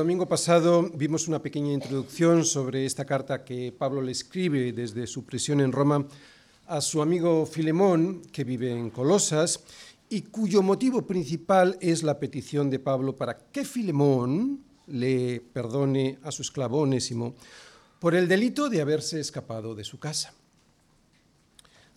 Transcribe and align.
Domingo 0.00 0.26
pasado 0.26 0.88
vimos 0.94 1.28
una 1.28 1.42
pequeña 1.42 1.74
introducción 1.74 2.46
sobre 2.46 2.86
esta 2.86 3.04
carta 3.04 3.44
que 3.44 3.70
Pablo 3.70 4.00
le 4.00 4.12
escribe 4.12 4.72
desde 4.72 5.06
su 5.06 5.26
prisión 5.26 5.60
en 5.60 5.72
Roma 5.72 6.06
a 6.68 6.80
su 6.80 7.02
amigo 7.02 7.44
Filemón, 7.44 8.22
que 8.32 8.42
vive 8.42 8.72
en 8.72 8.88
Colosas, 8.88 9.60
y 10.08 10.22
cuyo 10.22 10.62
motivo 10.62 11.02
principal 11.02 11.76
es 11.82 12.02
la 12.02 12.18
petición 12.18 12.70
de 12.70 12.78
Pablo 12.78 13.14
para 13.14 13.36
que 13.52 13.62
Filemón 13.62 14.64
le 14.86 15.42
perdone 15.52 16.18
a 16.22 16.32
su 16.32 16.40
esclavo 16.40 16.80
Onésimo 16.80 17.34
por 17.98 18.14
el 18.14 18.26
delito 18.26 18.70
de 18.70 18.80
haberse 18.80 19.20
escapado 19.20 19.74
de 19.74 19.84
su 19.84 19.98
casa. 19.98 20.32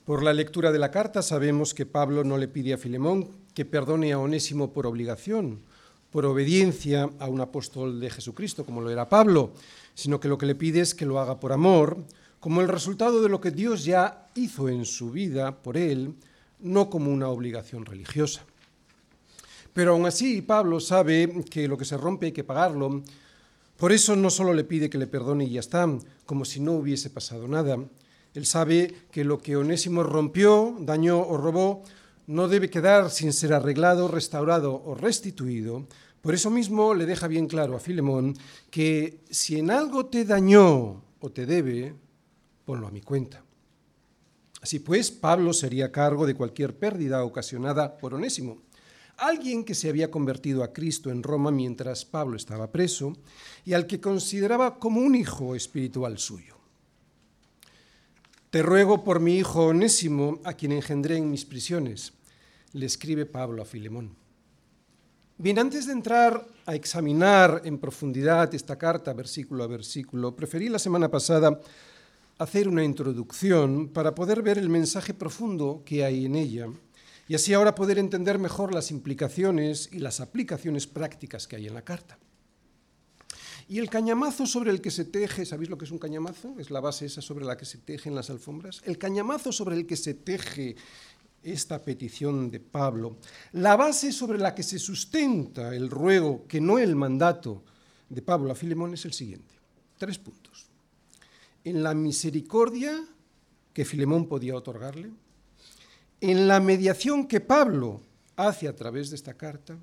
Por 0.03 0.23
la 0.23 0.33
lectura 0.33 0.73
de 0.73 0.80
la 0.80 0.91
carta 0.91 1.22
sabemos 1.22 1.73
que 1.73 1.85
Pablo 1.85 2.25
no 2.25 2.38
le 2.38 2.49
pide 2.49 2.73
a 2.73 2.77
Filemón 2.77 3.30
que 3.53 3.63
perdone 3.63 4.11
a 4.11 4.20
Onésimo 4.20 4.73
por 4.73 4.88
obligación, 4.88 5.61
por 6.13 6.27
obediencia 6.27 7.09
a 7.17 7.27
un 7.27 7.41
apóstol 7.41 7.99
de 7.99 8.12
Jesucristo, 8.12 8.63
como 8.63 8.81
lo 8.81 8.91
era 8.91 9.09
Pablo, 9.09 9.52
sino 9.95 10.20
que 10.20 10.27
lo 10.27 10.38
que 10.38 10.45
le 10.45 10.53
pide 10.53 10.80
es 10.80 10.94
que 10.94 11.08
lo 11.08 11.20
haga 11.20 11.39
por 11.39 11.52
amor, 11.52 11.98
como 12.39 12.62
el 12.62 12.67
resultado 12.67 13.23
de 13.23 13.30
lo 13.30 13.41
que 13.41 13.49
Dios 13.49 13.84
ya 13.84 14.30
hizo 14.36 14.70
en 14.70 14.86
su 14.86 15.09
vida 15.09 15.63
por 15.63 15.76
él, 15.76 16.13
no 16.59 16.91
como 16.91 17.12
una 17.12 17.30
obligación 17.30 17.84
religiosa. 17.84 18.45
Pero 19.73 19.94
aún 19.94 20.05
así 20.05 20.44
Pablo 20.44 20.80
sabe 20.80 21.44
que 21.49 21.67
lo 21.67 21.80
que 21.80 21.86
se 21.86 21.98
rompe 21.98 22.27
hay 22.27 22.31
que 22.31 22.44
pagarlo, 22.44 23.02
por 23.75 23.91
eso 23.91 24.16
no 24.16 24.30
solo 24.30 24.53
le 24.53 24.66
pide 24.66 24.92
que 24.92 25.00
le 25.00 25.08
perdone 25.08 25.45
y 25.45 25.53
ya 25.53 25.61
está, 25.61 25.89
como 26.27 26.45
si 26.45 26.59
no 26.59 26.73
hubiese 26.73 27.09
pasado 27.09 27.48
nada. 27.48 27.80
Él 28.36 28.45
sabe 28.45 28.94
que 29.09 29.23
lo 29.23 29.39
que 29.39 29.58
Onésimo 29.58 30.03
rompió, 30.03 30.75
dañó 30.80 31.22
o 31.22 31.38
robó 31.38 31.83
no 32.27 32.48
debe 32.48 32.70
quedar 32.70 33.09
sin 33.11 33.33
ser 33.33 33.53
arreglado, 33.53 34.08
restaurado 34.08 34.81
o 34.86 34.95
restituido. 34.95 35.88
Por 36.23 36.33
eso 36.33 36.49
mismo 36.49 36.93
le 36.93 37.05
deja 37.05 37.27
bien 37.27 37.47
claro 37.47 37.75
a 37.75 37.81
Filemón 37.81 38.33
que 38.71 39.19
si 39.29 39.59
en 39.59 39.69
algo 39.69 40.05
te 40.05 40.23
dañó 40.23 41.03
o 41.19 41.31
te 41.33 41.45
debe, 41.45 41.93
ponlo 42.63 42.88
a 42.88 42.91
mi 42.91 43.02
cuenta. 43.02 43.43
Así 44.61 44.80
pues, 44.80 45.11
Pablo 45.11 45.52
sería 45.52 45.91
cargo 45.91 46.25
de 46.25 46.33
cualquier 46.33 46.77
pérdida 46.77 47.25
ocasionada 47.25 47.97
por 47.97 48.13
Onésimo, 48.13 48.61
alguien 49.17 49.65
que 49.65 49.75
se 49.75 49.89
había 49.89 50.09
convertido 50.09 50.63
a 50.63 50.71
Cristo 50.71 51.11
en 51.11 51.23
Roma 51.23 51.52
mientras 51.52 52.05
Pablo 52.05 52.37
estaba 52.37 52.71
preso 52.71 53.17
y 53.65 53.73
al 53.73 53.85
que 53.85 53.99
consideraba 53.99 54.80
como 54.80 55.02
un 55.02 55.15
hijo 55.15 55.55
espiritual 55.55 56.19
suyo. 56.19 56.55
Te 58.49 58.61
ruego 58.61 59.03
por 59.03 59.19
mi 59.19 59.35
hijo 59.35 59.65
Onésimo, 59.65 60.39
a 60.45 60.53
quien 60.53 60.71
engendré 60.71 61.17
en 61.17 61.30
mis 61.30 61.43
prisiones, 61.43 62.13
le 62.71 62.85
escribe 62.85 63.25
Pablo 63.25 63.61
a 63.61 63.65
Filemón. 63.65 64.22
Bien, 65.38 65.58
antes 65.58 65.88
de 65.88 65.94
entrar 65.94 66.45
a 66.67 66.76
examinar 66.76 67.64
en 67.66 67.80
profundidad 67.80 68.53
esta 68.53 68.78
carta, 68.78 69.14
versículo 69.14 69.64
a 69.64 69.67
versículo, 69.67 70.36
preferí 70.36 70.70
la 70.70 70.78
semana 70.78 71.09
pasada 71.09 71.59
hacer 72.38 72.67
una 72.67 72.84
introducción 72.84 73.89
para 73.89 74.14
poder 74.14 74.44
ver 74.44 74.59
el 74.59 74.70
mensaje 74.70 75.16
profundo 75.16 75.81
que 75.86 76.06
hay 76.06 76.26
en 76.26 76.36
ella 76.36 76.67
y 77.28 77.34
así 77.34 77.52
ahora 77.52 77.73
poder 77.73 77.98
entender 77.98 78.38
mejor 78.38 78.76
las 78.76 78.92
implicaciones 78.92 79.89
y 79.92 79.98
las 79.98 80.20
aplicaciones 80.20 80.86
prácticas 80.86 81.48
que 81.48 81.56
hay 81.56 81.66
en 81.66 81.73
la 81.73 81.81
carta. 81.81 82.20
Y 83.67 83.80
el 83.80 83.89
cañamazo 83.89 84.45
sobre 84.45 84.70
el 84.70 84.81
que 84.81 84.92
se 84.92 85.06
teje, 85.06 85.45
¿sabéis 85.45 85.70
lo 85.70 85.78
que 85.78 85.86
es 85.86 85.92
un 85.92 85.98
cañamazo? 85.98 86.54
Es 86.59 86.70
la 86.70 86.80
base 86.80 87.06
esa 87.06 87.22
sobre 87.22 87.45
la 87.45 87.58
que 87.58 87.66
se 87.66 87.80
tejen 87.80 88.14
las 88.14 88.30
alfombras. 88.30 88.82
El 88.83 88.98
cañamazo 88.98 89.52
sobre 89.52 89.76
el 89.77 89.88
que 89.88 89.95
se 89.95 90.14
teje 90.14 90.76
esta 91.43 91.83
petición 91.83 92.49
de 92.49 92.59
Pablo, 92.59 93.17
la 93.54 93.76
base 93.76 94.11
sobre 94.11 94.37
la 94.37 94.55
que 94.55 94.64
se 94.64 94.80
sustenta 94.80 95.76
el 95.76 95.89
ruego, 95.89 96.45
que 96.48 96.61
no 96.61 96.80
el 96.80 96.95
mandato 96.95 97.64
de 98.09 98.21
Pablo 98.21 98.52
a 98.52 98.55
Filemón, 98.55 98.93
es 98.93 99.05
el 99.05 99.14
siguiente. 99.14 99.54
Tres 99.98 100.17
puntos. 100.17 100.67
En 101.64 101.83
la 101.83 101.93
misericordia 101.93 103.04
que 103.73 103.86
Filemón 103.86 104.27
podía 104.27 104.55
otorgarle, 104.55 105.11
en 106.21 106.48
la 106.48 106.59
mediación 106.59 107.27
que 107.27 107.42
Pablo 107.42 108.02
hace 108.36 108.67
a 108.67 108.75
través 108.75 109.10
de 109.10 109.15
esta 109.17 109.33
carta 109.33 109.77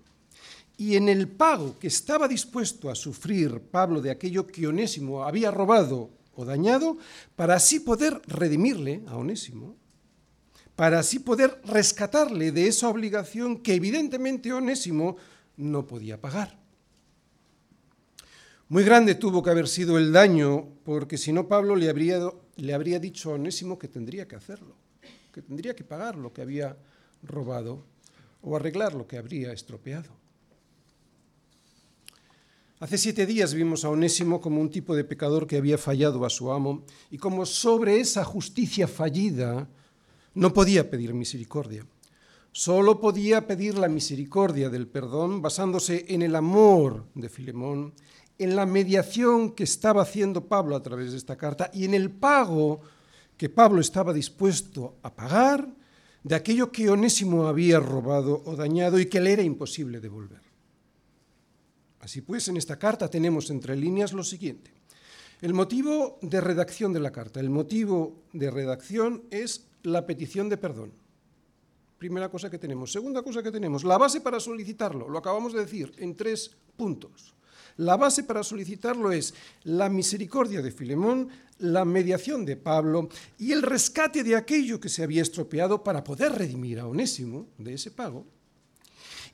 y 0.77 0.97
en 0.97 1.09
el 1.09 1.28
pago 1.28 1.78
que 1.78 1.88
estaba 1.88 2.27
dispuesto 2.27 2.88
a 2.88 2.94
sufrir 2.94 3.60
Pablo 3.60 4.00
de 4.00 4.10
aquello 4.10 4.47
que 4.47 4.66
Onésimo 4.66 5.25
había 5.25 5.50
robado 5.50 6.10
o 6.34 6.44
dañado, 6.44 6.97
para 7.37 7.56
así 7.56 7.81
poder 7.81 8.22
redimirle 8.27 9.03
a 9.06 9.16
Onésimo, 9.16 9.77
para 10.80 11.00
así 11.00 11.18
poder 11.18 11.60
rescatarle 11.66 12.52
de 12.52 12.66
esa 12.66 12.88
obligación 12.88 13.58
que 13.58 13.74
evidentemente 13.74 14.50
Onésimo 14.50 15.18
no 15.58 15.86
podía 15.86 16.18
pagar. 16.18 16.58
Muy 18.70 18.82
grande 18.82 19.14
tuvo 19.14 19.42
que 19.42 19.50
haber 19.50 19.68
sido 19.68 19.98
el 19.98 20.10
daño, 20.10 20.70
porque 20.82 21.18
si 21.18 21.34
no 21.34 21.48
Pablo 21.48 21.76
le 21.76 21.91
habría, 21.91 22.98
dicho 22.98 23.30
a 23.30 23.34
Onésimo 23.34 23.78
que 23.78 23.88
tendría 23.88 24.26
que 24.26 24.36
hacerlo, 24.36 24.74
que 25.34 25.42
tendría 25.42 25.76
que 25.76 25.84
pagar 25.84 26.16
lo 26.16 26.32
que 26.32 26.41
había 26.41 26.78
robado 27.24 27.84
o 28.41 28.56
arreglar 28.56 28.94
lo 28.94 29.06
que 29.06 29.18
habría 29.18 29.52
estropeado. 29.52 30.08
Hace 32.78 32.97
siete 32.97 33.26
días 33.26 33.52
vimos 33.52 33.84
a 33.84 33.91
Onésimo 33.91 34.41
como 34.41 34.62
un 34.62 34.70
tipo 34.70 34.97
de 34.97 35.04
pecador 35.04 35.47
que 35.47 35.58
había 35.58 35.76
fallado 35.76 36.24
a 36.24 36.30
su 36.30 36.50
amo 36.50 36.84
y 37.10 37.18
como 37.18 37.44
sobre 37.44 38.00
esa 38.00 38.24
justicia 38.24 38.88
fallida 38.88 39.68
no 40.34 40.52
podía 40.52 40.91
pedir 40.91 41.14
misericordia. 41.14 41.86
Solo 42.52 43.00
podía 43.00 43.46
pedir 43.46 43.78
la 43.78 43.88
misericordia 43.88 44.70
del 44.70 44.88
perdón 44.88 45.41
basándose 45.41 46.06
en 46.08 46.22
el 46.22 46.34
amor 46.34 47.06
de 47.14 47.28
Filemón, 47.28 47.94
en 48.38 48.56
la 48.56 48.66
mediación 48.66 49.52
que 49.52 49.64
estaba 49.64 50.02
haciendo 50.02 50.46
Pablo 50.46 50.74
a 50.74 50.82
través 50.82 51.12
de 51.12 51.18
esta 51.18 51.36
carta 51.36 51.70
y 51.72 51.84
en 51.84 51.94
el 51.94 52.10
pago 52.10 52.80
que 53.36 53.48
Pablo 53.48 53.80
estaba 53.80 54.12
dispuesto 54.12 54.96
a 55.02 55.14
pagar 55.14 55.68
de 56.22 56.34
aquello 56.34 56.72
que 56.72 56.91
Onésimo 56.91 57.47
había 57.47 57.80
robado 57.80 58.42
o 58.44 58.56
dañado 58.56 58.98
y 58.98 59.06
que 59.06 59.20
le 59.20 59.32
era 59.32 59.42
imposible 59.42 60.00
devolver. 60.00 60.42
Así 62.00 62.22
pues, 62.22 62.48
en 62.48 62.56
esta 62.56 62.78
carta 62.78 63.08
tenemos 63.08 63.50
entre 63.50 63.76
líneas 63.76 64.12
lo 64.12 64.24
siguiente. 64.24 64.72
El 65.41 65.54
motivo 65.54 66.18
de 66.22 66.41
redacción 66.41 66.92
de 66.92 67.00
la 67.00 67.12
carta, 67.12 67.41
el 67.41 67.50
motivo 67.50 68.24
de 68.32 68.50
redacción 68.50 69.22
es 69.30 69.69
la 69.82 70.06
petición 70.06 70.48
de 70.48 70.56
perdón. 70.56 70.92
Primera 71.98 72.30
cosa 72.30 72.50
que 72.50 72.58
tenemos. 72.58 72.92
Segunda 72.92 73.22
cosa 73.22 73.42
que 73.42 73.52
tenemos, 73.52 73.84
la 73.84 73.98
base 73.98 74.20
para 74.20 74.41
solicitarlo. 74.41 75.08
Lo 75.08 75.18
acabamos 75.18 75.52
de 75.52 75.60
decir 75.60 75.92
en 75.98 76.16
tres 76.16 76.50
puntos. 76.76 77.34
La 77.76 77.96
base 77.96 78.24
para 78.24 78.42
solicitarlo 78.42 79.12
es 79.12 79.34
la 79.64 79.88
misericordia 79.88 80.62
de 80.62 80.72
Filemón, 80.72 81.28
la 81.58 81.84
mediación 81.84 82.44
de 82.44 82.56
Pablo 82.56 83.08
y 83.38 83.52
el 83.52 83.62
rescate 83.62 84.24
de 84.24 84.36
aquello 84.36 84.80
que 84.80 84.88
se 84.88 85.02
había 85.02 85.22
estropeado 85.22 85.84
para 85.84 86.02
poder 86.02 86.32
redimir 86.32 86.80
a 86.80 86.86
Onésimo 86.86 87.48
de 87.58 87.74
ese 87.74 87.91
pago. 87.91 88.26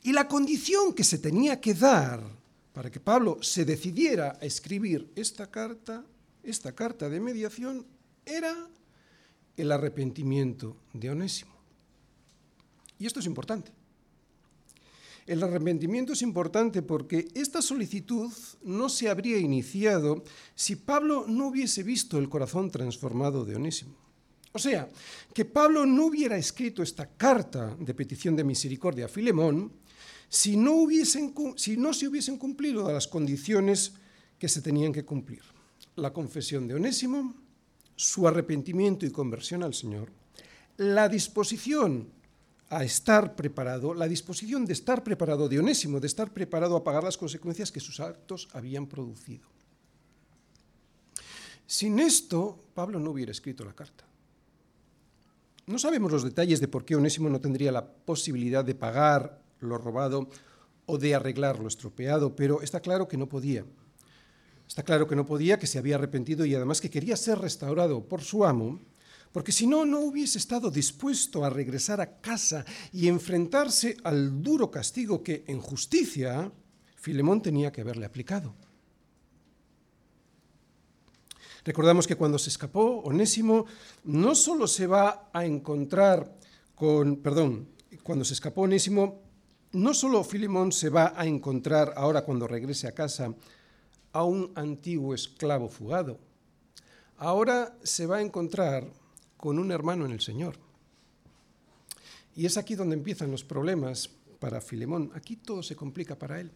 Y 0.03 0.13
la 0.13 0.29
condición 0.29 0.93
que 0.93 1.05
se 1.05 1.19
tenía 1.19 1.61
que 1.61 1.75
dar 1.75 2.23
para 2.73 2.91
que 2.91 3.01
Pablo 3.01 3.39
se 3.41 3.65
decidiera 3.65 4.39
a 4.41 4.45
escribir 4.45 5.11
esta 5.17 5.51
carta, 5.51 6.05
esta 6.43 6.73
carta 6.73 7.09
de 7.09 7.21
mediación, 7.21 7.87
era 8.25 8.55
el 9.57 9.73
arrepentimiento 9.73 10.77
de 10.93 11.11
Onésimo. 11.11 11.53
Y 12.99 13.07
esto 13.07 13.21
es 13.21 13.27
importante. 13.27 13.73
El 15.27 15.43
arrepentimiento 15.43 16.13
es 16.13 16.23
importante 16.23 16.83
porque 16.83 17.29
esta 17.35 17.61
solicitud 17.61 18.33
no 18.63 18.89
se 18.89 19.09
habría 19.09 19.39
iniciado 19.39 20.23
si 20.55 20.77
Pablo 20.77 21.25
no 21.27 21.49
hubiese 21.49 21.83
visto 21.83 22.19
el 22.19 22.29
corazón 22.29 22.71
transformado 22.71 23.45
de 23.45 23.57
Onésimo. 23.57 23.97
O 24.53 24.59
sea, 24.59 24.89
que 25.35 25.45
Pablo 25.45 25.85
no 25.85 26.07
hubiera 26.07 26.39
escrito 26.39 26.83
esta 26.83 27.07
carta 27.07 27.77
de 27.79 27.93
petición 27.93 28.37
de 28.37 28.45
misericordia 28.45 29.07
a 29.07 29.09
Filemón 29.09 29.73
si 30.29 30.57
no, 30.57 30.87
se 30.87 32.09
hubiesen 32.09 32.39
cumplido 32.39 32.91
las 32.93 33.07
condiciones 33.07 33.93
que 34.39 34.49
se 34.49 34.63
tenían 34.63 34.93
que 34.93 35.05
cumplir. 35.05 35.43
La 35.97 36.13
confesión 36.13 36.67
de 36.67 36.75
Onésimo, 36.75 37.35
su 37.97 38.29
arrepentimiento 38.29 39.07
y 39.07 39.11
conversión 39.11 39.63
al 39.63 39.75
Señor, 39.75 40.13
la 40.77 41.09
disposición 41.09 42.09
a 42.69 42.85
estar 42.85 43.35
preparado, 43.37 43.95
la 43.95 44.09
disposición 44.09 44.67
de 44.67 44.73
estar 44.73 45.03
preparado 45.03 45.49
de 45.49 45.59
Onésimo, 45.59 46.01
de 46.01 46.07
estar 46.07 46.33
preparado 46.33 46.77
a 46.77 46.85
pagar 46.85 47.05
las 47.05 47.17
consecuencias 47.17 47.73
que 47.73 47.81
sus 47.81 48.01
actos 48.01 48.49
habían 48.53 48.87
producido. 48.87 49.49
Sin 51.67 51.99
esto, 51.99 52.59
Pablo 52.75 52.99
no 53.01 53.11
hubiera 53.11 53.33
escrito 53.33 53.65
la 53.65 53.73
carta. 53.73 54.05
No 55.67 55.79
sabemos 55.79 56.13
los 56.13 56.23
detalles 56.23 56.61
de 56.61 56.69
por 56.69 56.85
qué 56.85 56.95
Onésimo 56.95 57.29
no 57.29 57.41
tendría 57.41 57.73
la 57.73 57.85
posibilidad 57.85 58.65
de 58.65 58.75
pagar 58.75 59.43
lo 59.61 59.79
robado 59.79 60.29
o 60.87 60.99
de 60.99 61.15
arreglar 61.15 61.59
lo 61.59 61.67
estropeado, 61.67 62.37
pero 62.37 62.63
está 62.63 62.81
claro 62.81 63.09
que 63.09 63.17
no 63.17 63.29
podía. 63.29 63.65
Está 64.69 64.83
claro 64.83 65.07
que 65.07 65.17
no 65.17 65.27
podía, 65.27 65.59
que 65.59 65.67
se 65.67 65.79
había 65.79 65.97
arrepentido 65.97 66.45
y 66.45 66.55
además 66.55 66.81
que 66.81 66.91
quería 66.91 67.17
ser 67.17 67.39
restaurado 67.39 68.07
por 68.09 68.23
su 68.23 68.45
amo, 68.45 68.81
porque 69.33 69.53
si 69.53 69.67
no, 69.67 69.85
no 69.85 70.01
hubiese 70.01 70.39
estado 70.39 70.71
dispuesto 70.71 71.45
a 71.45 71.51
regresar 71.51 72.01
a 72.01 72.21
casa 72.21 72.65
y 72.93 73.09
enfrentarse 73.09 73.97
al 74.03 74.43
duro 74.43 74.71
castigo 74.71 75.23
que, 75.23 75.45
en 75.47 75.61
justicia, 75.61 76.51
Filemón 76.97 77.43
tenía 77.43 77.71
que 77.71 77.83
haberle 77.83 78.07
aplicado. 78.07 78.55
Recordamos 81.65 82.07
que 82.07 82.17
cuando 82.17 82.39
se 82.39 82.49
escapó, 82.49 83.01
Onésimo 83.01 83.67
no 84.05 84.35
solo 84.35 84.67
se 84.67 84.87
va 84.87 85.31
a 85.33 85.45
encontrar 85.45 86.33
con, 86.75 87.17
perdón, 87.17 87.69
cuando 88.03 88.25
se 88.25 88.35
escapó 88.35 88.63
Onésimo, 88.63 89.21
no 89.73 89.93
solo 89.93 90.23
Filemón 90.25 90.73
se 90.73 90.91
va 90.91 91.13
a 91.17 91.27
encontrar 91.27 91.93
ahora 91.97 92.23
cuando 92.23 92.47
regrese 92.47 92.87
a 92.87 92.93
casa 92.93 93.35
a 94.17 94.25
un 94.25 94.51
antiguo 94.55 95.13
esclavo 95.13 95.69
fugado, 95.69 96.19
ahora 97.19 97.77
se 97.83 98.07
va 98.07 98.17
a 98.17 98.23
encontrar 98.23 98.91
con 99.37 99.59
un 99.59 99.71
hermano 99.71 100.07
en 100.07 100.13
el 100.13 100.23
Señor. 100.23 100.57
Y 102.35 102.47
es 102.47 102.57
aquí 102.57 102.75
donde 102.77 102.97
empiezan 102.97 103.31
los 103.31 103.45
problemas 103.45 104.09
para 104.39 104.63
Filemón. 104.63 105.11
Aquí 105.15 105.37
todo 105.37 105.63
se 105.63 105.77
complica 105.77 106.19
para 106.19 106.41
él. 106.41 106.51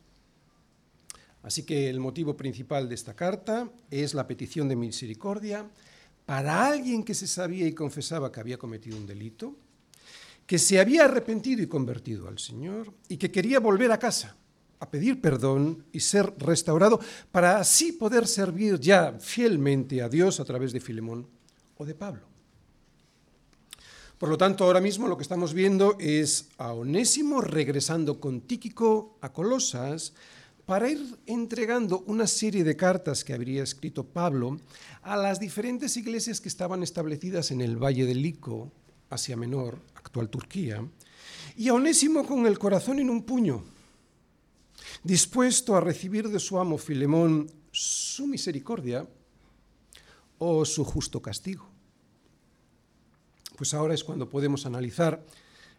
Así 1.42 1.64
que 1.64 1.90
el 1.90 2.00
motivo 2.00 2.34
principal 2.34 2.88
de 2.88 2.94
esta 2.94 3.14
carta 3.14 3.70
es 3.90 4.14
la 4.14 4.26
petición 4.26 4.66
de 4.66 4.76
misericordia 4.76 5.68
para 6.24 6.66
alguien 6.66 7.04
que 7.04 7.12
se 7.12 7.26
sabía 7.26 7.66
y 7.66 7.74
confesaba 7.74 8.32
que 8.32 8.40
había 8.40 8.56
cometido 8.56 8.96
un 8.96 9.06
delito, 9.06 9.54
que 10.46 10.58
se 10.58 10.80
había 10.80 11.04
arrepentido 11.04 11.62
y 11.62 11.66
convertido 11.66 12.26
al 12.26 12.38
Señor 12.38 12.94
y 13.06 13.18
que 13.18 13.30
quería 13.30 13.60
volver 13.60 13.92
a 13.92 13.98
casa 13.98 14.39
a 14.80 14.90
pedir 14.90 15.20
perdón 15.20 15.84
y 15.92 16.00
ser 16.00 16.34
restaurado 16.38 17.00
para 17.30 17.58
así 17.58 17.92
poder 17.92 18.26
servir 18.26 18.80
ya 18.80 19.12
fielmente 19.20 20.02
a 20.02 20.08
Dios 20.08 20.40
a 20.40 20.44
través 20.44 20.72
de 20.72 20.80
Filemón 20.80 21.26
o 21.76 21.84
de 21.84 21.94
Pablo. 21.94 22.22
Por 24.18 24.28
lo 24.28 24.36
tanto, 24.36 24.64
ahora 24.64 24.80
mismo 24.80 25.08
lo 25.08 25.16
que 25.16 25.22
estamos 25.22 25.54
viendo 25.54 25.96
es 25.98 26.48
a 26.58 26.74
Onésimo 26.74 27.40
regresando 27.40 28.20
con 28.20 28.42
Tíquico 28.42 29.16
a 29.22 29.32
Colosas 29.32 30.12
para 30.66 30.90
ir 30.90 31.18
entregando 31.26 32.04
una 32.06 32.26
serie 32.26 32.62
de 32.62 32.76
cartas 32.76 33.24
que 33.24 33.32
habría 33.32 33.62
escrito 33.62 34.04
Pablo 34.04 34.58
a 35.02 35.16
las 35.16 35.40
diferentes 35.40 35.96
iglesias 35.96 36.40
que 36.40 36.48
estaban 36.48 36.82
establecidas 36.82 37.50
en 37.50 37.60
el 37.60 37.82
Valle 37.82 38.04
del 38.04 38.20
Lico, 38.20 38.70
Asia 39.08 39.36
Menor, 39.36 39.78
actual 39.94 40.28
Turquía, 40.28 40.86
y 41.56 41.68
a 41.68 41.74
Onésimo 41.74 42.26
con 42.26 42.46
el 42.46 42.58
corazón 42.58 42.98
en 42.98 43.10
un 43.10 43.24
puño, 43.24 43.64
dispuesto 45.02 45.76
a 45.76 45.80
recibir 45.80 46.28
de 46.28 46.38
su 46.38 46.58
amo 46.58 46.78
Filemón 46.78 47.50
su 47.72 48.26
misericordia 48.26 49.06
o 50.38 50.64
su 50.64 50.84
justo 50.84 51.20
castigo. 51.20 51.68
Pues 53.56 53.74
ahora 53.74 53.94
es 53.94 54.04
cuando 54.04 54.28
podemos 54.28 54.66
analizar 54.66 55.24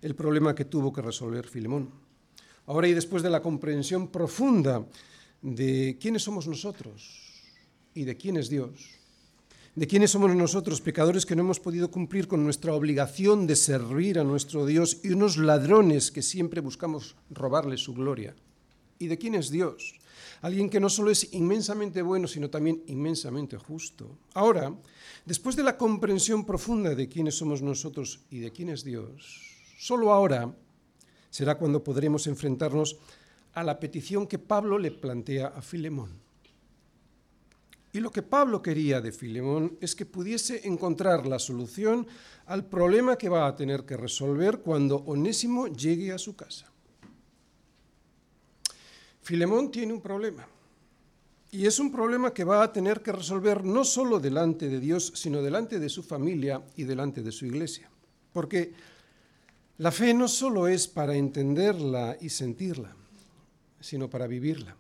el 0.02 0.16
problema 0.16 0.56
que 0.56 0.66
tuvo 0.66 0.94
que 0.94 1.02
resolver 1.02 1.48
Filemón. 1.48 1.90
Ahora 2.68 2.88
y 2.88 2.94
después 2.94 3.24
de 3.24 3.30
la 3.30 3.42
comprensión 3.42 4.08
profunda 4.08 4.86
de 5.42 5.98
quiénes 6.00 6.24
somos 6.24 6.48
nosotros 6.48 7.42
y 7.94 8.04
de 8.04 8.16
quién 8.18 8.38
es 8.38 8.50
Dios, 8.50 9.02
de 9.76 9.88
quiénes 9.88 10.12
somos 10.12 10.36
nosotros, 10.36 10.82
pecadores 10.82 11.26
que 11.26 11.36
no 11.36 11.42
hemos 11.44 11.60
podido 11.60 11.90
cumplir 11.90 12.28
con 12.28 12.44
nuestra 12.44 12.74
obligación 12.74 13.48
de 13.48 13.56
servir 13.56 14.20
a 14.20 14.24
nuestro 14.24 14.66
Dios 14.66 15.00
y 15.04 15.10
unos 15.10 15.38
ladrones 15.38 16.12
que 16.12 16.22
siempre 16.22 16.62
buscamos 16.62 17.16
robarle 17.30 17.78
su 17.78 17.94
gloria, 17.94 18.36
y 19.02 19.08
de 19.08 19.18
quién 19.18 19.36
es 19.36 19.50
Dios, 19.50 19.96
alguien 20.42 20.70
que 20.70 20.80
no 20.80 20.90
solo 20.90 21.10
es 21.10 21.34
inmensamente 21.34 22.02
bueno, 22.02 22.28
sino 22.28 22.50
también 22.50 22.84
inmensamente 22.88 23.58
justo. 23.58 24.18
Ahora, 24.34 24.74
después 25.26 25.56
de 25.56 25.64
la 25.64 25.76
comprensión 25.76 26.46
profunda 26.46 26.94
de 26.94 27.10
quiénes 27.10 27.36
somos 27.36 27.62
nosotros 27.62 28.20
y 28.30 28.40
de 28.40 28.52
quién 28.52 28.70
es 28.70 28.84
Dios, 28.84 29.42
solo 29.80 30.12
ahora 30.12 30.54
será 31.32 31.58
cuando 31.58 31.84
podremos 31.84 32.28
enfrentarnos 32.28 32.98
a 33.54 33.64
la 33.64 33.80
petición 33.80 34.28
que 34.28 34.40
Pablo 34.40 34.78
le 34.78 34.92
plantea 34.92 35.48
a 35.48 35.62
Filemón. 35.62 36.12
Y 37.94 38.00
lo 38.00 38.12
que 38.12 38.22
Pablo 38.22 38.62
quería 38.62 39.02
de 39.02 39.12
Filemón 39.12 39.78
es 39.82 39.96
que 39.96 40.06
pudiese 40.06 40.66
encontrar 40.66 41.26
la 41.26 41.40
solución 41.40 42.08
al 42.46 42.66
problema 42.66 43.18
que 43.18 43.28
va 43.28 43.48
a 43.48 43.56
tener 43.56 43.84
que 43.84 43.98
resolver 43.98 44.60
cuando 44.60 44.98
Onésimo 44.98 45.68
llegue 45.68 46.14
a 46.14 46.18
su 46.18 46.36
casa. 46.36 46.71
Filemón 49.22 49.72
tiene 49.72 49.94
un 49.94 50.02
problema. 50.02 50.48
Y 51.52 51.66
es 51.66 51.80
un 51.80 51.92
problema 51.92 52.34
que 52.34 52.46
va 52.46 52.64
a 52.64 52.72
tener 52.72 53.02
que 53.02 53.12
resolver 53.12 53.66
no 53.66 53.84
solo 53.84 54.20
delante 54.20 54.70
de 54.70 54.80
Dios, 54.80 55.12
sino 55.16 55.42
delante 55.42 55.80
de 55.80 55.90
su 55.90 56.02
familia 56.02 56.62
y 56.78 56.84
delante 56.84 57.22
de 57.22 57.32
su 57.32 57.46
iglesia. 57.46 57.90
Porque 58.32 58.74
la 59.78 59.92
fe 59.92 60.14
no 60.14 60.28
solo 60.28 60.68
es 60.68 60.88
para 60.88 61.16
entenderla 61.16 62.18
y 62.22 62.30
sentirla, 62.30 62.96
sino 63.82 64.10
para 64.10 64.28
vivirla. 64.28 64.76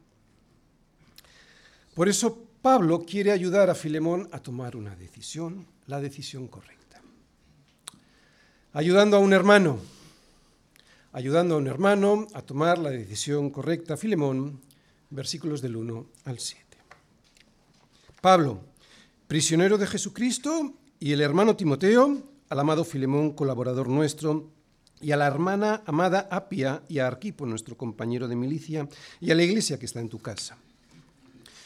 Por 1.94 2.08
eso 2.08 2.48
Pablo 2.62 3.04
quiere 3.06 3.32
ayudar 3.32 3.70
a 3.70 3.76
Filemón 3.76 4.30
a 4.32 4.40
tomar 4.40 4.76
una 4.78 4.96
decisión, 4.96 5.66
la 5.88 6.00
decisión 6.00 6.48
correcta. 6.48 7.02
Ayudando 8.74 9.18
a 9.18 9.20
un 9.20 9.34
hermano, 9.34 9.80
ayudando 11.12 11.56
a 11.56 11.58
un 11.58 11.68
hermano 11.68 12.28
a 12.34 12.42
tomar 12.42 12.78
la 12.78 12.90
decisión 12.90 13.50
correcta. 13.50 13.98
Filemón, 13.98 14.62
versículos 15.10 15.62
del 15.62 15.76
1 15.76 16.06
al 16.26 16.40
7. 16.40 16.66
Pablo, 18.22 18.62
prisionero 19.28 19.78
de 19.78 19.88
Jesucristo, 19.88 20.74
y 21.00 21.12
el 21.14 21.22
hermano 21.22 21.56
Timoteo, 21.56 22.22
al 22.50 22.60
amado 22.60 22.84
Filemón, 22.84 23.32
colaborador 23.32 23.90
nuestro, 23.90 24.52
y 25.02 25.12
a 25.12 25.18
la 25.18 25.26
hermana 25.26 25.82
amada 25.86 26.28
Apia 26.30 26.84
y 26.88 27.00
a 27.00 27.08
Arquipo, 27.08 27.46
nuestro 27.46 27.76
compañero 27.76 28.28
de 28.28 28.36
milicia, 28.36 28.88
y 29.20 29.32
a 29.32 29.36
la 29.36 29.44
iglesia 29.44 29.80
que 29.80 29.88
está 29.88 30.00
en 30.00 30.10
tu 30.10 30.20
casa. 30.20 30.58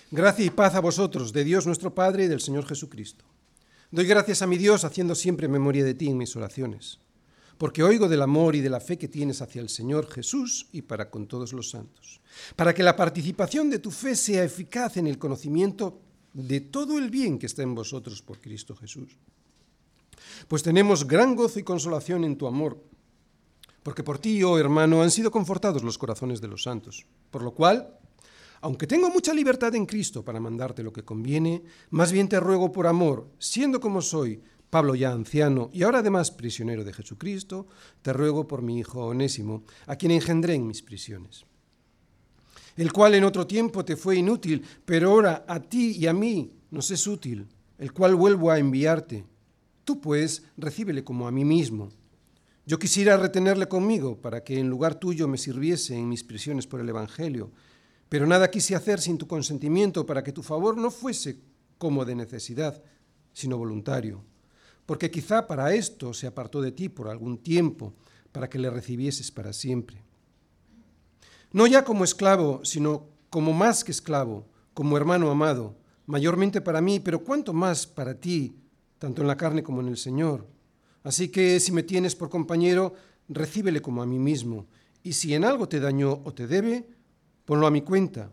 Gracia 0.10 0.46
y 0.46 0.50
paz 0.50 0.76
a 0.76 0.80
vosotros, 0.80 1.34
de 1.34 1.44
Dios 1.44 1.66
nuestro 1.66 1.94
Padre 1.94 2.26
y 2.26 2.28
del 2.28 2.40
Señor 2.40 2.66
Jesucristo. 2.66 3.26
Doy 3.92 4.06
gracias 4.06 4.42
a 4.42 4.48
mi 4.48 4.58
Dios 4.58 4.86
haciendo 4.86 5.16
siempre 5.16 5.48
memoria 5.48 5.84
de 5.84 5.94
ti 5.94 6.08
en 6.08 6.18
mis 6.18 6.36
oraciones, 6.36 7.00
porque 7.58 7.84
oigo 7.84 8.08
del 8.08 8.22
amor 8.22 8.56
y 8.56 8.62
de 8.62 8.70
la 8.70 8.80
fe 8.80 8.98
que 8.98 9.08
tienes 9.08 9.42
hacia 9.42 9.62
el 9.62 9.70
Señor 9.70 10.10
Jesús 10.10 10.68
y 10.72 10.82
para 10.82 11.10
con 11.10 11.28
todos 11.28 11.54
los 11.54 11.70
santos, 11.70 12.22
para 12.56 12.74
que 12.74 12.84
la 12.84 12.96
participación 12.96 13.70
de 13.70 13.80
tu 13.80 13.92
fe 13.92 14.16
sea 14.16 14.44
eficaz 14.44 14.98
en 14.98 15.08
el 15.08 15.18
conocimiento 15.18 16.02
de 16.34 16.62
todo 16.62 16.98
el 16.98 17.10
bien 17.10 17.40
que 17.40 17.46
está 17.46 17.64
en 17.64 17.76
vosotros 17.76 18.22
por 18.22 18.40
Cristo 18.40 18.76
Jesús. 18.76 19.18
Pues 20.48 20.64
tenemos 20.64 21.08
gran 21.08 21.36
gozo 21.36 21.60
y 21.60 21.64
consolación 21.64 22.24
en 22.24 22.38
tu 22.38 22.48
amor 22.48 22.82
porque 23.86 24.02
por 24.02 24.18
ti, 24.18 24.42
oh 24.42 24.58
hermano, 24.58 25.04
han 25.04 25.12
sido 25.12 25.30
confortados 25.30 25.84
los 25.84 26.00
corazones 26.00 26.42
de 26.42 26.48
los 26.48 26.64
santos. 26.64 27.06
Por 27.30 27.44
lo 27.44 27.54
cual, 27.54 28.00
aunque 28.62 28.88
tengo 28.88 29.12
mucha 29.12 29.32
libertad 29.32 29.76
en 29.76 29.86
Cristo 29.86 30.26
para 30.26 30.40
mandarte 30.40 30.82
lo 30.82 30.92
que 30.92 31.06
conviene, 31.06 31.62
más 31.92 32.12
bien 32.12 32.28
te 32.28 32.40
ruego 32.40 32.72
por 32.72 32.88
amor, 32.88 33.30
siendo 33.38 33.80
como 33.80 34.02
soy, 34.02 34.42
Pablo 34.76 34.94
ya 34.94 35.14
anciano 35.14 35.70
y 35.72 35.84
ahora 35.84 36.00
además 36.00 36.32
prisionero 36.32 36.84
de 36.84 36.92
Jesucristo, 36.92 37.66
te 38.02 38.12
ruego 38.12 38.46
por 38.46 38.62
mi 38.62 38.78
hijo 38.78 39.06
Onésimo, 39.06 39.64
a 39.86 39.96
quien 39.96 40.12
engendré 40.12 40.56
en 40.56 40.68
mis 40.68 40.82
prisiones, 40.82 41.46
el 42.76 42.92
cual 42.92 43.16
en 43.16 43.24
otro 43.24 43.48
tiempo 43.48 43.86
te 43.86 43.96
fue 43.96 44.18
inútil, 44.18 44.66
pero 44.84 45.12
ahora 45.12 45.46
a 45.48 45.62
ti 45.62 45.96
y 45.98 46.08
a 46.08 46.14
mí 46.14 46.52
nos 46.72 46.92
es 46.92 47.08
útil, 47.08 47.48
el 47.78 47.94
cual 47.94 48.16
vuelvo 48.16 48.52
a 48.52 48.60
enviarte. 48.60 49.24
Tú 49.86 50.02
pues 50.02 50.44
recíbele 50.58 51.06
como 51.06 51.26
a 51.26 51.32
mí 51.32 51.46
mismo 51.46 51.88
yo 52.66 52.78
quisiera 52.78 53.16
retenerle 53.16 53.70
conmigo 53.70 54.20
para 54.20 54.44
que 54.44 54.60
en 54.60 54.68
lugar 54.68 54.96
tuyo 54.96 55.30
me 55.30 55.38
sirviese 55.38 55.96
en 55.96 56.10
mis 56.10 56.26
prisiones 56.26 56.68
por 56.68 56.82
el 56.82 56.90
Evangelio, 56.90 57.50
pero 58.10 58.28
nada 58.28 58.52
quise 58.52 58.76
hacer 58.76 59.00
sin 59.00 59.18
tu 59.18 59.26
consentimiento 59.26 60.06
para 60.06 60.22
que 60.22 60.34
tu 60.34 60.44
favor 60.44 60.76
no 60.76 60.92
fuese 60.92 61.40
como 61.78 62.04
de 62.04 62.16
necesidad, 62.16 62.84
sino 63.32 63.58
voluntario, 63.58 64.22
porque 64.86 65.12
quizá 65.12 65.48
para 65.48 65.74
esto 65.74 66.14
se 66.14 66.28
apartó 66.28 66.62
de 66.62 66.72
ti 66.72 66.90
por 66.90 67.10
algún 67.10 67.38
tiempo, 67.38 67.94
para 68.32 68.50
que 68.50 68.60
le 68.60 68.70
recibieses 68.70 69.32
para 69.32 69.54
siempre. 69.54 70.04
No 71.52 71.68
ya 71.68 71.84
como 71.84 72.04
esclavo, 72.04 72.62
sino 72.64 73.08
como 73.30 73.54
más 73.54 73.84
que 73.84 73.92
esclavo, 73.92 74.46
como 74.74 74.98
hermano 74.98 75.32
amado, 75.32 75.76
mayormente 76.06 76.62
para 76.62 76.82
mí, 76.82 77.00
pero 77.00 77.24
cuanto 77.24 77.54
más 77.54 77.88
para 77.88 78.20
ti, 78.20 78.56
tanto 79.00 79.22
en 79.22 79.28
la 79.28 79.38
carne 79.38 79.64
como 79.64 79.82
en 79.82 79.88
el 79.88 79.98
Señor 79.98 80.48
Así 81.06 81.30
que 81.30 81.60
si 81.60 81.72
me 81.72 81.84
tienes 81.84 82.16
por 82.16 82.32
compañero, 82.32 82.96
recíbele 83.30 83.80
como 83.80 84.02
a 84.02 84.08
mí 84.08 84.18
mismo, 84.18 84.66
y 85.04 85.14
si 85.14 85.36
en 85.36 85.46
algo 85.46 85.70
te 85.70 85.80
dañó 85.80 86.20
o 86.26 86.34
te 86.34 86.48
debe, 86.48 86.90
ponlo 87.46 87.68
a 87.68 87.72
mi 87.72 87.84
cuenta. 87.84 88.32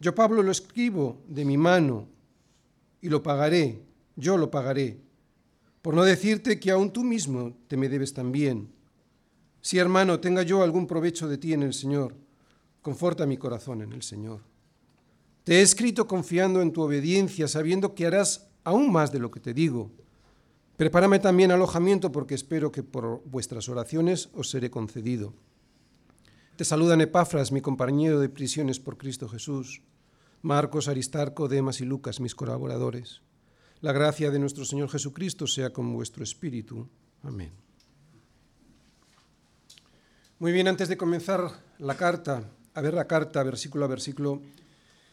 Yo, 0.00 0.14
Pablo, 0.14 0.42
lo 0.42 0.50
escribo 0.50 1.22
de 1.28 1.44
mi 1.44 1.58
mano 1.58 2.08
y 3.02 3.10
lo 3.10 3.22
pagaré, 3.22 3.82
yo 4.16 4.38
lo 4.38 4.50
pagaré, 4.50 5.02
por 5.86 5.94
no 5.94 6.02
decirte 6.02 6.58
que 6.58 6.72
aún 6.72 6.90
tú 6.90 7.04
mismo 7.04 7.56
te 7.68 7.76
me 7.76 7.88
debes 7.88 8.12
también. 8.12 8.72
Si, 9.60 9.78
hermano, 9.78 10.18
tenga 10.18 10.42
yo 10.42 10.64
algún 10.64 10.84
provecho 10.84 11.28
de 11.28 11.38
ti 11.38 11.52
en 11.52 11.62
el 11.62 11.74
Señor, 11.74 12.12
conforta 12.82 13.24
mi 13.24 13.36
corazón 13.36 13.82
en 13.82 13.92
el 13.92 14.02
Señor. 14.02 14.40
Te 15.44 15.60
he 15.60 15.62
escrito 15.62 16.08
confiando 16.08 16.60
en 16.60 16.72
tu 16.72 16.82
obediencia, 16.82 17.46
sabiendo 17.46 17.94
que 17.94 18.04
harás 18.04 18.48
aún 18.64 18.90
más 18.90 19.12
de 19.12 19.20
lo 19.20 19.30
que 19.30 19.38
te 19.38 19.54
digo. 19.54 19.92
Prepárame 20.76 21.20
también 21.20 21.52
alojamiento 21.52 22.10
porque 22.10 22.34
espero 22.34 22.72
que 22.72 22.82
por 22.82 23.22
vuestras 23.24 23.68
oraciones 23.68 24.28
os 24.34 24.50
seré 24.50 24.72
concedido. 24.72 25.34
Te 26.56 26.64
saludan 26.64 27.00
Epafras, 27.00 27.52
mi 27.52 27.60
compañero 27.60 28.18
de 28.18 28.28
prisiones 28.28 28.80
por 28.80 28.98
Cristo 28.98 29.28
Jesús, 29.28 29.82
Marcos, 30.42 30.88
Aristarco, 30.88 31.46
Demas 31.46 31.80
y 31.80 31.84
Lucas, 31.84 32.18
mis 32.18 32.34
colaboradores. 32.34 33.22
La 33.82 33.92
gracia 33.92 34.30
de 34.30 34.38
nuestro 34.38 34.64
Señor 34.64 34.88
Jesucristo 34.88 35.46
sea 35.46 35.70
con 35.70 35.92
vuestro 35.92 36.24
espíritu. 36.24 36.88
Amén. 37.22 37.52
Muy 40.38 40.52
bien, 40.52 40.66
antes 40.66 40.88
de 40.88 40.96
comenzar 40.96 41.50
la 41.78 41.94
carta, 41.94 42.42
a 42.72 42.80
ver 42.80 42.94
la 42.94 43.06
carta 43.06 43.42
versículo 43.42 43.84
a 43.84 43.88
versículo, 43.88 44.40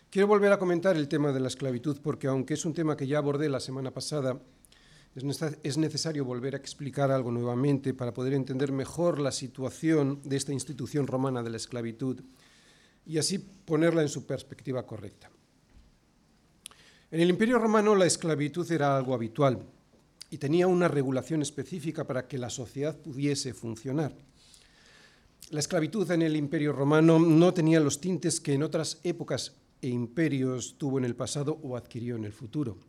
quiero 0.10 0.28
volver 0.28 0.54
a 0.54 0.60
comentar 0.60 0.96
el 0.96 1.10
tema 1.10 1.34
de 1.34 1.42
la 1.42 1.50
esclavitud, 1.50 2.00
porque 2.02 2.28
aunque 2.28 2.54
es 2.54 2.64
un 2.64 2.74
tema 2.74 2.96
que 2.96 3.08
ya 3.08 3.18
abordé 3.18 3.50
la 3.50 3.60
semana 3.60 3.92
pasada, 3.92 4.40
es 5.14 5.78
necesario 5.78 6.24
volver 6.26 6.56
a 6.56 6.58
explicar 6.58 7.12
algo 7.12 7.32
nuevamente 7.32 7.94
para 7.94 8.14
poder 8.14 8.34
entender 8.34 8.72
mejor 8.72 9.20
la 9.20 9.32
situación 9.32 10.22
de 10.24 10.38
esta 10.38 10.54
institución 10.54 11.06
romana 11.06 11.44
de 11.44 11.50
la 11.50 11.58
esclavitud 11.58 12.22
y 13.06 13.18
así 13.18 13.40
ponerla 13.40 14.02
en 14.02 14.10
su 14.10 14.26
perspectiva 14.26 14.86
correcta. 14.86 15.30
En 17.14 17.22
el 17.22 17.30
Imperio 17.30 17.60
Romano 17.60 17.94
la 17.94 18.08
esclavitud 18.08 18.72
era 18.72 18.98
algo 18.98 19.14
habitual 19.14 19.60
y 20.32 20.40
tenía 20.40 20.66
una 20.66 20.88
regulación 20.88 21.44
específica 21.44 22.08
para 22.08 22.28
que 22.28 22.40
la 22.40 22.50
sociedad 22.50 22.98
pudiese 22.98 23.54
funcionar. 23.54 24.16
La 25.52 25.60
esclavitud 25.60 26.10
en 26.10 26.24
el 26.24 26.36
Imperio 26.36 26.74
Romano 26.74 27.20
no 27.20 27.54
tenía 27.54 27.80
los 27.80 28.02
tintes 28.02 28.42
que 28.42 28.54
en 28.54 28.64
otras 28.64 29.00
épocas 29.04 29.54
e 29.80 29.90
imperios 29.90 30.80
tuvo 30.80 30.98
en 30.98 31.06
el 31.06 31.16
pasado 31.16 31.60
o 31.62 31.78
adquirió 31.78 32.16
en 32.16 32.24
el 32.24 32.34
futuro. 32.34 32.80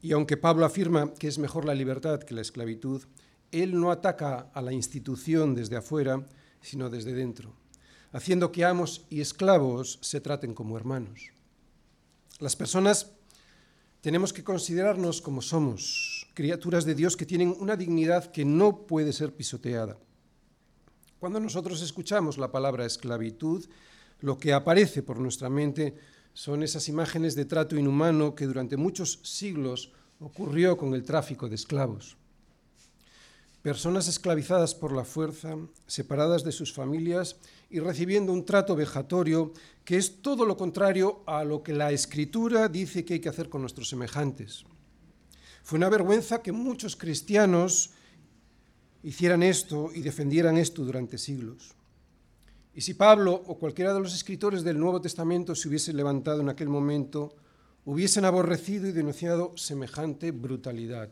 Y 0.00 0.12
aunque 0.12 0.36
Pablo 0.36 0.64
afirma 0.64 1.12
que 1.14 1.26
es 1.26 1.40
mejor 1.40 1.64
la 1.64 1.74
libertad 1.74 2.20
que 2.20 2.34
la 2.34 2.40
esclavitud, 2.40 3.02
él 3.50 3.80
no 3.80 3.90
ataca 3.90 4.48
a 4.54 4.62
la 4.62 4.72
institución 4.72 5.56
desde 5.56 5.74
afuera, 5.74 6.28
sino 6.60 6.88
desde 6.88 7.14
dentro, 7.14 7.52
haciendo 8.12 8.52
que 8.52 8.64
amos 8.64 9.06
y 9.10 9.20
esclavos 9.20 9.98
se 10.02 10.20
traten 10.20 10.54
como 10.54 10.76
hermanos. 10.76 11.32
Las 12.42 12.56
personas 12.56 13.12
tenemos 14.00 14.32
que 14.32 14.42
considerarnos 14.42 15.22
como 15.22 15.42
somos, 15.42 16.26
criaturas 16.34 16.84
de 16.84 16.96
Dios 16.96 17.16
que 17.16 17.24
tienen 17.24 17.54
una 17.60 17.76
dignidad 17.76 18.32
que 18.32 18.44
no 18.44 18.84
puede 18.84 19.12
ser 19.12 19.32
pisoteada. 19.32 19.96
Cuando 21.20 21.38
nosotros 21.38 21.80
escuchamos 21.82 22.38
la 22.38 22.50
palabra 22.50 22.84
esclavitud, 22.84 23.64
lo 24.18 24.38
que 24.40 24.52
aparece 24.52 25.04
por 25.04 25.20
nuestra 25.20 25.48
mente 25.50 25.94
son 26.32 26.64
esas 26.64 26.88
imágenes 26.88 27.36
de 27.36 27.44
trato 27.44 27.76
inhumano 27.76 28.34
que 28.34 28.46
durante 28.46 28.76
muchos 28.76 29.20
siglos 29.22 29.92
ocurrió 30.18 30.76
con 30.76 30.94
el 30.94 31.04
tráfico 31.04 31.48
de 31.48 31.54
esclavos. 31.54 32.16
Personas 33.62 34.08
esclavizadas 34.08 34.74
por 34.74 34.90
la 34.90 35.04
fuerza, 35.04 35.56
separadas 35.86 36.42
de 36.42 36.50
sus 36.50 36.72
familias 36.72 37.36
y 37.72 37.80
recibiendo 37.80 38.32
un 38.32 38.44
trato 38.44 38.76
vejatorio 38.76 39.52
que 39.84 39.96
es 39.96 40.20
todo 40.20 40.44
lo 40.44 40.56
contrario 40.56 41.22
a 41.26 41.42
lo 41.42 41.62
que 41.62 41.72
la 41.72 41.90
escritura 41.90 42.68
dice 42.68 43.04
que 43.04 43.14
hay 43.14 43.20
que 43.20 43.30
hacer 43.30 43.48
con 43.48 43.62
nuestros 43.62 43.88
semejantes. 43.88 44.64
Fue 45.62 45.78
una 45.78 45.88
vergüenza 45.88 46.42
que 46.42 46.52
muchos 46.52 46.96
cristianos 46.96 47.90
hicieran 49.02 49.42
esto 49.42 49.90
y 49.94 50.02
defendieran 50.02 50.58
esto 50.58 50.84
durante 50.84 51.16
siglos. 51.16 51.74
Y 52.74 52.82
si 52.82 52.92
Pablo 52.94 53.42
o 53.46 53.58
cualquiera 53.58 53.94
de 53.94 54.00
los 54.00 54.14
escritores 54.14 54.62
del 54.62 54.78
Nuevo 54.78 55.00
Testamento 55.00 55.54
se 55.54 55.68
hubiese 55.68 55.94
levantado 55.94 56.42
en 56.42 56.50
aquel 56.50 56.68
momento, 56.68 57.34
hubiesen 57.86 58.26
aborrecido 58.26 58.86
y 58.86 58.92
denunciado 58.92 59.56
semejante 59.56 60.30
brutalidad. 60.30 61.08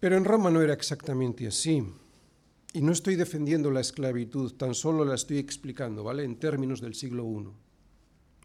Pero 0.00 0.16
en 0.16 0.24
Roma 0.24 0.50
no 0.50 0.62
era 0.62 0.72
exactamente 0.72 1.46
así. 1.46 1.84
Y 2.78 2.80
no 2.80 2.92
estoy 2.92 3.16
defendiendo 3.16 3.72
la 3.72 3.80
esclavitud, 3.80 4.52
tan 4.52 4.72
solo 4.72 5.04
la 5.04 5.16
estoy 5.16 5.38
explicando, 5.38 6.04
¿vale? 6.04 6.22
En 6.22 6.38
términos 6.38 6.80
del 6.80 6.94
siglo 6.94 7.24
I. 7.24 7.48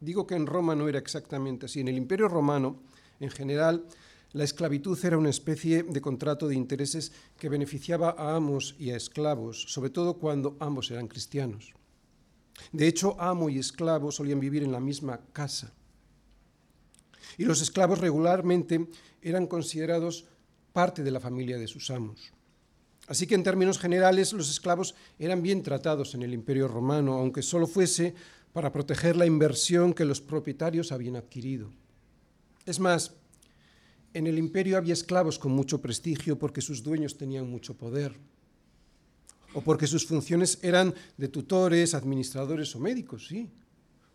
Digo 0.04 0.25
que 0.25 0.34
en 0.34 0.48
Roma 0.48 0.74
no 0.74 0.90
era 0.90 0.98
exactamente 0.98 1.68
así. 1.68 1.82
En 1.82 1.88
el 1.88 1.98
Imperio 1.98 2.28
Romano, 2.28 2.82
en 3.20 3.30
general, 3.30 3.86
la 4.32 4.44
esclavitud 4.44 4.98
era 5.06 5.20
una 5.20 5.30
especie 5.30 5.84
de 5.84 6.02
contrato 6.02 6.48
de 6.48 6.56
intereses 6.56 7.12
que 7.38 7.48
beneficiaba 7.48 8.16
a 8.18 8.36
amos 8.36 8.75
y 8.80 8.90
a 8.90 8.96
esclavos, 8.96 9.66
sobre 9.68 9.92
todo 9.92 10.18
cuando 10.18 10.58
ambos 10.60 10.90
eran 10.90 11.08
cristianos. 11.08 11.75
De 12.72 12.88
hecho, 12.88 13.16
amo 13.22 13.52
y 13.52 13.60
esclavo 13.60 14.12
solían 14.12 14.40
vivir 14.40 14.63
en 14.63 14.72
la 14.72 14.80
misma 14.80 15.22
casa. 15.32 15.72
Y 17.38 17.46
los 17.46 17.62
esclavos 17.62 18.00
regularmente 18.00 18.88
eran 19.22 19.46
considerados 19.46 20.25
parte 20.72 21.04
de 21.04 21.12
la 21.12 21.20
familia 21.20 21.60
de 21.60 21.68
sus 21.68 21.92
amos. 21.92 22.34
Así 23.08 23.28
que 23.28 23.36
en 23.36 23.44
términos 23.44 23.80
generales 23.80 24.32
los 24.34 24.50
esclavos 24.50 24.96
eran 25.20 25.42
bien 25.42 25.62
tratados 25.62 26.16
en 26.16 26.24
el 26.24 26.34
Imperio 26.34 26.68
romano, 26.68 27.14
aunque 27.14 27.42
solo 27.42 27.68
fuese 27.68 28.16
para 28.54 28.72
proteger 28.72 29.18
la 29.18 29.26
inversión 29.26 29.94
que 29.94 30.06
los 30.06 30.22
propietarios 30.22 30.92
habían 30.92 31.16
adquirido. 31.16 31.70
Es 32.66 32.80
más, 32.80 33.14
en 34.14 34.28
el 34.28 34.38
imperio 34.38 34.78
había 34.78 34.94
esclavos 34.94 35.40
con 35.40 35.52
mucho 35.52 35.82
prestigio 35.82 36.38
porque 36.38 36.62
sus 36.62 36.84
dueños 36.84 37.18
tenían 37.18 37.50
mucho 37.50 37.74
poder 37.76 38.16
o 39.54 39.62
porque 39.62 39.88
sus 39.88 40.06
funciones 40.06 40.60
eran 40.62 40.94
de 41.18 41.28
tutores, 41.28 41.94
administradores 41.94 42.76
o 42.76 42.80
médicos, 42.80 43.28
sí. 43.28 43.50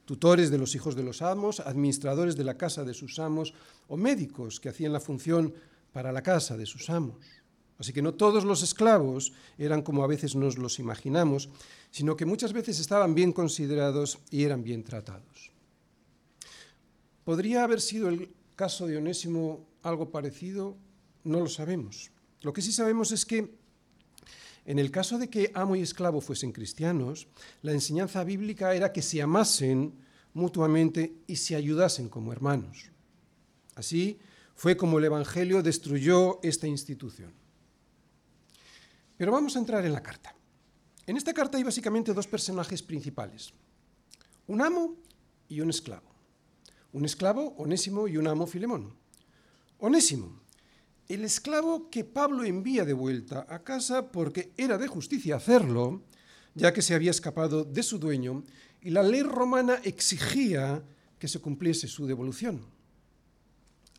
Tutores 0.04 0.50
de 0.50 0.59
los 0.59 0.75
hijos 0.75 0.97
de 0.97 1.02
los 1.02 1.21
amos, 1.21 1.61
administradores 1.61 2.37
de 2.37 2.45
la 2.45 2.57
casa 2.57 2.83
de 2.83 2.95
sus 2.95 3.18
amos 3.18 3.52
o 3.88 3.97
médicos 3.97 4.59
que 4.59 4.71
hacían 4.71 4.92
la 4.92 5.00
función 5.00 5.52
para 5.92 6.12
la 6.12 6.23
casa 6.23 6.57
de 6.57 6.64
sus 6.64 6.88
amos. 6.90 7.16
Así 7.78 7.92
que 7.92 8.02
no 8.02 8.14
todos 8.14 8.44
los 8.44 8.62
esclavos 8.62 9.32
eran 9.56 9.82
como 9.82 10.02
a 10.02 10.08
veces 10.08 10.35
nos 10.35 10.58
los 10.58 10.78
imaginamos, 10.78 11.49
sino 11.90 12.16
que 12.16 12.26
muchas 12.26 12.52
veces 12.52 12.80
estaban 12.80 13.14
bien 13.14 13.32
considerados 13.32 14.18
y 14.30 14.42
eran 14.42 14.64
bien 14.64 14.82
tratados. 14.82 15.52
¿Podría 17.25 17.62
haber 17.62 17.80
sido 17.80 18.08
el 18.08 18.35
caso 18.56 18.87
de 18.87 18.97
Onésimo 18.97 19.64
algo 19.82 20.11
parecido? 20.11 20.76
No 21.23 21.40
lo 21.40 21.49
sabemos. 21.49 22.11
Lo 22.42 22.52
que 22.52 22.62
sí 22.62 22.73
sabemos 22.73 23.12
es 23.12 23.25
que 23.25 23.54
en 24.64 24.78
el 24.78 24.90
caso 24.90 25.16
de 25.16 25.30
que 25.30 25.50
amo 25.54 25.76
y 25.76 25.80
esclavo 25.80 26.20
fuesen 26.20 26.52
cristianos, 26.52 27.28
la 27.62 27.73
enseñanza 27.73 28.23
bíblica 28.25 28.75
era 28.75 28.92
que 28.92 29.02
se 29.02 29.23
amasen 29.23 29.94
mutuamente 30.35 31.14
y 31.26 31.37
se 31.37 31.54
ayudasen 31.56 32.08
como 32.08 32.32
hermanos. 32.32 32.90
Así 33.76 34.18
fue 34.54 34.76
como 34.76 34.99
el 34.99 35.04
Evangelio 35.04 35.62
destruyó 35.62 36.40
esta 36.42 36.66
institución. 36.66 37.38
Pero 39.18 39.32
vamos 39.32 39.54
a 39.56 39.58
entrar 39.58 39.84
en 39.84 39.92
la 39.92 40.02
carta. 40.02 40.34
En 41.06 41.16
esta 41.16 41.34
carta 41.34 41.58
hay 41.58 41.64
básicamente 41.64 42.14
dos 42.14 42.26
personajes 42.26 42.82
principales, 42.82 43.52
un 44.46 44.62
amo 44.62 44.96
y 45.48 45.60
un 45.60 45.68
esclavo. 45.68 46.08
Un 46.92 47.04
esclavo, 47.04 47.54
Onésimo, 47.58 48.08
y 48.08 48.16
un 48.16 48.28
amo, 48.28 48.46
Filemón. 48.46 48.94
Onésimo, 49.78 50.40
el 51.08 51.25
esclavo 51.25 51.90
que 51.90 52.04
Pablo 52.04 52.44
envía 52.44 52.84
de 52.84 52.92
vuelta 52.92 53.46
a 53.48 53.62
casa 53.64 54.10
porque 54.10 54.52
era 54.56 54.78
de 54.78 54.87
justicia 54.87 55.37
hacerlo, 55.37 56.02
ya 56.54 56.72
que 56.72 56.82
se 56.82 56.94
había 56.94 57.10
escapado 57.10 57.64
de 57.64 57.82
su 57.82 57.98
dueño 57.98 58.44
y 58.80 58.90
la 58.90 59.02
ley 59.02 59.22
romana 59.22 59.80
exigía 59.84 60.82
que 61.18 61.28
se 61.28 61.40
cumpliese 61.40 61.88
su 61.88 62.06
devolución. 62.06 62.64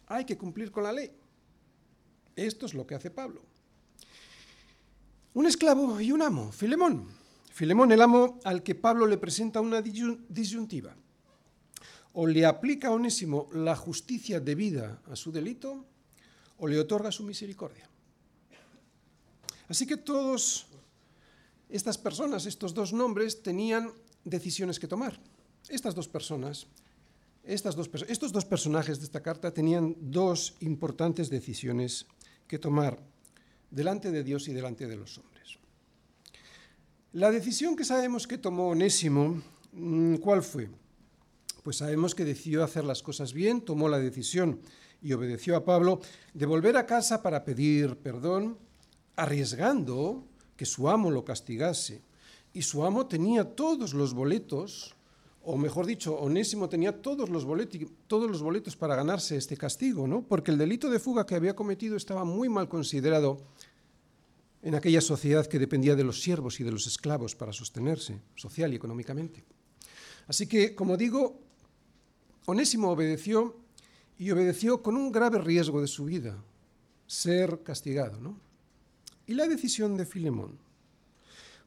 Hay 0.08 0.26
que 0.26 0.38
cumplir 0.38 0.72
con 0.72 0.84
la 0.84 0.94
ley. 0.94 1.12
Esto 2.36 2.66
es 2.66 2.74
lo 2.74 2.88
que 2.88 2.96
hace 2.96 3.12
Pablo. 3.12 3.42
Un 5.34 5.46
esclavo 5.46 6.02
y 6.02 6.12
un 6.12 6.22
amo, 6.22 6.52
Filemón. 6.52 7.08
Filemón, 7.54 7.92
el 7.92 8.02
amo 8.02 8.40
al 8.44 8.64
que 8.64 8.74
Pablo 8.74 9.06
le 9.06 9.18
presenta 9.18 9.62
una 9.62 9.82
disyuntiva 9.82 10.96
o 12.14 12.26
le 12.26 12.46
aplica 12.46 12.88
a 12.88 12.92
Onésimo 12.92 13.50
la 13.54 13.76
justicia 13.76 14.40
debida 14.40 15.02
a 15.12 15.16
su 15.16 15.32
delito 15.32 15.86
o 16.58 16.68
le 16.68 16.80
otorga 16.80 17.12
su 17.12 17.24
misericordia. 17.24 17.88
Así 19.68 19.86
que 19.86 19.98
todas 19.98 20.66
estas 21.70 21.98
personas, 21.98 22.46
estos 22.48 22.74
dos 22.74 22.92
nombres, 22.92 23.44
tenían 23.44 23.94
decisiones 24.24 24.80
que 24.80 24.88
tomar. 24.88 25.20
Estas 25.70 25.94
dos 25.94 26.08
personas, 26.08 26.66
estos 27.44 28.32
dos 28.34 28.46
personajes 28.46 28.98
de 28.98 29.06
esta 29.06 29.22
carta 29.22 29.54
tenían 29.54 29.96
dos 30.00 30.56
importantes 30.62 31.30
decisiones 31.30 32.08
que 32.48 32.58
tomar 32.58 32.98
delante 33.72 34.12
de 34.12 34.24
Dios 34.24 34.48
y 34.48 34.54
delante 34.54 34.88
de 34.88 34.96
los 34.96 35.18
hombres. 35.18 35.58
La 37.14 37.32
decisión 37.32 37.76
que 37.76 37.86
sabemos 37.86 38.28
que 38.28 38.38
tomó 38.38 38.70
Onésimo, 38.70 39.42
mm, 39.74 40.16
¿cuál 40.18 40.44
fue? 40.44 40.70
pues 41.64 41.78
sabemos 41.78 42.16
que 42.16 42.26
decidió 42.26 42.64
hacer 42.64 42.84
las 42.84 43.04
cosas 43.04 43.34
bien, 43.34 43.62
tomó 43.62 43.90
la 43.90 44.00
decisión 44.00 44.60
y 45.02 45.14
obedeció 45.14 45.56
a 45.56 45.66
Pablo 45.66 46.02
de 46.34 46.46
volver 46.46 46.78
a 46.78 46.86
casa 46.86 47.22
para 47.22 47.46
pedir 47.46 47.96
perdón, 47.98 48.58
arriesgando 49.16 50.26
que 50.56 50.66
su 50.66 50.90
amo 50.90 51.12
lo 51.12 51.24
castigase. 51.24 52.02
Y 52.54 52.64
su 52.64 52.84
amo 52.84 53.06
tenía 53.06 53.44
todos 53.44 53.94
los 53.94 54.14
boletos, 54.14 54.96
o 55.44 55.58
mejor 55.58 55.86
dicho, 55.86 56.16
Onésimo 56.16 56.68
tenía 56.68 57.02
todos 57.02 57.30
los, 57.30 57.46
boletos, 57.46 57.82
todos 58.08 58.30
los 58.30 58.42
boletos 58.42 58.76
para 58.76 58.96
ganarse 58.96 59.38
este 59.38 59.56
castigo, 59.56 60.08
¿no? 60.08 60.24
porque 60.24 60.52
el 60.52 60.58
delito 60.58 60.90
de 60.90 61.00
fuga 61.00 61.26
que 61.26 61.36
había 61.36 61.56
cometido 61.56 61.96
estaba 61.96 62.26
muy 62.26 62.50
mal 62.50 62.68
considerado 62.68 63.38
en 64.62 64.76
aquella 64.76 65.02
sociedad 65.02 65.48
que 65.48 65.60
dependía 65.60 65.96
de 65.96 66.04
los 66.04 66.22
siervos 66.22 66.60
y 66.60 66.64
de 66.64 66.72
los 66.72 66.86
esclavos 66.88 67.36
para 67.36 67.54
sostenerse 67.54 68.22
social 68.36 68.74
y 68.74 68.76
económicamente. 68.76 69.44
Así 70.28 70.48
que, 70.48 70.76
como 70.76 70.98
digo, 70.98 71.40
Onésimo 72.46 72.92
obedeció 72.92 73.56
y 74.18 74.32
obedeció 74.32 74.84
con 74.84 74.98
un 74.98 75.12
grave 75.12 75.40
riesgo 75.40 75.82
de 75.82 75.88
su 75.88 76.06
vida, 76.06 76.44
ser 77.08 77.64
castigado. 77.64 78.20
¿no? 78.20 78.38
¿Y 79.26 79.34
la 79.34 79.48
decisión 79.48 79.96
de 79.96 80.06
Filemón? 80.06 80.58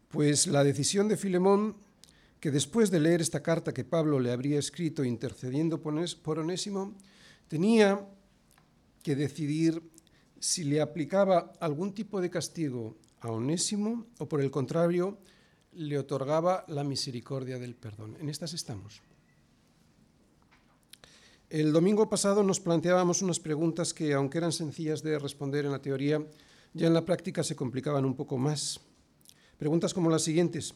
Pues 0.08 0.46
la 0.46 0.62
decisión 0.62 1.08
de 1.08 1.16
Filemón, 1.16 1.74
que 2.40 2.50
después 2.50 2.90
de 2.90 3.00
leer 3.00 3.22
esta 3.22 3.42
carta 3.42 3.72
que 3.72 3.84
Pablo 3.84 4.20
le 4.20 4.32
habría 4.32 4.58
escrito 4.58 5.04
intercediendo 5.04 5.80
por 5.80 6.38
Onésimo, 6.38 6.94
tenía 7.48 8.06
que 9.02 9.16
decidir 9.16 9.82
si 10.42 10.64
le 10.64 10.80
aplicaba 10.80 11.52
algún 11.60 11.94
tipo 11.94 12.20
de 12.20 12.28
castigo 12.28 12.96
a 13.20 13.30
Onésimo 13.30 14.06
o 14.18 14.26
por 14.26 14.40
el 14.40 14.50
contrario 14.50 15.18
le 15.74 15.96
otorgaba 15.96 16.64
la 16.66 16.82
misericordia 16.82 17.60
del 17.60 17.76
perdón. 17.76 18.16
En 18.18 18.28
estas 18.28 18.52
estamos. 18.52 19.02
El 21.48 21.72
domingo 21.72 22.10
pasado 22.10 22.42
nos 22.42 22.58
planteábamos 22.58 23.22
unas 23.22 23.38
preguntas 23.38 23.94
que, 23.94 24.14
aunque 24.14 24.38
eran 24.38 24.50
sencillas 24.50 25.04
de 25.04 25.16
responder 25.20 25.64
en 25.64 25.70
la 25.70 25.80
teoría, 25.80 26.26
ya 26.74 26.88
en 26.88 26.94
la 26.94 27.04
práctica 27.04 27.44
se 27.44 27.54
complicaban 27.54 28.04
un 28.04 28.16
poco 28.16 28.36
más. 28.36 28.80
Preguntas 29.58 29.94
como 29.94 30.10
las 30.10 30.24
siguientes. 30.24 30.74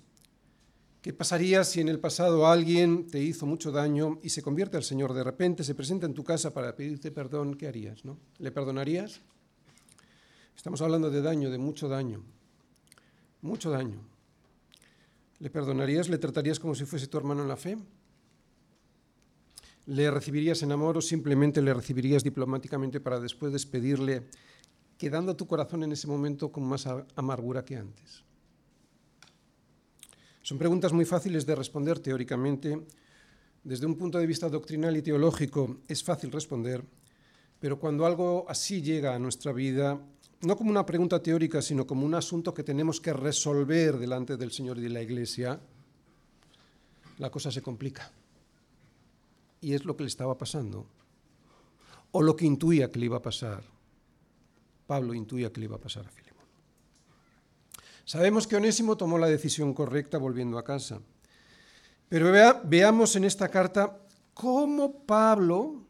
¿Qué 1.03 1.13
pasaría 1.13 1.65
si 1.65 1.81
en 1.81 1.89
el 1.89 1.99
pasado 1.99 2.47
alguien 2.47 3.09
te 3.09 3.21
hizo 3.21 3.47
mucho 3.47 3.73
daño 3.73 4.21
y 4.23 4.29
se 4.29 4.43
convierte 4.43 4.77
al 4.77 4.85
Señor 4.85 5.13
de 5.13 5.25
repente, 5.25 5.65
se 5.65 5.75
presenta 5.75 6.07
en 6.07 6.15
tu 6.15 6.23
casa 6.23 6.55
para 6.55 6.77
pedirte 6.77 7.11
perdón? 7.11 7.57
¿Qué 7.57 7.67
harías? 7.67 8.05
¿no? 8.05 8.17
¿Le 8.39 8.53
perdonarías? 8.53 9.23
Estamos 10.57 10.81
hablando 10.81 11.11
de 11.11 11.21
daño, 11.21 11.51
de 11.51 11.59
mucho 11.59 11.89
daño. 11.89 12.23
Mucho 13.43 13.71
daño. 13.71 14.01
¿Le 15.39 15.51
perdonarías? 15.51 16.09
¿Le 16.09 16.19
tratarías 16.19 16.59
como 16.59 16.75
si 16.75 16.85
fuese 16.85 17.07
tu 17.07 17.19
hermano 17.19 17.43
en 17.43 17.49
la 17.49 17.57
fe? 17.57 17.77
¿Le 19.87 20.11
recibirías 20.11 20.63
en 20.63 20.73
amor 20.73 20.97
o 20.97 21.01
simplemente 21.01 21.63
le 21.63 21.73
recibirías 21.73 22.25
diplomáticamente 22.25 22.99
para 23.01 23.21
después 23.21 23.53
despedirle, 23.53 24.27
quedando 24.99 25.37
tu 25.37 25.47
corazón 25.47 25.85
en 25.85 25.93
ese 25.93 26.09
momento 26.09 26.51
con 26.51 26.65
más 26.65 26.89
amargura 27.15 27.65
que 27.65 27.77
antes? 27.77 28.25
Son 30.43 30.59
preguntas 30.59 30.93
muy 30.93 31.05
fáciles 31.05 31.45
de 31.45 31.55
responder 31.55 32.01
teóricamente. 32.01 32.87
Desde 33.63 33.87
un 33.87 33.97
punto 33.97 34.19
de 34.19 34.27
vista 34.27 34.49
doctrinal 34.49 34.97
y 34.97 35.03
teológico 35.03 35.79
es 35.87 36.03
fácil 36.03 36.33
responder, 36.33 36.83
pero 37.61 37.79
cuando 37.79 38.07
algo 38.07 38.47
así 38.49 38.81
llega 38.81 39.15
a 39.15 39.19
nuestra 39.19 39.53
vida, 39.53 40.01
no 40.43 40.57
como 40.57 40.71
una 40.71 40.85
pregunta 40.85 41.23
teórica, 41.23 41.63
sino 41.63 41.87
como 41.87 42.05
un 42.05 42.15
asunto 42.15 42.53
que 42.53 42.63
tenemos 42.63 43.01
que 43.01 43.13
resolver 43.13 43.99
delante 43.99 44.37
del 44.37 44.53
Señor 44.53 44.79
y 44.79 44.83
de 44.83 44.91
la 44.91 45.03
Iglesia, 45.03 45.61
la 47.19 47.31
cosa 47.31 47.51
se 47.51 47.63
complica. 47.63 48.11
Y 49.61 49.75
es 49.75 49.85
lo 49.85 49.97
que 49.97 50.05
le 50.05 50.09
estaba 50.09 50.37
pasando, 50.37 50.87
o 52.13 52.23
lo 52.23 52.37
que 52.37 52.45
intuía 52.45 52.91
que 52.91 52.99
le 52.99 53.07
iba 53.07 53.17
a 53.17 53.23
pasar. 53.23 53.65
Pablo 54.87 55.15
intuía 55.15 55.53
que 55.53 55.61
le 55.61 55.67
iba 55.67 55.77
a 55.77 55.81
pasar 55.81 56.07
a 56.07 56.11
Filemón. 56.11 56.45
Sabemos 58.05 58.47
que 58.47 58.57
Onésimo 58.57 58.97
tomó 58.97 59.19
la 59.19 59.27
decisión 59.27 59.75
correcta 59.75 60.19
volviendo 60.19 60.59
a 60.59 60.65
casa. 60.65 61.01
Pero 62.09 62.31
veamos 62.65 63.17
en 63.17 63.25
esta 63.25 63.49
carta 63.49 63.99
cómo 64.33 65.05
Pablo 65.05 65.83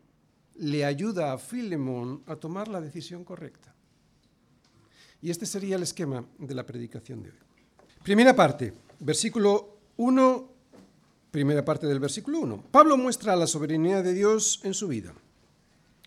le 0.55 0.85
ayuda 0.87 1.35
a 1.35 1.39
Filemón 1.39 2.23
a 2.27 2.37
tomar 2.37 2.69
la 2.69 2.81
decisión 2.81 3.23
correcta. 3.23 3.76
Y 5.27 5.31
este 5.31 5.45
sería 5.45 5.75
el 5.75 5.83
esquema 5.83 6.25
de 6.39 6.55
la 6.55 6.65
predicación 6.65 7.21
de 7.21 7.31
hoy. 7.31 7.37
Primera 8.05 8.37
parte, 8.37 8.73
versículo 9.01 9.79
1, 9.97 10.51
primera 11.33 11.65
parte 11.65 11.89
del 11.89 11.99
versículo 11.99 12.39
1. 12.39 12.67
Pablo 12.71 12.97
muestra 12.97 13.35
la 13.35 13.49
soberanía 13.49 14.03
de 14.03 14.15
Dios 14.15 14.61
en 14.63 14.73
su 14.73 14.87
vida. 14.87 15.13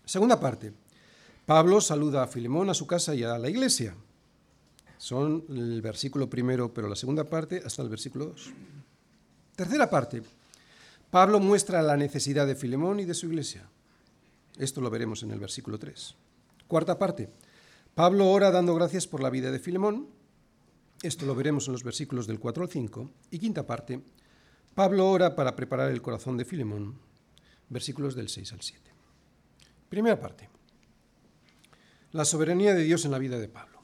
Segunda 0.06 0.40
parte, 0.40 0.72
Pablo 1.44 1.82
saluda 1.82 2.22
a 2.22 2.28
Filemón, 2.28 2.70
a 2.70 2.74
su 2.74 2.86
casa 2.86 3.14
y 3.14 3.22
a 3.22 3.36
la 3.36 3.50
iglesia. 3.50 3.94
Son 4.96 5.44
el 5.50 5.82
versículo 5.82 6.30
primero, 6.30 6.72
pero 6.72 6.88
la 6.88 6.96
segunda 6.96 7.24
parte 7.24 7.60
hasta 7.62 7.82
el 7.82 7.90
versículo 7.90 8.24
2. 8.24 8.50
Tercera 9.54 9.90
parte, 9.90 10.22
Pablo 11.10 11.40
muestra 11.40 11.82
la 11.82 11.98
necesidad 11.98 12.46
de 12.46 12.56
Filemón 12.56 13.00
y 13.00 13.04
de 13.04 13.12
su 13.12 13.26
iglesia. 13.26 13.68
Esto 14.56 14.80
lo 14.80 14.88
veremos 14.88 15.22
en 15.22 15.32
el 15.32 15.40
versículo 15.40 15.78
3. 15.78 16.14
Cuarta 16.66 16.98
parte, 16.98 17.28
Pablo 18.00 18.30
ora 18.30 18.50
dando 18.50 18.74
gracias 18.74 19.06
por 19.06 19.22
la 19.22 19.28
vida 19.28 19.50
de 19.50 19.58
Filemón. 19.58 20.08
Esto 21.02 21.26
lo 21.26 21.34
veremos 21.34 21.66
en 21.66 21.74
los 21.74 21.84
versículos 21.84 22.26
del 22.26 22.40
4 22.40 22.62
al 22.62 22.70
5. 22.70 23.10
Y 23.30 23.38
quinta 23.38 23.66
parte, 23.66 24.00
Pablo 24.74 25.10
ora 25.10 25.36
para 25.36 25.54
preparar 25.54 25.90
el 25.90 26.00
corazón 26.00 26.38
de 26.38 26.46
Filemón. 26.46 26.98
Versículos 27.68 28.14
del 28.14 28.30
6 28.30 28.54
al 28.54 28.62
7. 28.62 28.90
Primera 29.90 30.18
parte. 30.18 30.48
La 32.12 32.24
soberanía 32.24 32.72
de 32.72 32.84
Dios 32.84 33.04
en 33.04 33.10
la 33.10 33.18
vida 33.18 33.38
de 33.38 33.48
Pablo. 33.48 33.80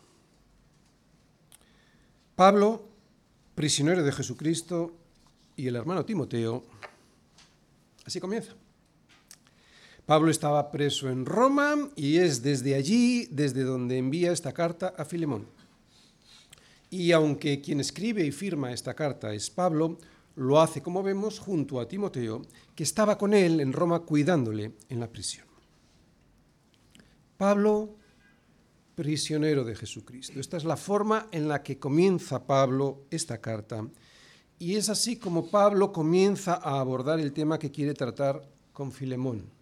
Pablo, 2.37 2.89
prisionero 3.55 4.03
de 4.03 4.13
Jesucristo, 4.13 4.97
y 5.57 5.67
el 5.67 5.77
hermano 5.77 6.07
Timoteo. 6.07 6.65
Así 8.07 8.19
comienza. 8.19 8.55
Pablo 10.07 10.31
estaba 10.31 10.71
preso 10.71 11.11
en 11.11 11.27
Roma 11.27 11.91
y 11.97 12.19
es 12.19 12.41
desde 12.41 12.77
allí, 12.77 13.27
desde 13.33 13.65
donde 13.65 13.99
envía 13.99 14.31
esta 14.31 14.53
carta 14.53 14.95
a 14.97 15.05
Filemón. 15.05 15.49
Y 16.91 17.11
aunque 17.11 17.61
quien 17.61 17.81
escribe 17.81 18.25
y 18.25 18.31
firma 18.31 18.73
esta 18.73 18.95
carta 18.95 19.35
es 19.35 19.51
Pablo, 19.51 19.99
lo 20.37 20.61
hace, 20.61 20.81
como 20.81 21.03
vemos, 21.03 21.41
junto 21.41 21.81
a 21.81 21.89
Timoteo, 21.89 22.43
que 22.77 22.85
estaba 22.85 23.19
con 23.19 23.35
él 23.35 23.59
en 23.59 23.73
Roma 23.73 24.01
cuidándole 24.01 24.75
en 24.89 25.01
la 25.01 25.11
prisión. 25.11 25.47
Pablo, 27.37 27.97
prisionero 28.95 29.65
de 29.65 29.75
Jesucristo. 29.75 30.39
Esta 30.39 30.57
es 30.57 30.65
la 30.65 30.77
forma 30.77 31.27
en 31.33 31.49
la 31.49 31.65
que 31.65 31.81
comienza 31.81 32.47
Pablo 32.47 33.07
esta 33.11 33.41
carta. 33.41 33.85
Y 34.61 34.77
es 34.77 34.89
así 34.89 35.17
como 35.17 35.51
Pablo 35.51 35.93
comienza 35.93 36.55
a 36.55 36.79
abordar 36.79 37.19
el 37.19 37.33
tema 37.33 37.59
que 37.59 37.73
quiere 37.73 37.93
tratar 37.93 38.49
con 38.73 38.93
Filemón. 38.93 39.56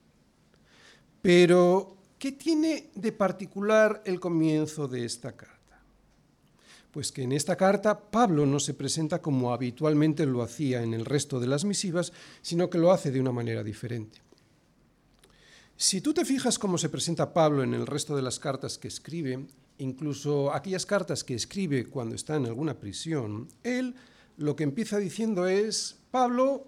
Pero, 1.24 1.96
¿qué 2.18 2.32
tiene 2.32 2.90
de 2.94 3.10
particular 3.10 4.02
el 4.04 4.20
comienzo 4.20 4.86
de 4.88 5.06
esta 5.06 5.34
carta? 5.34 5.80
Pues 6.90 7.12
que 7.12 7.22
en 7.22 7.32
esta 7.32 7.56
carta 7.56 7.98
Pablo 7.98 8.44
no 8.44 8.60
se 8.60 8.74
presenta 8.74 9.22
como 9.22 9.54
habitualmente 9.54 10.26
lo 10.26 10.42
hacía 10.42 10.82
en 10.82 10.92
el 10.92 11.06
resto 11.06 11.40
de 11.40 11.46
las 11.46 11.64
misivas, 11.64 12.12
sino 12.42 12.68
que 12.68 12.76
lo 12.76 12.92
hace 12.92 13.10
de 13.10 13.20
una 13.20 13.32
manera 13.32 13.62
diferente. 13.62 14.20
Si 15.78 16.02
tú 16.02 16.12
te 16.12 16.26
fijas 16.26 16.58
cómo 16.58 16.76
se 16.76 16.90
presenta 16.90 17.32
Pablo 17.32 17.62
en 17.62 17.72
el 17.72 17.86
resto 17.86 18.14
de 18.14 18.20
las 18.20 18.38
cartas 18.38 18.76
que 18.76 18.88
escribe, 18.88 19.46
incluso 19.78 20.52
aquellas 20.52 20.84
cartas 20.84 21.24
que 21.24 21.34
escribe 21.34 21.86
cuando 21.86 22.16
está 22.16 22.36
en 22.36 22.44
alguna 22.44 22.78
prisión, 22.78 23.48
él 23.62 23.94
lo 24.36 24.54
que 24.56 24.64
empieza 24.64 24.98
diciendo 24.98 25.46
es 25.46 25.96
Pablo, 26.10 26.66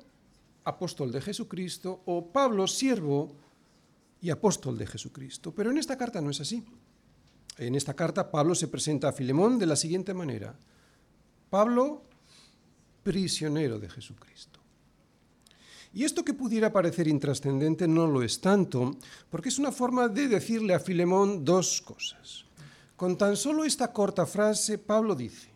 apóstol 0.64 1.12
de 1.12 1.20
Jesucristo, 1.20 2.00
o 2.06 2.32
Pablo, 2.32 2.66
siervo 2.66 3.36
apóstol 4.30 4.78
de 4.78 4.86
Jesucristo. 4.86 5.52
Pero 5.52 5.70
en 5.70 5.78
esta 5.78 5.96
carta 5.96 6.20
no 6.20 6.30
es 6.30 6.40
así. 6.40 6.64
En 7.58 7.74
esta 7.74 7.94
carta 7.94 8.30
Pablo 8.30 8.54
se 8.54 8.68
presenta 8.68 9.08
a 9.08 9.12
Filemón 9.12 9.58
de 9.58 9.66
la 9.66 9.76
siguiente 9.76 10.12
manera. 10.12 10.54
Pablo, 11.48 12.02
prisionero 13.02 13.78
de 13.78 13.88
Jesucristo. 13.88 14.60
Y 15.94 16.04
esto 16.04 16.24
que 16.24 16.34
pudiera 16.34 16.72
parecer 16.72 17.08
intrascendente 17.08 17.88
no 17.88 18.06
lo 18.06 18.22
es 18.22 18.40
tanto, 18.40 18.96
porque 19.30 19.48
es 19.48 19.58
una 19.58 19.72
forma 19.72 20.08
de 20.08 20.28
decirle 20.28 20.74
a 20.74 20.80
Filemón 20.80 21.44
dos 21.44 21.80
cosas. 21.80 22.44
Con 22.96 23.16
tan 23.16 23.36
solo 23.36 23.64
esta 23.64 23.92
corta 23.92 24.26
frase, 24.26 24.76
Pablo 24.76 25.14
dice, 25.14 25.48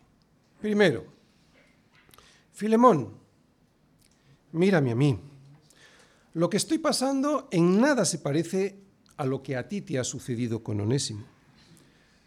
primero, 0.59 1.05
Filemón, 2.53 3.13
mírame 4.51 4.91
a 4.91 4.95
mí. 4.95 5.19
Lo 6.33 6.49
que 6.49 6.57
estoy 6.57 6.77
pasando 6.77 7.49
en 7.51 7.81
nada 7.81 8.05
se 8.05 8.19
parece 8.19 8.77
a 9.17 9.25
lo 9.25 9.43
que 9.43 9.57
a 9.57 9.67
ti 9.67 9.81
te 9.81 9.99
ha 9.99 10.03
sucedido 10.03 10.63
con 10.63 10.79
Onésimo. 10.79 11.25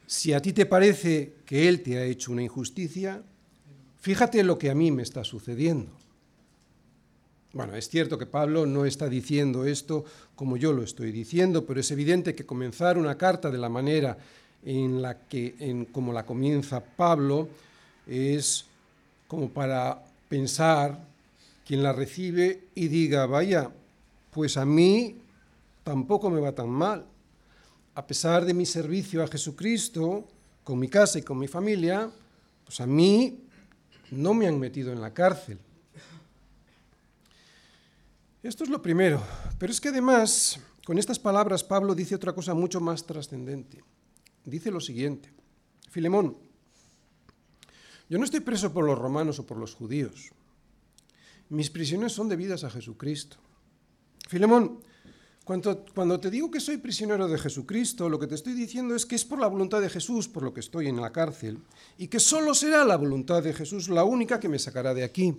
Si 0.07 0.35
a 0.35 0.43
ti 0.43 0.53
te 0.53 0.67
parece 0.67 1.37
que 1.47 1.69
él 1.69 1.83
te 1.83 1.97
ha 1.97 2.05
hecho 2.05 2.31
una 2.31 2.43
injusticia, 2.43 3.23
fíjate 4.01 4.45
lo 4.45 4.59
que 4.59 4.71
a 4.71 4.75
mí 4.75 4.91
me 4.91 5.03
está 5.03 5.25
sucediendo. 5.25 5.91
Bueno, 7.55 7.75
es 7.77 7.89
cierto 7.89 8.19
que 8.19 8.27
Pablo 8.27 8.67
no 8.67 8.85
está 8.85 9.09
diciendo 9.09 9.65
esto 9.65 10.05
como 10.35 10.57
yo 10.59 10.73
lo 10.73 10.83
estoy 10.83 11.11
diciendo, 11.11 11.65
pero 11.65 11.81
es 11.81 11.91
evidente 11.91 12.35
que 12.35 12.45
comenzar 12.45 12.99
una 12.99 13.17
carta 13.17 13.51
de 13.51 13.59
la 13.59 13.69
manera 13.69 14.19
en 14.65 15.01
la 15.01 15.27
que, 15.27 15.87
como 15.93 16.13
la 16.13 16.27
comienza 16.27 16.85
Pablo, 16.85 17.49
es 18.07 18.67
como 19.29 19.49
para 19.49 20.05
pensar 20.29 21.07
quien 21.67 21.83
la 21.83 21.93
recibe 21.93 22.65
y 22.75 22.89
diga, 22.89 23.27
vaya, 23.27 23.71
pues 24.35 24.57
a 24.57 24.65
mí 24.65 25.17
tampoco 25.85 26.29
me 26.29 26.41
va 26.41 26.53
tan 26.53 26.69
mal. 26.69 27.07
A 27.95 28.05
pesar 28.05 28.45
de 28.45 28.53
mi 28.53 28.67
servicio 28.67 29.23
a 29.23 29.29
Jesucristo, 29.29 30.27
con 30.65 30.81
mi 30.81 30.89
casa 30.89 31.21
y 31.21 31.23
con 31.23 31.39
mi 31.39 31.47
familia, 31.47 32.11
pues 32.65 32.81
a 32.81 32.87
mí 32.87 33.45
no 34.11 34.35
me 34.35 34.49
han 34.49 34.59
metido 34.59 34.93
en 34.93 35.01
la 35.01 35.15
cárcel. 35.15 35.61
Esto 38.43 38.65
es 38.65 38.71
lo 38.71 38.83
primero. 38.83 39.23
Pero 39.57 39.71
es 39.71 39.81
que 39.81 39.91
además, 39.91 40.59
con 40.85 40.99
estas 40.99 41.21
palabras, 41.21 41.63
Pablo 41.63 41.95
dice 41.95 42.17
otra 42.17 42.35
cosa 42.35 42.55
mucho 42.55 42.81
más 42.81 43.07
trascendente. 43.07 43.85
Dice 44.45 44.73
lo 44.73 44.81
siguiente. 44.81 45.33
Filemón, 45.91 46.37
yo 48.11 48.19
no 48.19 48.25
estoy 48.25 48.41
preso 48.41 48.73
por 48.73 48.85
los 48.85 48.99
romanos 48.99 49.39
o 49.39 49.47
por 49.47 49.59
los 49.59 49.75
judíos. 49.75 50.33
Mis 51.51 51.71
prisiones 51.71 52.13
son 52.13 52.29
debidas 52.29 52.65
a 52.65 52.71
Jesucristo. 52.71 53.37
Filemón, 54.29 54.81
cuando, 55.45 56.21
te 56.21 56.31
digo 56.31 56.51
que 56.51 56.59
soy 56.59 56.79
prisionero 56.79 57.29
de 57.29 57.39
Jesucristo, 57.39 58.09
lo 58.09 58.19
que 58.19 58.27
te 58.27 58.35
estoy 58.35 58.55
diciendo 58.55 58.97
es 58.97 59.05
que 59.05 59.15
es 59.15 59.27
por 59.27 59.39
la 59.39 59.47
voluntad 59.47 59.83
de 59.83 59.91
Jesús 59.91 60.27
por 60.27 60.43
lo 60.43 60.55
que 60.55 60.61
estoy 60.61 60.89
en 60.89 61.01
la 61.01 61.13
cárcel 61.13 61.59
y 61.99 62.09
que 62.09 62.19
solo 62.19 62.55
será 62.55 62.83
la 62.85 62.97
voluntad 62.97 63.43
de 63.43 63.53
Jesús 63.53 63.91
la 63.91 64.05
única 64.05 64.41
que 64.41 64.49
me 64.49 64.59
sacará 64.59 64.95
de 64.95 65.05
aquí. 65.05 65.37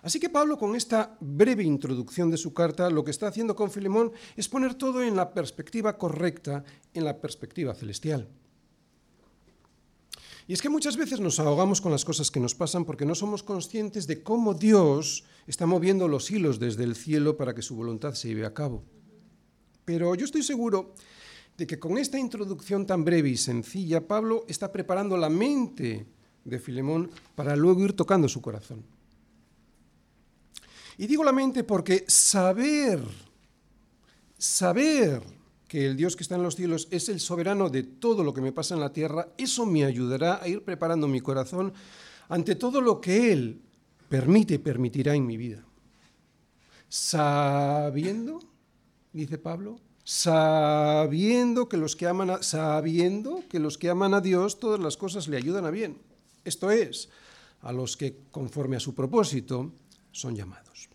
Así 0.00 0.18
que 0.18 0.30
Pablo, 0.30 0.58
con 0.58 0.74
esta 0.74 1.16
breve 1.20 1.64
introducción 1.64 2.30
de 2.30 2.38
su 2.38 2.54
carta, 2.54 2.88
lo 2.88 3.04
que 3.04 3.10
está 3.10 3.28
haciendo 3.28 3.54
con 3.54 3.70
Filemón 3.70 4.10
es 4.36 4.48
poner 4.48 4.74
todo 4.74 5.02
en 5.02 5.14
la 5.14 5.34
perspectiva 5.34 5.98
correcta, 5.98 6.64
en 6.94 7.04
la 7.04 7.20
perspectiva 7.20 7.74
celestial. 7.74 8.26
Y 10.48 10.52
es 10.52 10.62
que 10.62 10.68
muchas 10.68 10.96
veces 10.96 11.20
nos 11.20 11.38
ahogamos 11.38 11.80
con 11.80 11.92
las 11.92 12.04
cosas 12.04 12.30
que 12.30 12.40
nos 12.40 12.54
pasan 12.54 12.84
porque 12.84 13.06
no 13.06 13.14
somos 13.14 13.42
conscientes 13.42 14.06
de 14.06 14.22
cómo 14.22 14.54
Dios 14.54 15.24
está 15.46 15.66
moviendo 15.66 16.08
los 16.08 16.30
hilos 16.30 16.58
desde 16.58 16.84
el 16.84 16.96
cielo 16.96 17.36
para 17.36 17.54
que 17.54 17.62
su 17.62 17.76
voluntad 17.76 18.14
se 18.14 18.28
lleve 18.28 18.44
a 18.46 18.54
cabo. 18.54 18.82
Pero 19.84 20.14
yo 20.14 20.24
estoy 20.24 20.42
seguro 20.42 20.94
de 21.56 21.66
que 21.66 21.78
con 21.78 21.98
esta 21.98 22.18
introducción 22.18 22.86
tan 22.86 23.04
breve 23.04 23.28
y 23.28 23.36
sencilla, 23.36 24.06
Pablo 24.06 24.44
está 24.48 24.72
preparando 24.72 25.16
la 25.16 25.28
mente 25.28 26.06
de 26.44 26.58
Filemón 26.58 27.10
para 27.34 27.54
luego 27.54 27.84
ir 27.84 27.92
tocando 27.94 28.28
su 28.28 28.40
corazón. 28.40 28.84
Y 30.98 31.06
digo 31.06 31.24
la 31.24 31.32
mente 31.32 31.64
porque 31.64 32.04
saber, 32.08 33.02
saber 34.38 35.22
que 35.72 35.86
el 35.86 35.96
Dios 35.96 36.16
que 36.16 36.22
está 36.22 36.34
en 36.34 36.42
los 36.42 36.54
cielos 36.54 36.86
es 36.90 37.08
el 37.08 37.18
soberano 37.18 37.70
de 37.70 37.82
todo 37.82 38.22
lo 38.22 38.34
que 38.34 38.42
me 38.42 38.52
pasa 38.52 38.74
en 38.74 38.80
la 38.80 38.92
tierra, 38.92 39.28
eso 39.38 39.64
me 39.64 39.86
ayudará 39.86 40.38
a 40.42 40.46
ir 40.46 40.62
preparando 40.62 41.08
mi 41.08 41.22
corazón 41.22 41.72
ante 42.28 42.56
todo 42.56 42.82
lo 42.82 43.00
que 43.00 43.32
Él 43.32 43.62
permite 44.06 44.58
permitirá 44.58 45.14
en 45.14 45.24
mi 45.24 45.38
vida. 45.38 45.64
Sabiendo, 46.90 48.40
dice 49.14 49.38
Pablo, 49.38 49.80
sabiendo 50.04 51.70
que 51.70 51.78
los 51.78 51.96
que 51.96 52.06
aman 52.06 52.28
a, 52.28 52.42
sabiendo 52.42 53.42
que 53.48 53.58
los 53.58 53.78
que 53.78 53.88
aman 53.88 54.12
a 54.12 54.20
Dios 54.20 54.60
todas 54.60 54.78
las 54.78 54.98
cosas 54.98 55.26
le 55.26 55.38
ayudan 55.38 55.64
a 55.64 55.70
bien. 55.70 56.02
Esto 56.44 56.70
es, 56.70 57.08
a 57.62 57.72
los 57.72 57.96
que 57.96 58.14
conforme 58.30 58.76
a 58.76 58.80
su 58.80 58.94
propósito 58.94 59.72
son 60.10 60.36
llamados. 60.36 60.91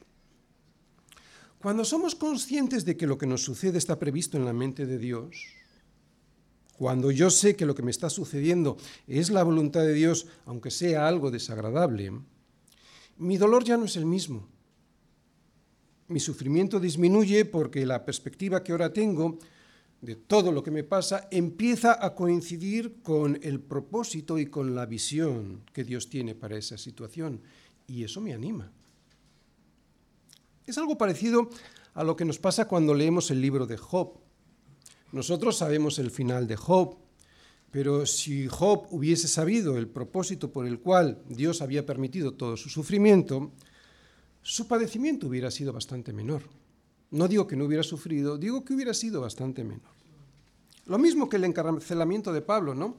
Cuando 1.59 1.83
somos 1.83 2.13
conscientes 2.13 2.85
de 2.85 2.95
que 2.95 3.07
lo 3.07 3.17
que 3.17 3.25
nos 3.25 3.43
sucede 3.43 3.77
está 3.77 3.97
previsto 3.97 4.37
en 4.37 4.45
la 4.45 4.53
mente 4.53 4.85
de 4.85 4.99
Dios, 4.99 5.35
cuando 6.77 7.09
yo 7.09 7.31
sé 7.31 7.55
que 7.55 7.65
lo 7.65 7.73
que 7.73 7.81
me 7.81 7.89
está 7.89 8.09
sucediendo 8.09 8.77
es 9.07 9.31
la 9.31 9.41
voluntad 9.41 9.81
de 9.81 9.93
Dios, 9.93 10.27
aunque 10.45 10.69
sea 10.69 11.07
algo 11.07 11.31
desagradable, 11.31 12.11
mi 13.17 13.37
dolor 13.37 13.63
ya 13.63 13.77
no 13.77 13.85
es 13.85 13.95
el 13.97 14.05
mismo. 14.05 14.47
Mi 16.09 16.19
sufrimiento 16.19 16.79
disminuye 16.79 17.45
porque 17.45 17.85
la 17.85 18.05
perspectiva 18.05 18.63
que 18.63 18.71
ahora 18.71 18.93
tengo 18.93 19.39
de 20.01 20.15
todo 20.15 20.51
lo 20.51 20.61
que 20.61 20.69
me 20.69 20.83
pasa 20.83 21.27
empieza 21.31 22.05
a 22.05 22.13
coincidir 22.13 23.01
con 23.01 23.39
el 23.41 23.59
propósito 23.59 24.37
y 24.37 24.45
con 24.45 24.75
la 24.75 24.85
visión 24.85 25.63
que 25.73 25.83
Dios 25.83 26.07
tiene 26.09 26.35
para 26.35 26.57
esa 26.57 26.77
situación. 26.77 27.41
Y 27.87 28.03
eso 28.03 28.21
me 28.21 28.33
anima. 28.33 28.71
Es 30.67 30.77
algo 30.77 30.97
parecido 30.97 31.49
a 31.93 32.03
lo 32.03 32.17
que 32.17 32.25
nos 32.25 32.39
pasa 32.39 32.67
cuando 32.67 32.93
leemos 32.93 33.31
el 33.31 33.41
libro 33.41 33.65
de 33.65 33.77
Job. 33.77 34.19
Nosotros 35.13 35.57
sabemos 35.57 35.97
el 35.97 36.11
final 36.11 36.45
de 36.45 36.57
Job, 36.57 36.97
pero 37.71 38.05
si 38.05 38.49
Job 38.49 38.85
hubiese 38.91 39.29
sabido 39.29 39.77
el 39.77 39.87
propósito 39.87 40.51
por 40.51 40.67
el 40.67 40.81
cual 40.81 41.23
Dios 41.29 41.61
había 41.61 41.85
permitido 41.85 42.33
todo 42.33 42.57
su 42.57 42.67
sufrimiento, 42.67 43.53
su 44.41 44.67
padecimiento 44.67 45.27
hubiera 45.27 45.51
sido 45.51 45.71
bastante 45.71 46.11
menor. 46.11 46.43
No 47.11 47.29
digo 47.29 47.47
que 47.47 47.55
no 47.55 47.63
hubiera 47.63 47.83
sufrido, 47.83 48.37
digo 48.37 48.65
que 48.65 48.73
hubiera 48.73 48.93
sido 48.93 49.21
bastante 49.21 49.63
menor. 49.63 49.95
Lo 50.85 50.97
mismo 50.97 51.29
que 51.29 51.37
el 51.37 51.45
encarcelamiento 51.45 52.33
de 52.33 52.41
Pablo, 52.41 52.75
¿no? 52.75 52.97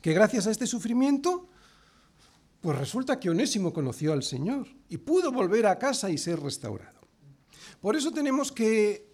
Que 0.00 0.12
gracias 0.12 0.46
a 0.46 0.52
este 0.52 0.68
sufrimiento 0.68 1.48
pues 2.62 2.78
resulta 2.78 3.18
que 3.18 3.28
Onésimo 3.28 3.72
conoció 3.72 4.12
al 4.12 4.22
Señor 4.22 4.68
y 4.88 4.96
pudo 4.98 5.32
volver 5.32 5.66
a 5.66 5.78
casa 5.78 6.10
y 6.10 6.16
ser 6.16 6.40
restaurado. 6.40 7.00
Por 7.80 7.96
eso 7.96 8.12
tenemos 8.12 8.52
que 8.52 9.04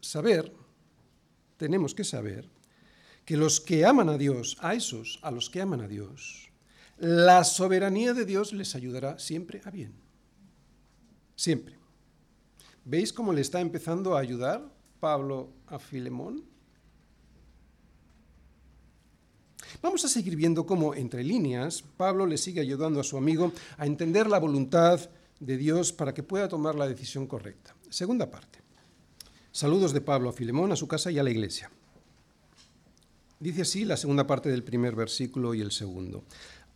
saber, 0.00 0.52
tenemos 1.56 1.94
que 1.94 2.02
saber 2.02 2.50
que 3.24 3.36
los 3.36 3.60
que 3.60 3.86
aman 3.86 4.08
a 4.08 4.18
Dios, 4.18 4.56
a 4.60 4.74
esos, 4.74 5.20
a 5.22 5.30
los 5.30 5.48
que 5.48 5.60
aman 5.60 5.82
a 5.82 5.88
Dios, 5.88 6.50
la 6.98 7.44
soberanía 7.44 8.12
de 8.12 8.24
Dios 8.24 8.52
les 8.52 8.74
ayudará 8.74 9.20
siempre 9.20 9.62
a 9.64 9.70
bien. 9.70 9.94
Siempre. 11.36 11.78
¿Veis 12.84 13.12
cómo 13.12 13.32
le 13.32 13.40
está 13.40 13.60
empezando 13.60 14.16
a 14.16 14.20
ayudar 14.20 14.68
Pablo 14.98 15.52
a 15.68 15.78
Filemón? 15.78 16.44
Vamos 19.82 20.04
a 20.04 20.08
seguir 20.08 20.36
viendo 20.36 20.66
cómo, 20.66 20.94
entre 20.94 21.22
líneas, 21.22 21.84
Pablo 21.96 22.26
le 22.26 22.38
sigue 22.38 22.60
ayudando 22.60 23.00
a 23.00 23.04
su 23.04 23.16
amigo 23.16 23.52
a 23.78 23.86
entender 23.86 24.26
la 24.26 24.38
voluntad 24.38 25.00
de 25.40 25.56
Dios 25.56 25.92
para 25.92 26.14
que 26.14 26.22
pueda 26.22 26.48
tomar 26.48 26.74
la 26.74 26.88
decisión 26.88 27.26
correcta. 27.26 27.74
Segunda 27.90 28.30
parte. 28.30 28.60
Saludos 29.52 29.92
de 29.92 30.00
Pablo 30.00 30.30
a 30.30 30.32
Filemón, 30.32 30.72
a 30.72 30.76
su 30.76 30.88
casa 30.88 31.10
y 31.10 31.18
a 31.18 31.22
la 31.22 31.30
iglesia. 31.30 31.70
Dice 33.38 33.62
así 33.62 33.84
la 33.84 33.96
segunda 33.96 34.26
parte 34.26 34.48
del 34.48 34.64
primer 34.64 34.94
versículo 34.94 35.54
y 35.54 35.60
el 35.60 35.70
segundo. 35.70 36.24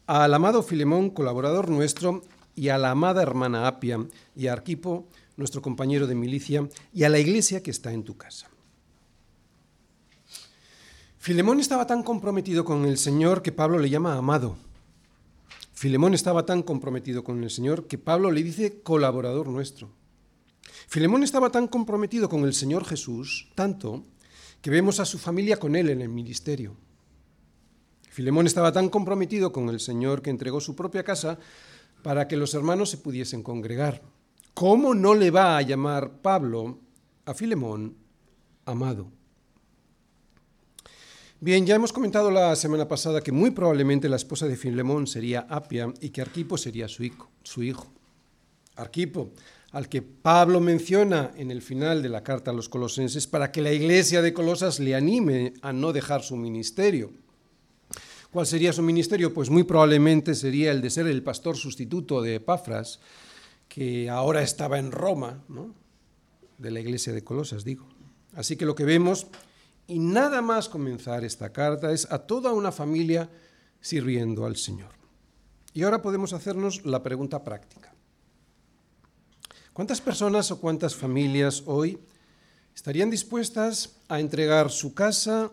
Al 0.06 0.34
amado 0.34 0.62
Filemón, 0.62 1.10
colaborador 1.10 1.70
nuestro, 1.70 2.22
y 2.54 2.68
a 2.68 2.78
la 2.78 2.90
amada 2.90 3.22
hermana 3.22 3.66
Apia, 3.66 4.06
y 4.36 4.48
a 4.48 4.52
Arquipo, 4.52 5.06
nuestro 5.36 5.62
compañero 5.62 6.06
de 6.06 6.14
milicia, 6.14 6.68
y 6.92 7.04
a 7.04 7.08
la 7.08 7.18
iglesia 7.18 7.62
que 7.62 7.70
está 7.70 7.92
en 7.92 8.04
tu 8.04 8.16
casa. 8.16 8.50
Filemón 11.22 11.60
estaba 11.60 11.86
tan 11.86 12.02
comprometido 12.02 12.64
con 12.64 12.86
el 12.86 12.96
Señor 12.96 13.42
que 13.42 13.52
Pablo 13.52 13.78
le 13.78 13.90
llama 13.90 14.16
amado. 14.16 14.56
Filemón 15.74 16.14
estaba 16.14 16.46
tan 16.46 16.62
comprometido 16.62 17.24
con 17.24 17.44
el 17.44 17.50
Señor 17.50 17.86
que 17.86 17.98
Pablo 17.98 18.30
le 18.30 18.42
dice 18.42 18.80
colaborador 18.80 19.48
nuestro. 19.48 19.90
Filemón 20.88 21.22
estaba 21.22 21.50
tan 21.50 21.68
comprometido 21.68 22.30
con 22.30 22.44
el 22.44 22.54
Señor 22.54 22.86
Jesús, 22.86 23.50
tanto, 23.54 24.02
que 24.62 24.70
vemos 24.70 24.98
a 24.98 25.04
su 25.04 25.18
familia 25.18 25.58
con 25.58 25.76
él 25.76 25.90
en 25.90 26.00
el 26.00 26.08
ministerio. 26.08 26.74
Filemón 28.08 28.46
estaba 28.46 28.72
tan 28.72 28.88
comprometido 28.88 29.52
con 29.52 29.68
el 29.68 29.78
Señor 29.78 30.22
que 30.22 30.30
entregó 30.30 30.58
su 30.58 30.74
propia 30.74 31.04
casa 31.04 31.38
para 32.02 32.28
que 32.28 32.38
los 32.38 32.54
hermanos 32.54 32.88
se 32.88 32.96
pudiesen 32.96 33.42
congregar. 33.42 34.00
¿Cómo 34.54 34.94
no 34.94 35.14
le 35.14 35.30
va 35.30 35.58
a 35.58 35.62
llamar 35.62 36.22
Pablo 36.22 36.78
a 37.26 37.34
Filemón 37.34 37.94
amado? 38.64 39.19
Bien, 41.42 41.64
ya 41.64 41.74
hemos 41.74 41.94
comentado 41.94 42.30
la 42.30 42.54
semana 42.54 42.86
pasada 42.86 43.22
que 43.22 43.32
muy 43.32 43.50
probablemente 43.50 44.10
la 44.10 44.16
esposa 44.16 44.46
de 44.46 44.58
Filemón 44.58 45.06
sería 45.06 45.46
Apia 45.48 45.90
y 45.98 46.10
que 46.10 46.20
Arquipo 46.20 46.58
sería 46.58 46.86
su 46.86 47.02
hijo. 47.62 47.90
Arquipo, 48.76 49.30
al 49.72 49.88
que 49.88 50.02
Pablo 50.02 50.60
menciona 50.60 51.30
en 51.36 51.50
el 51.50 51.62
final 51.62 52.02
de 52.02 52.10
la 52.10 52.22
carta 52.22 52.50
a 52.50 52.54
los 52.54 52.68
colosenses 52.68 53.26
para 53.26 53.50
que 53.52 53.62
la 53.62 53.72
iglesia 53.72 54.20
de 54.20 54.34
Colosas 54.34 54.80
le 54.80 54.94
anime 54.94 55.54
a 55.62 55.72
no 55.72 55.94
dejar 55.94 56.22
su 56.22 56.36
ministerio. 56.36 57.10
¿Cuál 58.30 58.46
sería 58.46 58.74
su 58.74 58.82
ministerio? 58.82 59.32
Pues 59.32 59.48
muy 59.48 59.62
probablemente 59.62 60.34
sería 60.34 60.72
el 60.72 60.82
de 60.82 60.90
ser 60.90 61.06
el 61.06 61.22
pastor 61.22 61.56
sustituto 61.56 62.20
de 62.20 62.34
Epafras, 62.34 63.00
que 63.66 64.10
ahora 64.10 64.42
estaba 64.42 64.78
en 64.78 64.92
Roma, 64.92 65.42
¿no? 65.48 65.74
de 66.58 66.70
la 66.70 66.80
iglesia 66.80 67.14
de 67.14 67.24
Colosas, 67.24 67.64
digo. 67.64 67.88
Así 68.34 68.56
que 68.56 68.66
lo 68.66 68.74
que 68.74 68.84
vemos 68.84 69.26
y 69.90 69.98
nada 69.98 70.40
más 70.40 70.68
comenzar 70.68 71.24
esta 71.24 71.52
carta 71.52 71.90
es 71.90 72.10
a 72.12 72.20
toda 72.20 72.52
una 72.52 72.70
familia 72.70 73.28
sirviendo 73.80 74.46
al 74.46 74.54
Señor. 74.56 74.92
Y 75.74 75.82
ahora 75.82 76.00
podemos 76.00 76.32
hacernos 76.32 76.86
la 76.86 77.02
pregunta 77.02 77.42
práctica. 77.42 77.92
¿Cuántas 79.72 80.00
personas 80.00 80.52
o 80.52 80.60
cuántas 80.60 80.94
familias 80.94 81.64
hoy 81.66 81.98
estarían 82.72 83.10
dispuestas 83.10 83.96
a 84.08 84.20
entregar 84.20 84.70
su 84.70 84.94
casa 84.94 85.50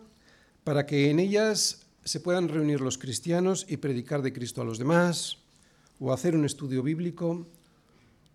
para 0.62 0.86
que 0.86 1.10
en 1.10 1.18
ellas 1.18 1.86
se 2.04 2.20
puedan 2.20 2.48
reunir 2.48 2.80
los 2.80 2.96
cristianos 2.96 3.66
y 3.68 3.78
predicar 3.78 4.22
de 4.22 4.32
Cristo 4.32 4.62
a 4.62 4.64
los 4.64 4.78
demás, 4.78 5.38
o 5.98 6.12
hacer 6.12 6.36
un 6.36 6.44
estudio 6.44 6.84
bíblico, 6.84 7.44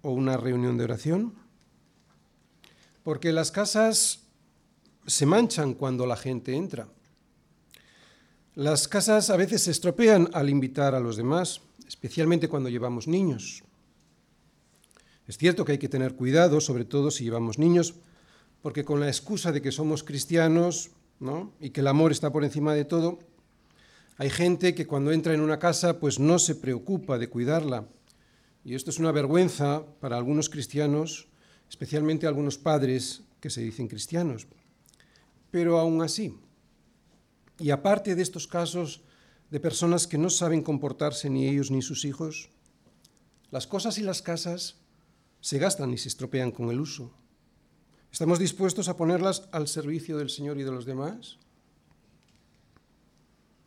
o 0.02 0.12
una 0.12 0.36
reunión 0.36 0.78
de 0.78 0.84
oración? 0.84 1.34
Porque 3.04 3.32
las 3.32 3.52
casas 3.52 4.23
se 5.06 5.26
manchan 5.26 5.74
cuando 5.74 6.06
la 6.06 6.16
gente 6.16 6.56
entra. 6.56 6.88
Las 8.56 8.88
casas 8.88 9.30
a 9.30 9.38
veces 9.38 9.64
se 9.64 9.72
estropean 9.72 10.30
al 10.34 10.50
invitar 10.50 10.94
a 10.94 11.00
los 11.00 11.18
demás, 11.18 11.62
especialmente 11.88 12.48
cuando 12.48 12.70
llevamos 12.70 13.08
niños. 13.08 13.64
Es 15.28 15.38
cierto 15.38 15.66
que 15.66 15.74
hay 15.74 15.78
que 15.78 15.90
tener 15.90 16.16
cuidado, 16.16 16.62
sobre 16.62 16.86
todo 16.86 17.10
si 17.10 17.24
llevamos 17.24 17.58
niños, 17.58 17.96
porque 18.62 18.84
con 18.84 19.00
la 19.00 19.08
excusa 19.08 19.52
de 19.52 19.62
que 19.62 19.72
somos 19.72 20.04
cristianos 20.04 20.92
y 21.60 21.70
que 21.70 21.82
el 21.82 21.88
amor 21.88 22.12
está 22.12 22.32
por 22.32 22.44
encima 22.44 22.74
de 22.74 22.86
todo, 22.86 23.20
hay 24.18 24.30
gente 24.30 24.76
que 24.76 24.86
cuando 24.86 25.12
entra 25.12 25.34
en 25.34 25.42
una 25.42 25.60
casa 25.60 26.00
pues 26.00 26.20
no 26.20 26.38
se 26.38 26.56
preocupa 26.56 27.18
de 27.18 27.30
cuidarla. 27.30 27.88
Y 28.64 28.76
esto 28.76 28.92
es 28.92 29.00
una 29.00 29.12
vergüenza 29.12 29.84
para 30.00 30.18
algunos 30.18 30.50
cristianos, 30.50 31.28
especialmente 31.70 32.28
algunos 32.28 32.58
padres 32.58 33.24
que 33.40 33.50
se 33.50 33.62
dicen 33.62 33.88
cristianos. 33.88 34.48
Pero 35.54 35.78
aún 35.78 36.02
así, 36.02 36.36
y 37.60 37.70
aparte 37.70 38.16
de 38.16 38.24
estos 38.24 38.48
casos 38.48 39.04
de 39.52 39.60
personas 39.60 40.08
que 40.08 40.18
no 40.18 40.32
saben 40.32 40.64
comportarse 40.64 41.30
ni 41.30 41.48
ellos 41.48 41.70
ni 41.70 41.84
sus 41.84 42.06
hijos, 42.06 42.50
las 43.52 43.68
cosas 43.68 44.00
y 44.00 44.02
las 44.02 44.24
casas 44.24 44.78
se 45.42 45.60
gastan 45.60 45.94
y 45.94 46.00
se 46.00 46.08
estropean 46.10 46.50
con 46.50 46.72
el 46.72 46.80
uso. 46.80 47.14
¿Estamos 48.12 48.40
dispuestos 48.40 48.90
a 48.90 48.98
ponerlas 48.98 49.48
al 49.52 49.68
servicio 49.68 50.18
del 50.18 50.32
Señor 50.32 50.58
y 50.60 50.64
de 50.64 50.72
los 50.72 50.86
demás? 50.86 51.38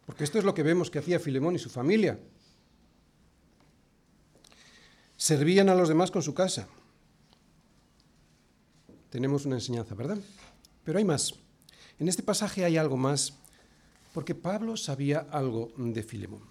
Porque 0.07 0.25
esto 0.25 0.40
es 0.40 0.44
lo 0.44 0.55
que 0.55 0.64
vemos 0.64 0.90
que 0.90 0.99
hacía 0.99 1.20
Filemón 1.20 1.55
y 1.55 1.61
su 1.61 1.70
familia. 1.70 2.18
Servían 5.16 5.68
a 5.68 5.77
los 5.77 5.88
demás 5.88 6.11
con 6.11 6.22
su 6.22 6.35
casa. 6.35 6.66
Tenemos 9.09 9.46
una 9.46 9.55
enseñanza, 9.55 9.94
¿verdad? 9.94 10.18
Pero 10.83 10.99
hay 10.99 11.05
más. 11.05 11.45
En 11.98 12.09
este 12.09 12.22
pasaje 12.22 12.64
hay 12.64 12.76
algo 12.76 12.96
más 12.96 13.35
porque 14.12 14.35
Pablo 14.35 14.76
sabía 14.76 15.26
algo 15.30 15.72
de 15.76 16.02
Filemón. 16.02 16.42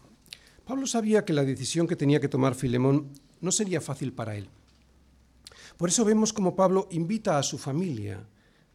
Pablo 0.65 0.87
sabía 0.87 1.25
que 1.25 1.33
la 1.33 1.43
decisión 1.43 1.87
que 1.87 1.95
tenía 1.95 2.19
que 2.19 2.27
tomar 2.27 2.55
Filemón 2.55 3.11
no 3.41 3.51
sería 3.51 3.81
fácil 3.81 4.13
para 4.13 4.35
él. 4.35 4.49
Por 5.77 5.89
eso 5.89 6.05
vemos 6.05 6.31
como 6.33 6.55
Pablo 6.55 6.87
invita 6.91 7.37
a 7.37 7.43
su 7.43 7.57
familia 7.57 8.25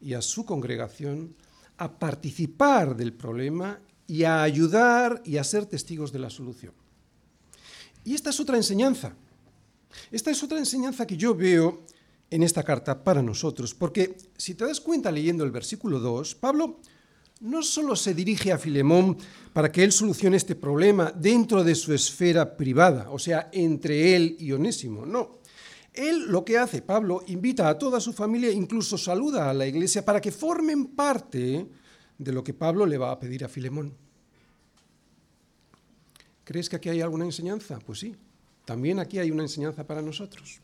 y 0.00 0.14
a 0.14 0.22
su 0.22 0.44
congregación 0.44 1.34
a 1.78 1.98
participar 1.98 2.96
del 2.96 3.12
problema 3.12 3.80
y 4.06 4.24
a 4.24 4.42
ayudar 4.42 5.22
y 5.24 5.38
a 5.38 5.44
ser 5.44 5.66
testigos 5.66 6.12
de 6.12 6.18
la 6.18 6.30
solución. 6.30 6.74
Y 8.04 8.14
esta 8.14 8.30
es 8.30 8.40
otra 8.40 8.56
enseñanza. 8.56 9.14
Esta 10.10 10.30
es 10.30 10.42
otra 10.42 10.58
enseñanza 10.58 11.06
que 11.06 11.16
yo 11.16 11.34
veo 11.34 11.82
en 12.30 12.42
esta 12.42 12.62
carta 12.62 13.02
para 13.02 13.22
nosotros, 13.22 13.74
porque 13.74 14.16
si 14.36 14.54
te 14.54 14.64
das 14.64 14.80
cuenta 14.80 15.10
leyendo 15.10 15.44
el 15.44 15.50
versículo 15.50 15.98
2, 15.98 16.36
Pablo 16.36 16.80
no 17.40 17.62
solo 17.62 17.96
se 17.96 18.14
dirige 18.14 18.52
a 18.52 18.58
Filemón 18.58 19.16
para 19.52 19.72
que 19.72 19.82
él 19.82 19.92
solucione 19.92 20.36
este 20.36 20.54
problema 20.54 21.10
dentro 21.10 21.64
de 21.64 21.74
su 21.74 21.92
esfera 21.92 22.56
privada, 22.56 23.10
o 23.10 23.18
sea, 23.18 23.48
entre 23.52 24.14
él 24.14 24.36
y 24.38 24.52
Onésimo, 24.52 25.04
no. 25.04 25.40
Él 25.92 26.26
lo 26.28 26.44
que 26.44 26.56
hace, 26.56 26.82
Pablo, 26.82 27.24
invita 27.26 27.68
a 27.68 27.76
toda 27.76 27.98
su 27.98 28.12
familia, 28.12 28.52
incluso 28.52 28.96
saluda 28.96 29.50
a 29.50 29.54
la 29.54 29.66
iglesia 29.66 30.04
para 30.04 30.20
que 30.20 30.30
formen 30.30 30.86
parte 30.94 31.66
de 32.16 32.32
lo 32.32 32.44
que 32.44 32.54
Pablo 32.54 32.86
le 32.86 32.98
va 32.98 33.10
a 33.10 33.18
pedir 33.18 33.44
a 33.44 33.48
Filemón. 33.48 33.92
¿Crees 36.44 36.68
que 36.68 36.76
aquí 36.76 36.88
hay 36.88 37.00
alguna 37.00 37.24
enseñanza? 37.24 37.78
Pues 37.84 38.00
sí, 38.00 38.14
también 38.64 39.00
aquí 39.00 39.18
hay 39.18 39.30
una 39.30 39.42
enseñanza 39.42 39.84
para 39.84 40.02
nosotros. 40.02 40.60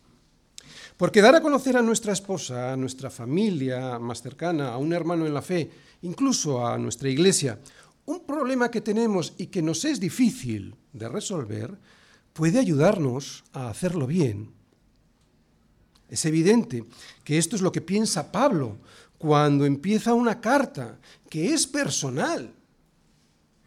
Porque 0.97 1.21
dar 1.21 1.35
a 1.35 1.43
conocer 1.43 1.77
a 1.77 1.83
nuestra 1.83 2.13
esposa, 2.13 2.73
a 2.73 2.77
nuestra 2.77 3.11
familia 3.11 3.99
más 3.99 4.23
cercana, 4.23 4.73
a 4.73 4.79
un 4.79 4.95
hermano 4.95 5.27
en 5.27 5.35
la 5.35 5.43
fe, 5.43 5.71
incluso 6.03 6.67
a 6.67 6.79
nuestra 6.79 7.11
iglesia, 7.11 7.59
un 8.07 8.25
problema 8.25 8.71
que 8.71 8.81
tenemos 8.81 9.35
y 9.37 9.49
que 9.49 9.61
nos 9.61 9.85
es 9.85 10.01
difícil 10.01 10.75
de 10.93 11.09
resolver, 11.09 11.77
puede 12.33 12.59
ayudarnos 12.59 13.45
a 13.53 13.69
hacerlo 13.69 14.07
bien. 14.07 14.53
Es 16.09 16.25
evidente 16.25 16.85
que 17.25 17.37
esto 17.37 17.57
es 17.57 17.63
lo 17.63 17.73
que 17.73 17.81
piensa 17.81 18.33
Pablo 18.33 18.79
cuando 19.19 19.67
empieza 19.67 20.15
una 20.15 20.41
carta 20.41 20.99
que 21.29 21.53
es 21.53 21.67
personal. 21.67 22.55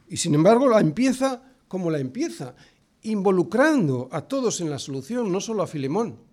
Y 0.07 0.17
sin 0.17 0.33
embargo 0.33 0.67
la 0.67 0.79
empieza 0.79 1.43
como 1.67 1.91
la 1.91 1.99
empieza, 1.99 2.55
involucrando 3.03 4.09
a 4.11 4.21
todos 4.21 4.59
en 4.61 4.71
la 4.71 4.79
solución, 4.79 5.31
no 5.31 5.39
solo 5.39 5.61
a 5.61 5.67
Filemón. 5.67 6.28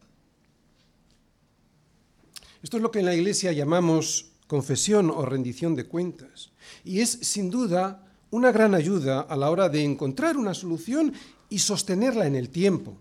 Esto 2.66 2.78
es 2.78 2.82
lo 2.82 2.90
que 2.90 2.98
en 2.98 3.04
la 3.04 3.14
Iglesia 3.14 3.52
llamamos 3.52 4.32
confesión 4.48 5.08
o 5.08 5.24
rendición 5.24 5.76
de 5.76 5.86
cuentas. 5.86 6.50
Y 6.82 6.98
es 6.98 7.10
sin 7.10 7.48
duda 7.48 8.04
una 8.30 8.50
gran 8.50 8.74
ayuda 8.74 9.20
a 9.20 9.36
la 9.36 9.50
hora 9.52 9.68
de 9.68 9.84
encontrar 9.84 10.36
una 10.36 10.52
solución 10.52 11.12
y 11.48 11.60
sostenerla 11.60 12.26
en 12.26 12.34
el 12.34 12.48
tiempo. 12.48 12.98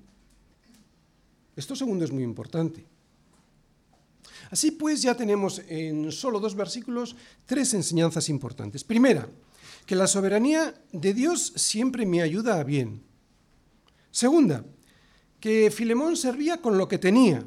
Esto 1.56 1.75
segundo 1.75 2.06
es 2.06 2.12
muy 2.12 2.21
importante. 2.21 2.86
Así 4.51 4.69
pues, 4.69 5.01
ya 5.01 5.17
tenemos 5.17 5.60
en 5.67 6.12
solo 6.12 6.39
dos 6.39 6.54
versículos 6.54 7.15
tres 7.47 7.73
enseñanzas 7.73 8.30
importantes. 8.30 8.84
Primera, 8.84 9.28
que 9.88 9.95
la 9.95 10.06
soberanía 10.06 10.75
de 10.91 11.12
Dios 11.15 11.54
siempre 11.56 12.06
me 12.06 12.21
ayuda 12.21 12.60
a 12.60 12.63
bien. 12.63 13.01
Segunda, 14.12 14.63
que 15.39 15.71
Filemón 15.71 16.17
servía 16.17 16.62
con 16.62 16.78
lo 16.78 16.88
que 16.88 16.99
tenía, 16.99 17.43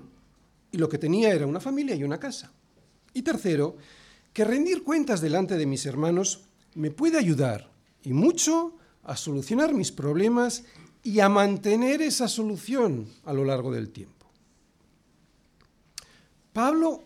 y 0.71 0.79
lo 0.79 0.89
que 0.89 0.99
tenía 0.99 1.33
era 1.33 1.47
una 1.47 1.61
familia 1.61 1.95
y 1.95 2.05
una 2.05 2.21
casa. 2.21 2.53
Y 3.15 3.23
tercero, 3.23 3.77
que 4.33 4.45
rendir 4.45 4.83
cuentas 4.83 5.21
delante 5.21 5.57
de 5.57 5.67
mis 5.67 5.87
hermanos 5.87 6.43
me 6.75 6.91
puede 6.91 7.19
ayudar, 7.19 7.71
y 8.03 8.13
mucho, 8.13 8.77
a 9.03 9.17
solucionar 9.17 9.75
mis 9.75 9.91
problemas 9.91 10.65
y 11.03 11.21
a 11.21 11.29
mantener 11.29 12.03
esa 12.03 12.29
solución 12.29 13.09
a 13.25 13.33
lo 13.33 13.45
largo 13.45 13.73
del 13.73 13.91
tiempo. 13.91 14.27
Pablo 16.53 17.05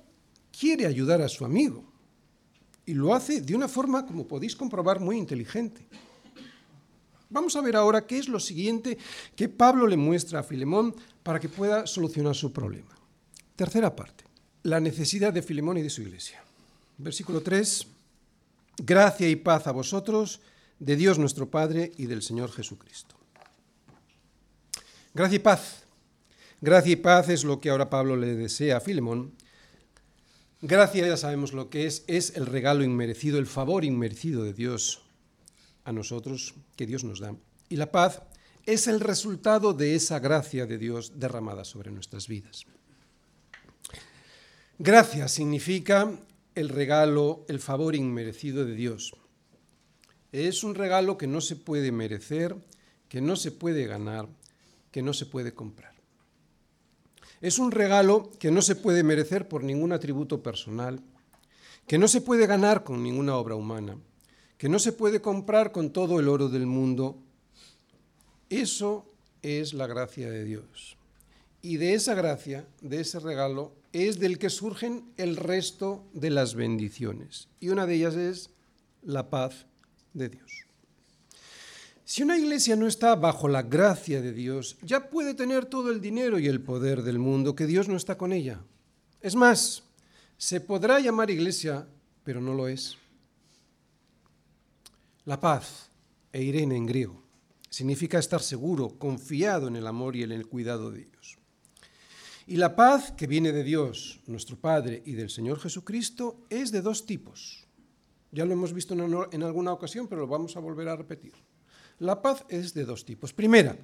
quiere 0.59 0.87
ayudar 0.87 1.23
a 1.23 1.29
su 1.29 1.45
amigo 1.45 1.85
y 2.85 2.95
lo 2.95 3.15
hace 3.15 3.41
de 3.41 3.55
una 3.55 3.69
forma, 3.69 4.07
como 4.07 4.27
podéis 4.27 4.57
comprobar, 4.57 5.01
muy 5.01 5.17
inteligente. 5.17 5.87
Vamos 7.31 7.57
a 7.57 7.61
ver 7.61 7.77
ahora 7.77 8.07
qué 8.07 8.19
es 8.19 8.29
lo 8.29 8.41
siguiente 8.41 8.99
que 9.37 9.49
Pablo 9.49 9.87
le 9.87 9.97
muestra 9.97 10.41
a 10.41 10.43
Filemón 10.43 10.95
para 11.23 11.41
que 11.41 11.49
pueda 11.49 11.87
solucionar 11.87 12.35
su 12.35 12.53
problema. 12.53 12.91
Tercera 13.57 13.95
parte, 13.95 14.25
la 14.63 14.81
necesidad 14.81 15.33
de 15.33 15.43
Filemón 15.43 15.79
y 15.79 15.83
de 15.83 15.91
su 15.91 16.03
iglesia. 16.03 16.43
Versículo 16.99 17.43
3, 17.43 17.87
gracia 18.79 19.29
y 19.29 19.37
paz 19.37 19.67
a 19.67 19.73
vosotros, 19.73 20.41
de 20.79 20.97
Dios 20.97 21.19
nuestro 21.19 21.49
Padre 21.51 21.93
y 21.97 22.07
del 22.07 22.23
Señor 22.23 22.51
Jesucristo. 22.51 23.15
Gracia 25.15 25.37
y 25.37 25.41
paz. 25.41 25.85
Gracia 26.61 26.93
y 26.93 26.97
paz 26.97 27.29
es 27.29 27.45
lo 27.45 27.61
que 27.61 27.71
ahora 27.71 27.91
Pablo 27.91 28.17
le 28.17 28.35
desea 28.35 28.79
a 28.79 28.81
Filemón. 28.81 29.33
Gracia 30.63 31.07
ya 31.07 31.17
sabemos 31.17 31.53
lo 31.53 31.69
que 31.71 31.87
es, 31.87 32.05
es 32.07 32.37
el 32.37 32.47
regalo 32.47 32.85
inmerecido, 32.85 33.39
el 33.39 33.47
favor 33.47 33.85
inmerecido 33.85 34.45
de 34.45 34.55
Dios 34.55 35.03
a 35.85 35.93
nosotros, 35.93 36.55
que 36.77 36.87
Dios 36.87 37.05
nos 37.05 37.21
da. 37.21 37.35
Y 37.69 37.77
la 37.77 37.91
paz 37.91 38.23
es 38.65 38.87
el 38.87 39.01
resultado 39.01 39.75
de 39.75 39.95
esa 39.95 40.21
gracia 40.21 40.67
de 40.67 40.79
Dios 40.79 41.19
derramada 41.19 41.65
sobre 41.65 41.91
nuestras 41.91 42.29
vidas. 42.29 42.67
Gracia 44.85 45.29
significa 45.29 46.11
el 46.57 46.69
regalo, 46.69 47.45
el 47.47 47.61
favor 47.61 47.95
inmerecido 47.95 48.65
de 48.65 48.75
Dios. 48.75 49.15
Es 50.33 50.65
un 50.65 50.75
regalo 50.75 51.17
que 51.17 51.29
no 51.29 51.41
se 51.41 51.55
puede 51.55 51.93
merecer, 51.93 52.57
que 53.09 53.21
no 53.21 53.37
se 53.37 53.53
puede 53.53 53.87
ganar, 53.87 54.27
que 54.91 55.01
no 55.01 55.13
se 55.13 55.25
puede 55.25 55.55
comprar. 55.55 55.95
Es 57.41 57.61
un 57.61 57.71
regalo 57.71 58.33
que 58.41 58.51
no 58.51 58.61
se 58.61 58.75
puede 58.75 59.05
merecer 59.05 59.47
por 59.47 59.63
ningún 59.63 59.93
atributo 59.93 60.43
personal, 60.43 61.01
que 61.87 61.97
no 61.97 62.09
se 62.09 62.21
puede 62.21 62.49
ganar 62.49 62.83
con 62.83 63.05
ninguna 63.05 63.37
obra 63.37 63.55
humana, 63.55 63.97
que 64.59 64.69
no 64.69 64.81
se 64.81 64.91
puede 64.91 65.21
comprar 65.21 65.71
con 65.71 65.93
todo 65.93 66.19
el 66.19 66.27
oro 66.27 66.49
del 66.49 66.67
mundo. 66.67 67.23
Eso 68.51 69.07
es 69.43 69.75
la 69.75 69.87
gracia 69.87 70.29
de 70.29 70.43
Dios. 70.43 70.97
Y 71.63 71.77
de 71.77 71.95
esa 71.95 72.15
gracia, 72.15 72.67
de 72.81 73.01
ese 73.01 73.21
regalo, 73.21 73.73
es 73.93 74.19
del 74.19 74.39
que 74.39 74.51
surgen 74.51 75.13
el 75.17 75.37
resto 75.37 76.05
de 76.13 76.31
las 76.31 76.55
bendiciones. 76.55 77.49
Y 77.61 77.69
una 77.69 77.87
de 77.87 77.95
ellas 77.95 78.17
es 78.17 78.51
la 79.03 79.31
paz 79.31 79.67
de 80.13 80.29
Dios. 80.29 80.51
Si 82.05 82.23
una 82.23 82.37
iglesia 82.37 82.75
no 82.75 82.87
está 82.87 83.15
bajo 83.15 83.49
la 83.49 83.63
gracia 83.63 84.21
de 84.21 84.33
Dios, 84.33 84.77
ya 84.83 85.09
puede 85.09 85.35
tener 85.35 85.67
todo 85.67 85.91
el 85.91 86.01
dinero 86.01 86.39
y 86.39 86.47
el 86.47 86.61
poder 86.61 87.03
del 87.03 87.19
mundo, 87.19 87.55
que 87.55 87.67
Dios 87.67 87.89
no 87.89 87.97
está 87.97 88.19
con 88.19 88.33
ella. 88.33 88.61
Es 89.21 89.37
más, 89.37 89.85
se 90.37 90.61
podrá 90.61 90.99
llamar 90.99 91.31
iglesia, 91.31 91.87
pero 92.25 92.41
no 92.41 92.55
lo 92.55 92.67
es. 92.67 92.99
La 95.25 95.39
paz, 95.39 95.91
e 96.33 96.43
Irene 96.43 96.77
en 96.77 96.87
griego, 96.87 97.23
significa 97.71 98.19
estar 98.19 98.43
seguro, 98.43 98.99
confiado 98.99 99.69
en 99.69 99.77
el 99.77 99.87
amor 99.87 100.17
y 100.17 100.25
en 100.25 100.33
el 100.33 100.49
cuidado 100.49 100.91
de 100.91 101.05
Dios. 101.05 101.39
Y 102.47 102.57
la 102.57 102.75
paz 102.75 103.13
que 103.13 103.27
viene 103.27 103.53
de 103.53 103.63
Dios, 103.63 104.21
nuestro 104.27 104.57
Padre, 104.57 105.03
y 105.07 105.13
del 105.13 105.31
Señor 105.31 105.61
Jesucristo 105.61 106.45
es 106.51 106.73
de 106.73 106.83
dos 106.83 107.07
tipos. 107.07 107.67
Ya 108.33 108.45
lo 108.45 108.53
hemos 108.53 108.73
visto 108.73 108.95
en 108.95 109.43
alguna 109.43 109.73
ocasión, 109.73 110.09
pero 110.09 110.23
lo 110.23 110.27
vamos 110.27 110.57
a 110.57 110.61
volver 110.61 110.89
a 110.89 110.97
repetir. 110.97 111.35
La 111.99 112.21
paz 112.21 112.45
es 112.49 112.75
de 112.75 112.85
dos 112.85 113.05
tipos. 113.05 113.33
Primera, 113.33 113.77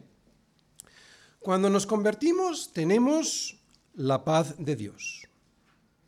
cuando 1.39 1.71
nos 1.71 1.87
convertimos 1.87 2.73
tenemos 2.73 3.59
la 3.95 4.25
paz 4.25 4.55
de 4.59 4.75
Dios. 4.75 5.29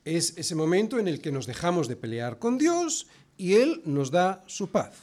Es 0.05 0.37
ese 0.37 0.55
momento 0.55 0.99
en 0.99 1.07
el 1.07 1.21
que 1.21 1.31
nos 1.31 1.47
dejamos 1.47 1.87
de 1.87 1.97
pelear 1.97 2.39
con 2.39 2.59
Dios 2.59 3.07
y 3.37 3.55
Él 3.55 3.83
nos 3.85 4.11
da 4.11 4.43
su 4.47 4.71
paz. 4.71 4.97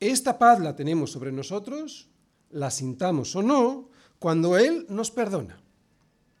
Esta 0.00 0.38
paz 0.38 0.60
la 0.60 0.76
tenemos 0.76 1.12
sobre 1.12 1.32
nosotros, 1.32 2.08
la 2.50 2.70
sintamos 2.70 3.34
o 3.36 3.42
no, 3.42 3.88
cuando 4.18 4.58
Él 4.58 4.86
nos 4.88 5.10
perdona. 5.10 5.62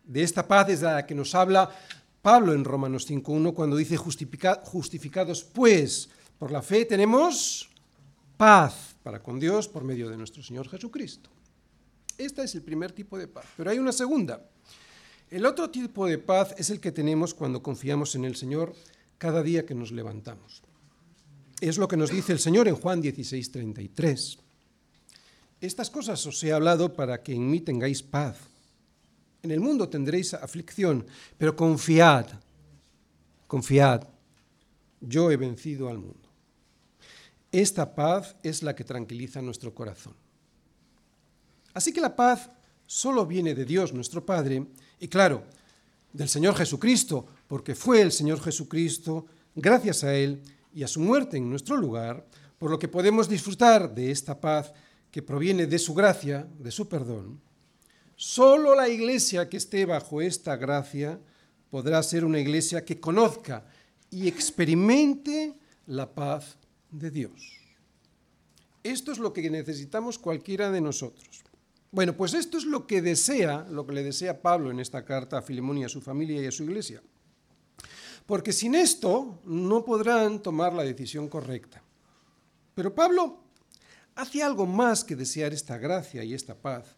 De 0.06 0.22
esta 0.22 0.46
paz 0.46 0.68
es 0.70 0.82
la 0.82 1.04
que 1.04 1.14
nos 1.14 1.34
habla 1.34 1.68
Pablo 2.22 2.52
en 2.54 2.64
Romanos 2.64 3.08
5.1 3.10 3.52
cuando 3.54 3.76
dice 3.76 3.96
justificados 3.96 5.44
pues 5.44 6.08
por 6.38 6.50
la 6.50 6.62
fe 6.62 6.84
tenemos 6.84 7.68
paz 8.36 8.94
para 9.02 9.22
con 9.22 9.40
Dios 9.40 9.68
por 9.68 9.84
medio 9.84 10.08
de 10.08 10.16
nuestro 10.16 10.42
Señor 10.42 10.68
Jesucristo. 10.68 11.30
Este 12.18 12.42
es 12.44 12.54
el 12.54 12.62
primer 12.62 12.92
tipo 12.92 13.18
de 13.18 13.28
paz. 13.28 13.46
Pero 13.56 13.70
hay 13.70 13.78
una 13.78 13.92
segunda. 13.92 14.48
El 15.30 15.44
otro 15.44 15.70
tipo 15.70 16.06
de 16.06 16.18
paz 16.18 16.54
es 16.56 16.70
el 16.70 16.80
que 16.80 16.92
tenemos 16.92 17.34
cuando 17.34 17.62
confiamos 17.62 18.14
en 18.14 18.24
el 18.24 18.36
Señor 18.36 18.74
cada 19.18 19.42
día 19.42 19.66
que 19.66 19.74
nos 19.74 19.92
levantamos. 19.92 20.62
Es 21.60 21.78
lo 21.78 21.88
que 21.88 21.96
nos 21.96 22.10
dice 22.10 22.32
el 22.32 22.38
Señor 22.38 22.68
en 22.68 22.76
Juan 22.76 23.00
16, 23.00 23.50
33. 23.50 24.38
Estas 25.60 25.90
cosas 25.90 26.24
os 26.26 26.42
he 26.44 26.52
hablado 26.52 26.92
para 26.92 27.22
que 27.22 27.34
en 27.34 27.50
mí 27.50 27.60
tengáis 27.60 28.02
paz. 28.02 28.36
En 29.46 29.52
el 29.52 29.60
mundo 29.60 29.88
tendréis 29.88 30.34
aflicción, 30.34 31.06
pero 31.38 31.54
confiad, 31.54 32.26
confiad, 33.46 34.02
yo 35.00 35.30
he 35.30 35.36
vencido 35.36 35.88
al 35.88 35.98
mundo. 35.98 36.28
Esta 37.52 37.94
paz 37.94 38.34
es 38.42 38.64
la 38.64 38.74
que 38.74 38.82
tranquiliza 38.82 39.40
nuestro 39.40 39.72
corazón. 39.72 40.14
Así 41.74 41.92
que 41.92 42.00
la 42.00 42.16
paz 42.16 42.50
solo 42.86 43.24
viene 43.24 43.54
de 43.54 43.64
Dios 43.64 43.92
nuestro 43.92 44.26
Padre 44.26 44.66
y 44.98 45.06
claro, 45.06 45.44
del 46.12 46.28
Señor 46.28 46.56
Jesucristo, 46.56 47.24
porque 47.46 47.76
fue 47.76 48.02
el 48.02 48.10
Señor 48.10 48.40
Jesucristo, 48.40 49.26
gracias 49.54 50.02
a 50.02 50.12
Él 50.12 50.42
y 50.74 50.82
a 50.82 50.88
su 50.88 50.98
muerte 50.98 51.36
en 51.36 51.48
nuestro 51.48 51.76
lugar, 51.76 52.26
por 52.58 52.72
lo 52.72 52.80
que 52.80 52.88
podemos 52.88 53.28
disfrutar 53.28 53.94
de 53.94 54.10
esta 54.10 54.40
paz 54.40 54.72
que 55.12 55.22
proviene 55.22 55.68
de 55.68 55.78
su 55.78 55.94
gracia, 55.94 56.48
de 56.58 56.72
su 56.72 56.88
perdón. 56.88 57.45
Solo 58.16 58.74
la 58.74 58.88
iglesia 58.88 59.48
que 59.48 59.58
esté 59.58 59.84
bajo 59.84 60.22
esta 60.22 60.56
gracia 60.56 61.20
podrá 61.70 62.02
ser 62.02 62.24
una 62.24 62.40
iglesia 62.40 62.82
que 62.82 62.98
conozca 62.98 63.66
y 64.10 64.26
experimente 64.26 65.54
la 65.86 66.14
paz 66.14 66.56
de 66.90 67.10
Dios. 67.10 67.60
Esto 68.82 69.12
es 69.12 69.18
lo 69.18 69.34
que 69.34 69.50
necesitamos 69.50 70.18
cualquiera 70.18 70.70
de 70.70 70.80
nosotros. 70.80 71.44
Bueno, 71.90 72.16
pues 72.16 72.32
esto 72.32 72.56
es 72.56 72.64
lo 72.64 72.86
que 72.86 73.02
desea, 73.02 73.66
lo 73.70 73.86
que 73.86 73.92
le 73.92 74.02
desea 74.02 74.40
Pablo 74.40 74.70
en 74.70 74.80
esta 74.80 75.04
carta 75.04 75.38
a 75.38 75.42
Filemón 75.42 75.78
y 75.78 75.84
a 75.84 75.88
su 75.88 76.00
familia 76.00 76.40
y 76.40 76.46
a 76.46 76.52
su 76.52 76.64
iglesia. 76.64 77.02
Porque 78.24 78.52
sin 78.52 78.74
esto 78.74 79.40
no 79.44 79.84
podrán 79.84 80.40
tomar 80.42 80.72
la 80.72 80.84
decisión 80.84 81.28
correcta. 81.28 81.82
Pero 82.74 82.94
Pablo 82.94 83.40
hace 84.14 84.42
algo 84.42 84.66
más 84.66 85.04
que 85.04 85.16
desear 85.16 85.52
esta 85.52 85.76
gracia 85.76 86.24
y 86.24 86.32
esta 86.32 86.54
paz 86.54 86.96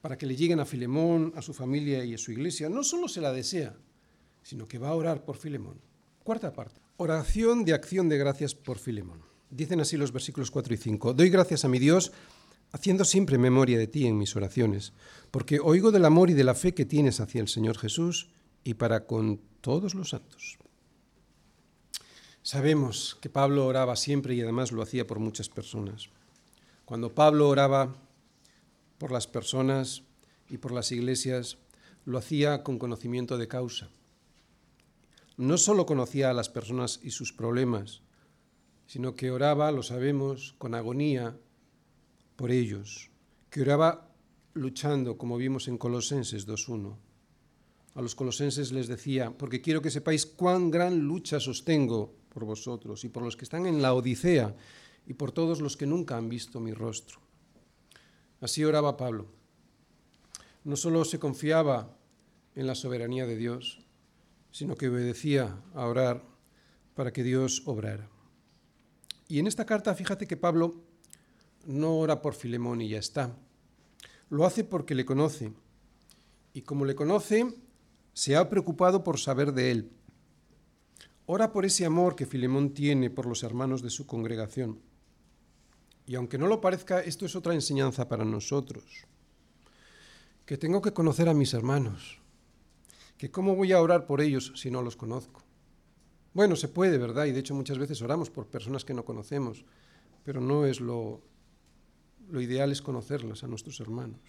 para 0.00 0.16
que 0.16 0.26
le 0.26 0.36
lleguen 0.36 0.60
a 0.60 0.64
Filemón, 0.64 1.32
a 1.36 1.42
su 1.42 1.52
familia 1.52 2.04
y 2.04 2.14
a 2.14 2.18
su 2.18 2.32
iglesia. 2.32 2.68
No 2.68 2.84
solo 2.84 3.08
se 3.08 3.20
la 3.20 3.32
desea, 3.32 3.74
sino 4.42 4.66
que 4.66 4.78
va 4.78 4.88
a 4.88 4.94
orar 4.94 5.24
por 5.24 5.36
Filemón. 5.36 5.80
Cuarta 6.22 6.52
parte. 6.52 6.80
Oración 6.96 7.64
de 7.64 7.74
acción 7.74 8.08
de 8.08 8.18
gracias 8.18 8.54
por 8.54 8.78
Filemón. 8.78 9.22
Dicen 9.50 9.80
así 9.80 9.96
los 9.96 10.12
versículos 10.12 10.50
4 10.50 10.74
y 10.74 10.76
5. 10.76 11.14
Doy 11.14 11.30
gracias 11.30 11.64
a 11.64 11.68
mi 11.68 11.78
Dios 11.78 12.12
haciendo 12.72 13.04
siempre 13.04 13.38
memoria 13.38 13.78
de 13.78 13.86
ti 13.86 14.06
en 14.06 14.18
mis 14.18 14.36
oraciones, 14.36 14.92
porque 15.30 15.58
oigo 15.60 15.90
del 15.90 16.04
amor 16.04 16.30
y 16.30 16.34
de 16.34 16.44
la 16.44 16.54
fe 16.54 16.74
que 16.74 16.84
tienes 16.84 17.20
hacia 17.20 17.40
el 17.40 17.48
Señor 17.48 17.78
Jesús 17.78 18.28
y 18.64 18.74
para 18.74 19.06
con 19.06 19.40
todos 19.60 19.94
los 19.94 20.10
santos. 20.10 20.58
Sabemos 22.42 23.16
que 23.20 23.28
Pablo 23.28 23.66
oraba 23.66 23.96
siempre 23.96 24.34
y 24.34 24.40
además 24.40 24.72
lo 24.72 24.82
hacía 24.82 25.06
por 25.06 25.18
muchas 25.18 25.48
personas. 25.48 26.08
Cuando 26.84 27.14
Pablo 27.14 27.48
oraba 27.48 27.94
por 28.98 29.12
las 29.12 29.26
personas 29.26 30.02
y 30.48 30.58
por 30.58 30.72
las 30.72 30.92
iglesias, 30.92 31.58
lo 32.04 32.18
hacía 32.18 32.62
con 32.62 32.78
conocimiento 32.78 33.38
de 33.38 33.48
causa. 33.48 33.90
No 35.36 35.56
solo 35.56 35.86
conocía 35.86 36.30
a 36.30 36.34
las 36.34 36.48
personas 36.48 37.00
y 37.02 37.10
sus 37.10 37.32
problemas, 37.32 38.02
sino 38.86 39.14
que 39.14 39.30
oraba, 39.30 39.70
lo 39.70 39.82
sabemos, 39.82 40.54
con 40.58 40.74
agonía 40.74 41.36
por 42.36 42.50
ellos, 42.50 43.10
que 43.50 43.62
oraba 43.62 44.08
luchando, 44.54 45.16
como 45.16 45.36
vimos 45.36 45.68
en 45.68 45.78
Colosenses 45.78 46.48
2.1. 46.48 46.96
A 47.94 48.02
los 48.02 48.14
colosenses 48.14 48.72
les 48.72 48.86
decía, 48.86 49.36
porque 49.36 49.60
quiero 49.60 49.82
que 49.82 49.90
sepáis 49.90 50.24
cuán 50.24 50.70
gran 50.70 50.98
lucha 51.00 51.40
sostengo 51.40 52.14
por 52.28 52.44
vosotros 52.44 53.04
y 53.04 53.08
por 53.08 53.22
los 53.22 53.36
que 53.36 53.44
están 53.44 53.66
en 53.66 53.82
la 53.82 53.92
Odisea 53.94 54.54
y 55.06 55.14
por 55.14 55.32
todos 55.32 55.60
los 55.60 55.76
que 55.76 55.86
nunca 55.86 56.16
han 56.16 56.28
visto 56.28 56.60
mi 56.60 56.72
rostro. 56.72 57.27
Así 58.40 58.64
oraba 58.64 58.96
Pablo. 58.96 59.26
No 60.64 60.76
solo 60.76 61.04
se 61.04 61.18
confiaba 61.18 61.96
en 62.54 62.66
la 62.66 62.74
soberanía 62.74 63.26
de 63.26 63.36
Dios, 63.36 63.80
sino 64.50 64.76
que 64.76 64.88
obedecía 64.88 65.62
a 65.74 65.86
orar 65.86 66.24
para 66.94 67.12
que 67.12 67.22
Dios 67.22 67.62
obrara. 67.66 68.08
Y 69.28 69.38
en 69.38 69.46
esta 69.46 69.66
carta, 69.66 69.94
fíjate 69.94 70.26
que 70.26 70.36
Pablo 70.36 70.74
no 71.66 71.98
ora 71.98 72.22
por 72.22 72.34
Filemón 72.34 72.80
y 72.80 72.88
ya 72.88 72.98
está. 72.98 73.36
Lo 74.30 74.44
hace 74.44 74.64
porque 74.64 74.94
le 74.94 75.04
conoce. 75.04 75.52
Y 76.52 76.62
como 76.62 76.84
le 76.84 76.94
conoce, 76.94 77.54
se 78.14 78.36
ha 78.36 78.48
preocupado 78.48 79.04
por 79.04 79.18
saber 79.18 79.52
de 79.52 79.70
él. 79.70 79.92
Ora 81.26 81.52
por 81.52 81.66
ese 81.66 81.84
amor 81.84 82.16
que 82.16 82.26
Filemón 82.26 82.72
tiene 82.72 83.10
por 83.10 83.26
los 83.26 83.42
hermanos 83.42 83.82
de 83.82 83.90
su 83.90 84.06
congregación. 84.06 84.80
Y 86.08 86.14
aunque 86.14 86.38
no 86.38 86.46
lo 86.46 86.62
parezca, 86.62 87.00
esto 87.00 87.26
es 87.26 87.36
otra 87.36 87.52
enseñanza 87.52 88.08
para 88.08 88.24
nosotros. 88.24 88.82
Que 90.46 90.56
tengo 90.56 90.80
que 90.80 90.94
conocer 90.94 91.28
a 91.28 91.34
mis 91.34 91.52
hermanos. 91.52 92.18
Que 93.18 93.30
cómo 93.30 93.54
voy 93.54 93.72
a 93.72 93.82
orar 93.82 94.06
por 94.06 94.22
ellos 94.22 94.54
si 94.56 94.70
no 94.70 94.80
los 94.80 94.96
conozco. 94.96 95.42
Bueno, 96.32 96.56
se 96.56 96.68
puede, 96.68 96.96
¿verdad? 96.96 97.26
Y 97.26 97.32
de 97.32 97.40
hecho 97.40 97.54
muchas 97.54 97.76
veces 97.76 98.00
oramos 98.00 98.30
por 98.30 98.46
personas 98.46 98.86
que 98.86 98.94
no 98.94 99.04
conocemos, 99.04 99.66
pero 100.24 100.40
no 100.40 100.64
es 100.64 100.80
lo, 100.80 101.20
lo 102.30 102.40
ideal 102.40 102.72
es 102.72 102.80
conocerlas 102.80 103.44
a 103.44 103.48
nuestros 103.48 103.78
hermanos. 103.78 104.20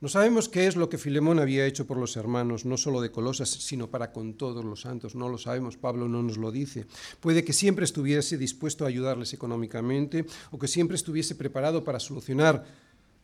No 0.00 0.08
sabemos 0.08 0.48
qué 0.48 0.66
es 0.66 0.76
lo 0.76 0.88
que 0.88 0.96
Filemón 0.96 1.38
había 1.38 1.66
hecho 1.66 1.86
por 1.86 1.98
los 1.98 2.16
hermanos, 2.16 2.64
no 2.64 2.78
solo 2.78 3.02
de 3.02 3.10
Colosas, 3.10 3.50
sino 3.50 3.90
para 3.90 4.12
con 4.12 4.32
todos 4.32 4.64
los 4.64 4.80
santos. 4.80 5.14
No 5.14 5.28
lo 5.28 5.36
sabemos, 5.36 5.76
Pablo 5.76 6.08
no 6.08 6.22
nos 6.22 6.38
lo 6.38 6.50
dice. 6.50 6.86
Puede 7.20 7.44
que 7.44 7.52
siempre 7.52 7.84
estuviese 7.84 8.38
dispuesto 8.38 8.84
a 8.84 8.88
ayudarles 8.88 9.34
económicamente, 9.34 10.24
o 10.52 10.58
que 10.58 10.68
siempre 10.68 10.96
estuviese 10.96 11.34
preparado 11.34 11.84
para 11.84 12.00
solucionar 12.00 12.64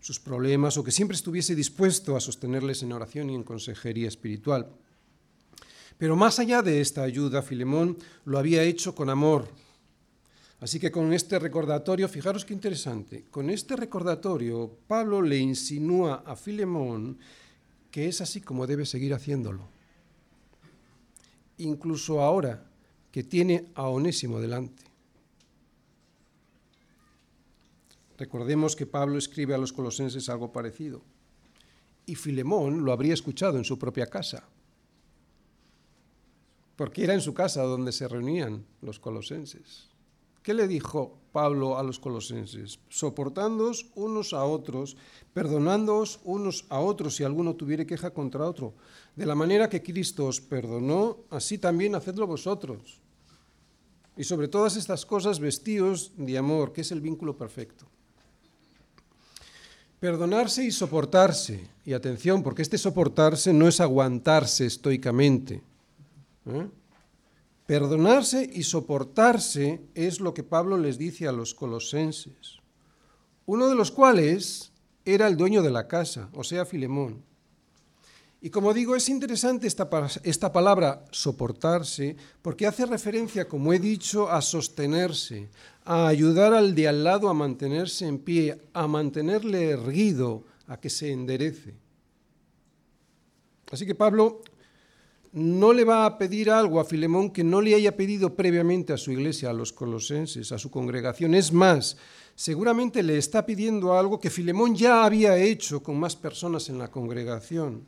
sus 0.01 0.21
problemas, 0.21 0.77
o 0.77 0.85
que 0.85 0.93
siempre 0.93 1.17
estuviese 1.17 1.55
dispuesto 1.55 2.15
a 2.15 2.21
sostenerles 2.21 2.83
en 2.83 2.93
oración 2.93 3.31
y 3.31 3.35
en 3.35 3.43
consejería 3.43 4.09
espiritual. 4.09 4.69
Pero 5.97 6.15
más 6.15 6.39
allá 6.39 6.61
de 6.61 6.83
esta 6.83 7.03
ayuda, 7.03 7.41
Filemón 7.41 7.97
lo 8.27 8.39
había 8.39 8.62
hecho 8.62 8.95
con 8.95 9.09
amor, 9.09 9.49
Así 10.61 10.81
que 10.81 10.91
con 10.91 11.13
este 11.13 11.39
recordatorio, 11.39 12.09
fijaros 12.09 12.45
qué 12.45 12.55
interesante, 12.55 13.25
con 13.31 13.51
este 13.51 13.77
recordatorio 13.77 14.71
Pablo 14.87 15.21
le 15.21 15.39
insinúa 15.39 16.23
a 16.25 16.35
Filemón 16.35 17.19
que 17.97 18.09
es 18.09 18.21
así 18.21 18.43
como 18.43 18.67
debe 18.67 18.85
seguir 18.85 19.15
haciéndolo. 19.15 19.69
Incluso 21.57 22.21
ahora 22.21 22.67
que 23.11 23.25
tiene 23.25 23.71
a 23.75 23.89
Onésimo 23.89 24.39
delante. 24.39 24.85
Recordemos 28.19 28.77
que 28.77 28.85
Pablo 28.85 29.17
escribe 29.17 29.55
a 29.55 29.59
los 29.59 29.73
colosenses 29.73 30.29
algo 30.29 30.53
parecido. 30.53 31.01
Y 32.05 32.17
Filemón 32.17 32.85
lo 32.85 32.93
habría 32.93 33.15
escuchado 33.15 33.57
en 33.57 33.65
su 33.65 33.79
propia 33.79 34.07
casa. 34.07 34.45
Porque 36.77 37.05
era 37.05 37.15
en 37.15 37.23
su 37.23 37.33
casa 37.33 37.63
donde 37.63 37.93
se 37.93 38.09
reunían 38.09 38.67
los 38.83 38.99
colosenses. 38.99 39.95
¿Qué 40.47 40.55
le 40.55 40.68
dijo 40.68 41.18
Pablo 41.32 41.76
a 41.76 41.82
los 41.82 41.99
colosenses? 41.99 42.78
Soportándoos 42.88 43.90
unos 43.97 44.32
a 44.32 44.44
otros, 44.44 44.97
perdonándoos 45.34 46.20
unos 46.22 46.66
a 46.68 46.78
otros 46.78 47.16
si 47.16 47.24
alguno 47.24 47.57
tuviere 47.57 47.84
queja 47.84 48.11
contra 48.11 48.47
otro. 48.47 48.72
De 49.16 49.26
la 49.26 49.34
manera 49.34 49.68
que 49.68 49.82
Cristo 49.82 50.26
os 50.26 50.40
perdonó, 50.40 51.16
así 51.30 51.59
también 51.59 51.97
hacedlo 51.97 52.28
vosotros. 52.28 53.01
Y 54.16 54.22
sobre 54.22 54.47
todas 54.47 54.76
estas 54.76 55.05
cosas 55.05 55.40
vestíos 55.40 56.12
de 56.16 56.38
amor, 56.38 56.72
que 56.72 56.82
es 56.82 56.92
el 56.92 57.01
vínculo 57.01 57.36
perfecto. 57.36 57.84
Perdonarse 59.99 60.62
y 60.62 60.70
soportarse. 60.70 61.68
Y 61.84 61.92
atención, 61.92 62.44
porque 62.44 62.62
este 62.62 62.78
soportarse 62.78 63.53
no 63.53 63.66
es 63.66 63.80
aguantarse 63.80 64.64
estoicamente. 64.66 65.61
¿eh? 66.47 66.68
Perdonarse 67.67 68.49
y 68.53 68.62
soportarse 68.62 69.81
es 69.95 70.21
lo 70.21 70.33
que 70.33 70.45
Pablo 70.45 70.79
les 70.79 70.99
dice 70.99 71.27
a 71.27 71.33
los 71.33 71.55
colosenses, 71.55 72.61
uno 73.45 73.69
de 73.69 73.75
los 73.75 73.91
cuales 73.91 74.73
era 75.05 75.27
el 75.27 75.37
dueño 75.37 75.62
de 75.62 75.71
la 75.71 75.89
casa, 75.89 76.29
o 76.33 76.45
sea, 76.45 76.64
Filemón. 76.64 77.25
Y 78.41 78.51
como 78.51 78.73
digo, 78.73 78.95
es 78.95 79.09
interesante 79.09 79.67
esta, 79.67 79.89
esta, 80.23 80.53
palabra 80.53 81.05
soportarse 81.11 82.17
porque 82.43 82.67
hace 82.67 82.87
referencia, 82.87 83.49
como 83.49 83.73
he 83.73 83.81
dicho, 83.81 84.31
a 84.31 84.43
sostenerse, 84.43 85.49
a 85.85 86.07
ayudar 86.07 86.53
al 86.55 86.75
de 86.75 86.87
al 86.87 87.03
lado 87.03 87.29
a 87.29 87.35
mantenerse 87.35 88.07
en 88.07 88.19
pie, 88.19 88.61
a 88.73 88.87
mantenerle 88.87 89.71
erguido, 89.71 90.45
a 90.69 90.79
que 90.79 90.91
se 90.91 91.11
enderece. 91.11 91.75
Así 93.73 93.87
que 93.87 93.95
Pablo 93.95 94.43
no 95.37 95.74
le 95.74 95.84
va 95.84 96.07
a 96.07 96.16
pedir 96.16 96.51
algo 96.51 96.80
a 96.80 96.87
Filemón 96.87 97.30
que 97.30 97.45
no 97.45 97.61
le 97.61 97.74
haya 97.74 97.95
pedido 97.95 98.34
previamente 98.34 98.95
a 98.95 98.97
su 98.97 99.12
iglesia, 99.12 99.51
a 99.51 99.53
los 99.53 99.70
colosenses, 99.70 100.51
a 100.51 100.57
su 100.57 100.70
congregación. 100.70 101.34
Es 101.34 101.53
más, 101.53 101.99
seguramente 102.34 103.03
le 103.03 103.18
está 103.18 103.45
pidiendo 103.45 103.99
algo 103.99 104.18
que 104.18 104.30
Filemón 104.30 104.74
ya 104.74 105.05
había 105.05 105.37
hecho 105.37 105.82
con 105.82 106.01
más 106.01 106.16
personas 106.16 106.70
en 106.70 106.78
la 106.78 106.91
congregación. 106.91 107.87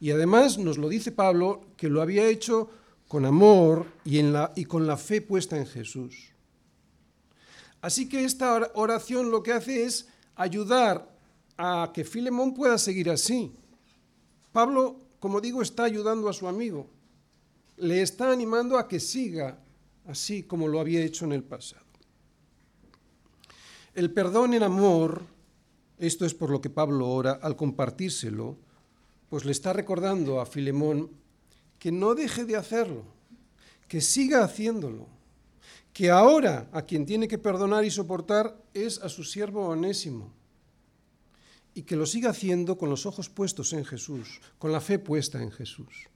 Y 0.00 0.12
además 0.12 0.56
nos 0.56 0.78
lo 0.78 0.88
dice 0.88 1.12
Pablo 1.12 1.60
que 1.76 1.90
lo 1.90 2.00
había 2.00 2.26
hecho 2.26 2.70
con 3.06 3.26
amor 3.26 3.84
y, 4.06 4.64
con 4.64 4.86
la 4.86 4.96
fe 4.96 5.20
puesta 5.20 5.58
en 5.58 5.66
Jesús. 5.66 6.32
Así 7.82 8.08
que 8.08 8.24
esta 8.24 8.70
oración 8.72 9.30
lo 9.30 9.42
que 9.42 9.52
hace 9.52 9.84
es 9.84 10.08
ayudar 10.36 11.06
a 11.58 11.90
que 11.92 12.04
Filemón 12.04 12.54
pueda 12.54 12.78
seguir 12.78 13.10
así. 13.10 13.52
Pablo, 14.52 15.01
como 15.22 15.40
digo, 15.40 15.62
está 15.62 15.84
ayudando 15.84 16.28
a 16.28 16.32
su 16.32 16.48
amigo. 16.48 16.90
Le 17.76 18.02
está 18.02 18.32
animando 18.32 18.76
a 18.76 18.88
que 18.88 18.98
siga 18.98 19.56
así 20.08 20.42
como 20.42 20.66
lo 20.66 20.80
había 20.80 21.00
hecho 21.00 21.24
en 21.24 21.32
el 21.32 21.44
pasado. 21.44 21.86
El 23.94 24.12
perdón 24.12 24.52
en 24.54 24.64
amor, 24.64 25.22
esto 25.96 26.26
es 26.26 26.34
por 26.34 26.50
lo 26.50 26.60
que 26.60 26.70
Pablo 26.70 27.08
ora, 27.08 27.38
al 27.40 27.54
compartírselo, 27.54 28.56
pues 29.30 29.44
le 29.44 29.52
está 29.52 29.72
recordando 29.72 30.40
a 30.40 30.44
Filemón 30.44 31.08
que 31.78 31.92
no 31.92 32.16
deje 32.16 32.44
de 32.44 32.56
hacerlo, 32.56 33.04
que 33.86 34.00
siga 34.00 34.42
haciéndolo, 34.42 35.06
que 35.92 36.10
ahora 36.10 36.68
a 36.72 36.82
quien 36.82 37.06
tiene 37.06 37.28
que 37.28 37.38
perdonar 37.38 37.84
y 37.84 37.92
soportar 37.92 38.60
es 38.74 38.98
a 38.98 39.08
su 39.08 39.22
siervo 39.22 39.68
onésimo, 39.68 40.32
y 41.74 41.82
que 41.82 41.96
lo 41.96 42.06
siga 42.06 42.30
haciendo 42.30 42.76
con 42.76 42.90
los 42.90 43.06
ojos 43.06 43.28
puestos 43.28 43.72
en 43.72 43.84
Jesús, 43.84 44.40
con 44.58 44.72
la 44.72 44.80
fe 44.80 44.98
puesta 44.98 45.42
en 45.42 45.50
Jesús. 45.50 46.08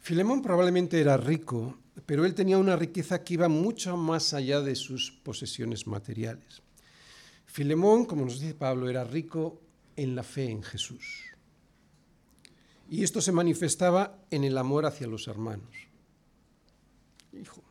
Filemón 0.00 0.42
probablemente 0.42 1.00
era 1.00 1.16
rico, 1.16 1.78
pero 2.06 2.24
él 2.24 2.34
tenía 2.34 2.58
una 2.58 2.76
riqueza 2.76 3.22
que 3.22 3.34
iba 3.34 3.48
mucho 3.48 3.96
más 3.96 4.34
allá 4.34 4.60
de 4.60 4.74
sus 4.74 5.10
posesiones 5.10 5.86
materiales. 5.86 6.62
Filemón, 7.46 8.04
como 8.04 8.24
nos 8.24 8.40
dice 8.40 8.54
Pablo, 8.54 8.88
era 8.88 9.04
rico 9.04 9.60
en 9.96 10.14
la 10.14 10.22
fe 10.22 10.50
en 10.50 10.62
Jesús. 10.62 11.22
Y 12.90 13.02
esto 13.02 13.20
se 13.20 13.32
manifestaba 13.32 14.18
en 14.30 14.44
el 14.44 14.58
amor 14.58 14.86
hacia 14.86 15.06
los 15.06 15.26
hermanos. 15.28 15.74
Hijo. 17.32 17.62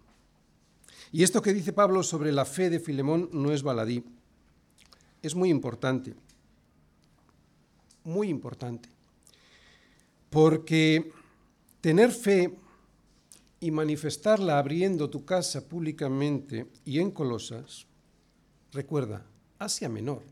Y 1.12 1.22
esto 1.22 1.42
que 1.42 1.54
dice 1.54 1.74
Pablo 1.74 2.02
sobre 2.02 2.32
la 2.32 2.46
fe 2.46 2.70
de 2.70 2.80
Filemón 2.80 3.30
no 3.32 3.52
es 3.52 3.62
baladí 3.62 4.04
es 5.24 5.34
muy 5.34 5.50
importante, 5.50 6.14
muy 8.04 8.28
importante, 8.28 8.90
porque 10.30 11.12
tener 11.80 12.12
fe 12.12 12.54
y 13.62 13.72
manifestarla 13.72 14.60
abriendo 14.60 15.10
tu 15.10 15.24
casa 15.24 15.66
públicamente 15.66 16.68
y 16.84 17.00
en 17.00 17.12
Colosas, 17.12 17.88
recuerda, 18.74 19.26
Asia 19.58 19.88
Menor, 19.88 20.24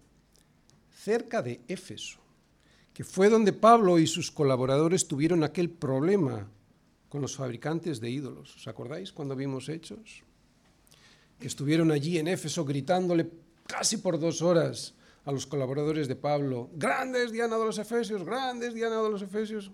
cerca 0.93 1.41
de 1.41 1.61
Éfeso, 1.69 2.19
que 2.93 3.05
fue 3.05 3.29
donde 3.29 3.53
Pablo 3.53 3.97
y 3.97 4.07
sus 4.07 4.29
colaboradores 4.29 5.07
tuvieron 5.07 5.45
aquel 5.45 5.69
problema 5.69 6.49
con 7.07 7.21
los 7.21 7.37
fabricantes 7.37 8.01
de 8.01 8.09
ídolos. 8.09 8.57
¿Os 8.57 8.67
acordáis 8.67 9.13
cuando 9.13 9.37
vimos 9.37 9.69
Hechos? 9.69 10.23
Que 11.39 11.47
estuvieron 11.47 11.91
allí 11.91 12.17
en 12.17 12.27
Éfeso 12.27 12.65
gritándole 12.65 13.29
casi 13.71 13.97
por 13.97 14.19
dos 14.19 14.41
horas 14.41 14.93
a 15.23 15.31
los 15.31 15.47
colaboradores 15.47 16.09
de 16.09 16.15
Pablo, 16.17 16.69
grandes 16.73 17.31
Diana 17.31 17.57
de 17.57 17.65
los 17.65 17.77
Efesios, 17.77 18.25
grandes 18.25 18.73
Diana 18.73 19.01
de 19.01 19.09
los 19.09 19.21
Efesios. 19.21 19.71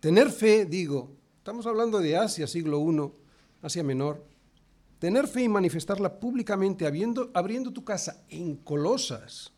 Tener 0.00 0.30
fe, 0.30 0.64
digo, 0.64 1.14
estamos 1.36 1.66
hablando 1.66 1.98
de 1.98 2.16
Asia, 2.16 2.46
siglo 2.46 2.80
I, 2.80 3.12
Asia 3.60 3.84
Menor. 3.84 4.24
Tener 4.98 5.28
fe 5.28 5.42
y 5.42 5.48
manifestarla 5.48 6.18
públicamente 6.18 6.86
abriendo 6.86 7.72
tu 7.72 7.84
casa 7.84 8.24
en 8.30 8.56
Colosas. 8.56 9.52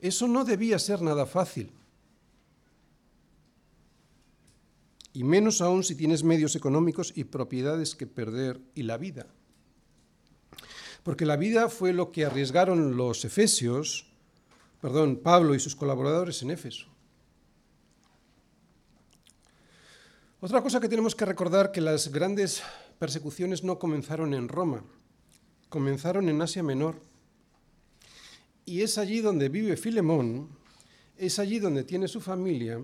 Eso 0.00 0.26
no 0.26 0.44
debía 0.44 0.78
ser 0.78 1.02
nada 1.02 1.24
fácil. 1.24 1.70
Y 5.12 5.22
menos 5.22 5.60
aún 5.60 5.84
si 5.84 5.94
tienes 5.94 6.24
medios 6.24 6.56
económicos 6.56 7.12
y 7.14 7.24
propiedades 7.24 7.94
que 7.94 8.06
perder 8.06 8.60
y 8.74 8.82
la 8.82 8.96
vida 8.96 9.26
porque 11.04 11.26
la 11.26 11.36
vida 11.36 11.68
fue 11.68 11.92
lo 11.92 12.10
que 12.10 12.24
arriesgaron 12.24 12.96
los 12.96 13.24
efesios, 13.24 14.06
perdón, 14.80 15.20
Pablo 15.22 15.54
y 15.54 15.60
sus 15.60 15.76
colaboradores 15.76 16.42
en 16.42 16.50
Éfeso. 16.50 16.86
Otra 20.40 20.62
cosa 20.62 20.80
que 20.80 20.88
tenemos 20.88 21.14
que 21.14 21.26
recordar 21.26 21.72
que 21.72 21.82
las 21.82 22.10
grandes 22.10 22.62
persecuciones 22.98 23.62
no 23.62 23.78
comenzaron 23.78 24.32
en 24.34 24.48
Roma, 24.48 24.82
comenzaron 25.68 26.28
en 26.28 26.40
Asia 26.40 26.62
Menor. 26.62 27.00
Y 28.64 28.80
es 28.80 28.96
allí 28.96 29.20
donde 29.20 29.50
vive 29.50 29.76
Filemón, 29.76 30.48
es 31.18 31.38
allí 31.38 31.58
donde 31.58 31.84
tiene 31.84 32.08
su 32.08 32.22
familia, 32.22 32.80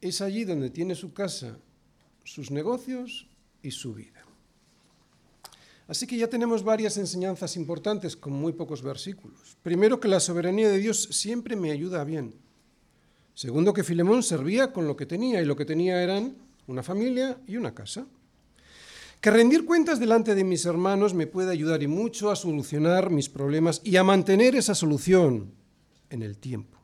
es 0.00 0.20
allí 0.20 0.44
donde 0.44 0.70
tiene 0.70 0.94
su 0.94 1.12
casa, 1.12 1.58
sus 2.22 2.52
negocios 2.52 3.26
y 3.60 3.72
su 3.72 3.94
vida. 3.94 4.24
Así 5.86 6.06
que 6.06 6.16
ya 6.16 6.28
tenemos 6.28 6.62
varias 6.62 6.96
enseñanzas 6.96 7.56
importantes 7.56 8.16
con 8.16 8.32
muy 8.32 8.52
pocos 8.52 8.82
versículos. 8.82 9.56
Primero, 9.62 10.00
que 10.00 10.08
la 10.08 10.20
soberanía 10.20 10.68
de 10.68 10.78
Dios 10.78 11.08
siempre 11.10 11.56
me 11.56 11.70
ayuda 11.70 12.04
bien. 12.04 12.34
Segundo, 13.34 13.74
que 13.74 13.84
Filemón 13.84 14.22
servía 14.22 14.72
con 14.72 14.86
lo 14.86 14.96
que 14.96 15.06
tenía, 15.06 15.42
y 15.42 15.44
lo 15.44 15.56
que 15.56 15.66
tenía 15.66 16.02
eran 16.02 16.36
una 16.66 16.82
familia 16.82 17.38
y 17.46 17.56
una 17.56 17.74
casa. 17.74 18.06
Que 19.20 19.30
rendir 19.30 19.64
cuentas 19.64 19.98
delante 19.98 20.34
de 20.34 20.44
mis 20.44 20.64
hermanos 20.64 21.14
me 21.14 21.26
puede 21.26 21.50
ayudar 21.50 21.82
y 21.82 21.86
mucho 21.86 22.30
a 22.30 22.36
solucionar 22.36 23.10
mis 23.10 23.28
problemas 23.28 23.80
y 23.84 23.96
a 23.96 24.04
mantener 24.04 24.54
esa 24.54 24.74
solución 24.74 25.52
en 26.10 26.22
el 26.22 26.38
tiempo. 26.38 26.78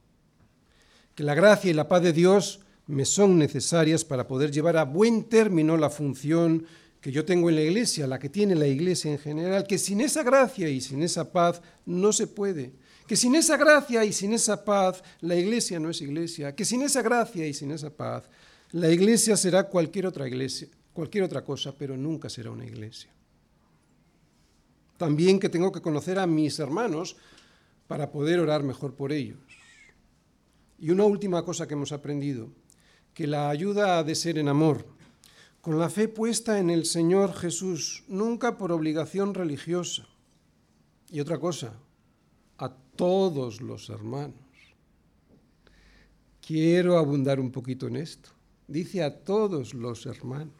Que 1.14 1.22
la 1.22 1.34
gracia 1.34 1.70
y 1.70 1.74
la 1.74 1.88
paz 1.88 2.02
de 2.02 2.12
Dios 2.12 2.60
me 2.86 3.04
son 3.04 3.38
necesarias 3.38 4.04
para 4.04 4.26
poder 4.26 4.50
llevar 4.50 4.76
a 4.76 4.84
buen 4.84 5.24
término 5.24 5.76
la 5.76 5.90
función 5.90 6.66
que 7.00 7.10
yo 7.10 7.24
tengo 7.24 7.48
en 7.48 7.56
la 7.56 7.62
iglesia, 7.62 8.06
la 8.06 8.18
que 8.18 8.28
tiene 8.28 8.54
la 8.54 8.66
iglesia 8.66 9.10
en 9.10 9.18
general, 9.18 9.66
que 9.66 9.78
sin 9.78 10.00
esa 10.00 10.22
gracia 10.22 10.68
y 10.68 10.80
sin 10.80 11.02
esa 11.02 11.32
paz 11.32 11.62
no 11.86 12.12
se 12.12 12.26
puede. 12.26 12.72
Que 13.06 13.16
sin 13.16 13.34
esa 13.34 13.56
gracia 13.56 14.04
y 14.04 14.12
sin 14.12 14.32
esa 14.34 14.64
paz 14.64 15.02
la 15.20 15.34
iglesia 15.34 15.80
no 15.80 15.90
es 15.90 16.00
iglesia. 16.02 16.54
Que 16.54 16.64
sin 16.64 16.82
esa 16.82 17.02
gracia 17.02 17.46
y 17.46 17.54
sin 17.54 17.70
esa 17.70 17.90
paz 17.90 18.28
la 18.72 18.90
iglesia 18.90 19.36
será 19.36 19.64
cualquier 19.64 20.06
otra 20.06 20.28
iglesia, 20.28 20.68
cualquier 20.92 21.24
otra 21.24 21.42
cosa, 21.42 21.74
pero 21.76 21.96
nunca 21.96 22.28
será 22.28 22.50
una 22.50 22.64
iglesia. 22.64 23.10
También 24.96 25.40
que 25.40 25.48
tengo 25.48 25.72
que 25.72 25.80
conocer 25.80 26.18
a 26.18 26.26
mis 26.26 26.58
hermanos 26.58 27.16
para 27.88 28.12
poder 28.12 28.38
orar 28.38 28.62
mejor 28.62 28.94
por 28.94 29.10
ellos. 29.10 29.38
Y 30.78 30.90
una 30.90 31.04
última 31.04 31.44
cosa 31.44 31.66
que 31.66 31.74
hemos 31.74 31.92
aprendido, 31.92 32.52
que 33.14 33.26
la 33.26 33.48
ayuda 33.48 33.98
ha 33.98 34.04
de 34.04 34.14
ser 34.14 34.38
en 34.38 34.48
amor 34.48 34.86
con 35.60 35.78
la 35.78 35.90
fe 35.90 36.08
puesta 36.08 36.58
en 36.58 36.70
el 36.70 36.86
Señor 36.86 37.34
Jesús, 37.34 38.04
nunca 38.08 38.56
por 38.56 38.72
obligación 38.72 39.34
religiosa. 39.34 40.06
Y 41.10 41.20
otra 41.20 41.38
cosa, 41.38 41.74
a 42.58 42.72
todos 42.96 43.60
los 43.60 43.90
hermanos. 43.90 44.38
Quiero 46.40 46.98
abundar 46.98 47.40
un 47.40 47.50
poquito 47.50 47.88
en 47.88 47.96
esto. 47.96 48.30
Dice 48.66 49.02
a 49.02 49.22
todos 49.22 49.74
los 49.74 50.06
hermanos. 50.06 50.54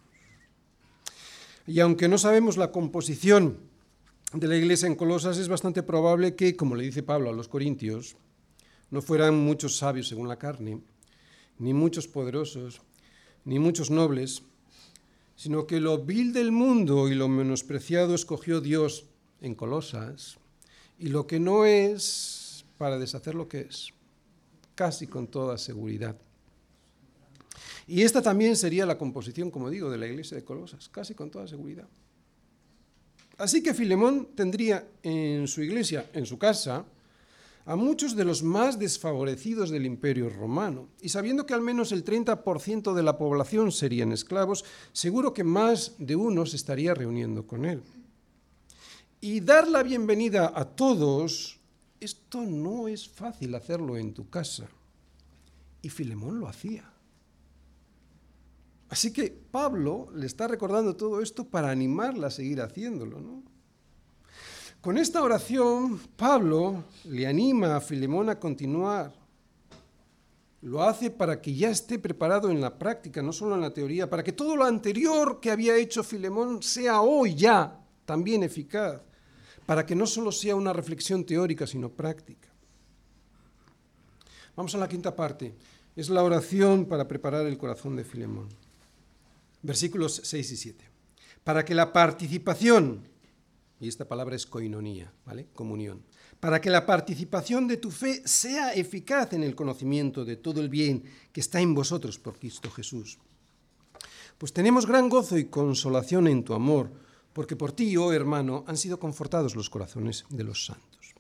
Y 1.66 1.80
aunque 1.80 2.08
no 2.08 2.18
sabemos 2.18 2.56
la 2.56 2.72
composición 2.72 3.58
de 4.32 4.48
la 4.48 4.56
iglesia 4.56 4.86
en 4.86 4.96
Colosas, 4.96 5.38
es 5.38 5.48
bastante 5.48 5.82
probable 5.82 6.34
que, 6.34 6.56
como 6.56 6.74
le 6.74 6.84
dice 6.84 7.02
Pablo 7.02 7.30
a 7.30 7.32
los 7.32 7.48
Corintios, 7.48 8.16
no 8.90 9.02
fueran 9.02 9.38
muchos 9.38 9.76
sabios 9.76 10.08
según 10.08 10.28
la 10.28 10.38
carne, 10.38 10.80
ni 11.58 11.72
muchos 11.72 12.08
poderosos, 12.08 12.82
ni 13.44 13.58
muchos 13.58 13.90
nobles, 13.90 14.42
sino 15.40 15.66
que 15.66 15.80
lo 15.80 16.04
vil 16.04 16.34
del 16.34 16.52
mundo 16.52 17.08
y 17.08 17.14
lo 17.14 17.26
menospreciado 17.26 18.14
escogió 18.14 18.60
Dios 18.60 19.06
en 19.40 19.54
Colosas, 19.54 20.36
y 20.98 21.08
lo 21.08 21.26
que 21.26 21.40
no 21.40 21.64
es 21.64 22.66
para 22.76 22.98
deshacer 22.98 23.34
lo 23.34 23.48
que 23.48 23.60
es, 23.60 23.88
casi 24.74 25.06
con 25.06 25.28
toda 25.28 25.56
seguridad. 25.56 26.14
Y 27.86 28.02
esta 28.02 28.20
también 28.20 28.54
sería 28.54 28.84
la 28.84 28.98
composición, 28.98 29.50
como 29.50 29.70
digo, 29.70 29.88
de 29.90 29.96
la 29.96 30.08
iglesia 30.08 30.36
de 30.36 30.44
Colosas, 30.44 30.90
casi 30.90 31.14
con 31.14 31.30
toda 31.30 31.48
seguridad. 31.48 31.88
Así 33.38 33.62
que 33.62 33.72
Filemón 33.72 34.28
tendría 34.34 34.86
en 35.02 35.48
su 35.48 35.62
iglesia, 35.62 36.10
en 36.12 36.26
su 36.26 36.38
casa, 36.38 36.84
a 37.66 37.76
muchos 37.76 38.16
de 38.16 38.24
los 38.24 38.42
más 38.42 38.78
desfavorecidos 38.78 39.70
del 39.70 39.86
imperio 39.86 40.28
romano. 40.28 40.88
Y 41.00 41.10
sabiendo 41.10 41.46
que 41.46 41.54
al 41.54 41.60
menos 41.60 41.92
el 41.92 42.04
30% 42.04 42.94
de 42.94 43.02
la 43.02 43.18
población 43.18 43.72
serían 43.72 44.12
esclavos, 44.12 44.64
seguro 44.92 45.34
que 45.34 45.44
más 45.44 45.94
de 45.98 46.16
uno 46.16 46.46
se 46.46 46.56
estaría 46.56 46.94
reuniendo 46.94 47.46
con 47.46 47.64
él. 47.64 47.82
Y 49.20 49.40
dar 49.40 49.68
la 49.68 49.82
bienvenida 49.82 50.52
a 50.54 50.64
todos, 50.64 51.60
esto 52.00 52.42
no 52.42 52.88
es 52.88 53.08
fácil 53.08 53.54
hacerlo 53.54 53.96
en 53.96 54.14
tu 54.14 54.30
casa. 54.30 54.68
Y 55.82 55.90
Filemón 55.90 56.40
lo 56.40 56.48
hacía. 56.48 56.90
Así 58.88 59.12
que 59.12 59.30
Pablo 59.30 60.08
le 60.14 60.26
está 60.26 60.48
recordando 60.48 60.96
todo 60.96 61.20
esto 61.20 61.44
para 61.44 61.70
animarla 61.70 62.26
a 62.26 62.30
seguir 62.30 62.60
haciéndolo. 62.60 63.20
¿no? 63.20 63.42
Con 64.80 64.96
esta 64.96 65.22
oración, 65.22 65.98
Pablo 66.16 66.84
le 67.04 67.26
anima 67.26 67.76
a 67.76 67.80
Filemón 67.80 68.30
a 68.30 68.38
continuar. 68.38 69.12
Lo 70.62 70.82
hace 70.82 71.10
para 71.10 71.40
que 71.40 71.54
ya 71.54 71.70
esté 71.70 71.98
preparado 71.98 72.50
en 72.50 72.60
la 72.60 72.78
práctica, 72.78 73.22
no 73.22 73.32
solo 73.32 73.54
en 73.54 73.60
la 73.60 73.72
teoría, 73.72 74.08
para 74.08 74.22
que 74.22 74.32
todo 74.32 74.56
lo 74.56 74.64
anterior 74.64 75.40
que 75.40 75.50
había 75.50 75.76
hecho 75.76 76.02
Filemón 76.02 76.62
sea 76.62 77.00
hoy 77.00 77.34
ya 77.34 77.78
también 78.04 78.42
eficaz, 78.42 79.00
para 79.66 79.84
que 79.84 79.94
no 79.94 80.06
solo 80.06 80.32
sea 80.32 80.56
una 80.56 80.72
reflexión 80.72 81.24
teórica, 81.24 81.66
sino 81.66 81.90
práctica. 81.90 82.48
Vamos 84.56 84.74
a 84.74 84.78
la 84.78 84.88
quinta 84.88 85.14
parte. 85.14 85.54
Es 85.96 86.08
la 86.08 86.22
oración 86.22 86.86
para 86.86 87.06
preparar 87.06 87.46
el 87.46 87.58
corazón 87.58 87.96
de 87.96 88.04
Filemón 88.04 88.48
versículos 89.62 90.20
6 90.24 90.52
y 90.52 90.56
7. 90.56 90.84
Para 91.44 91.64
que 91.64 91.74
la 91.74 91.92
participación, 91.92 93.02
y 93.80 93.88
esta 93.88 94.06
palabra 94.06 94.36
es 94.36 94.46
coinonía, 94.46 95.12
¿vale? 95.24 95.48
Comunión. 95.54 96.02
Para 96.38 96.60
que 96.60 96.70
la 96.70 96.84
participación 96.84 97.66
de 97.66 97.78
tu 97.78 97.90
fe 97.90 98.22
sea 98.26 98.74
eficaz 98.74 99.32
en 99.32 99.42
el 99.42 99.54
conocimiento 99.54 100.24
de 100.24 100.36
todo 100.36 100.60
el 100.60 100.68
bien 100.68 101.02
que 101.32 101.40
está 101.40 101.60
en 101.60 101.74
vosotros 101.74 102.18
por 102.18 102.38
Cristo 102.38 102.70
Jesús. 102.70 103.18
Pues 104.36 104.52
tenemos 104.52 104.86
gran 104.86 105.08
gozo 105.08 105.38
y 105.38 105.46
consolación 105.46 106.28
en 106.28 106.44
tu 106.44 106.54
amor, 106.54 106.92
porque 107.32 107.56
por 107.56 107.72
ti, 107.72 107.96
oh 107.96 108.12
hermano, 108.12 108.64
han 108.66 108.76
sido 108.76 109.00
confortados 109.00 109.56
los 109.56 109.70
corazones 109.70 110.24
de 110.28 110.44
los 110.44 110.66
santos. 110.66 111.14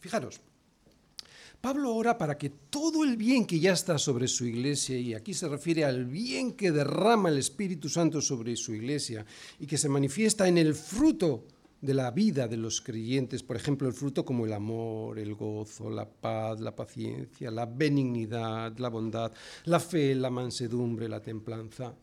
Fijaros, 0.00 0.40
Pablo 1.64 1.94
ora 1.96 2.18
para 2.18 2.36
que 2.36 2.50
todo 2.50 3.04
el 3.04 3.16
bien 3.16 3.46
que 3.46 3.58
ya 3.58 3.72
está 3.72 3.96
sobre 3.96 4.28
su 4.28 4.44
iglesia, 4.44 4.98
y 4.98 5.14
aquí 5.14 5.32
se 5.32 5.48
refiere 5.48 5.82
al 5.82 6.04
bien 6.04 6.52
que 6.52 6.70
derrama 6.70 7.30
el 7.30 7.38
Espíritu 7.38 7.88
Santo 7.88 8.20
sobre 8.20 8.54
su 8.54 8.74
iglesia 8.74 9.24
y 9.58 9.66
que 9.66 9.78
se 9.78 9.88
manifiesta 9.88 10.46
en 10.46 10.58
el 10.58 10.74
fruto 10.74 11.46
de 11.80 11.94
la 11.94 12.10
vida 12.10 12.48
de 12.48 12.58
los 12.58 12.82
creyentes, 12.82 13.42
por 13.42 13.56
ejemplo, 13.56 13.88
el 13.88 13.94
fruto 13.94 14.26
como 14.26 14.44
el 14.44 14.52
amor, 14.52 15.18
el 15.18 15.34
gozo, 15.34 15.88
la 15.88 16.06
paz, 16.06 16.60
la 16.60 16.76
paciencia, 16.76 17.50
la 17.50 17.64
benignidad, 17.64 18.76
la 18.76 18.90
bondad, 18.90 19.32
la 19.64 19.80
fe, 19.80 20.14
la 20.14 20.28
mansedumbre, 20.28 21.08
la 21.08 21.22
templanza. 21.22 21.94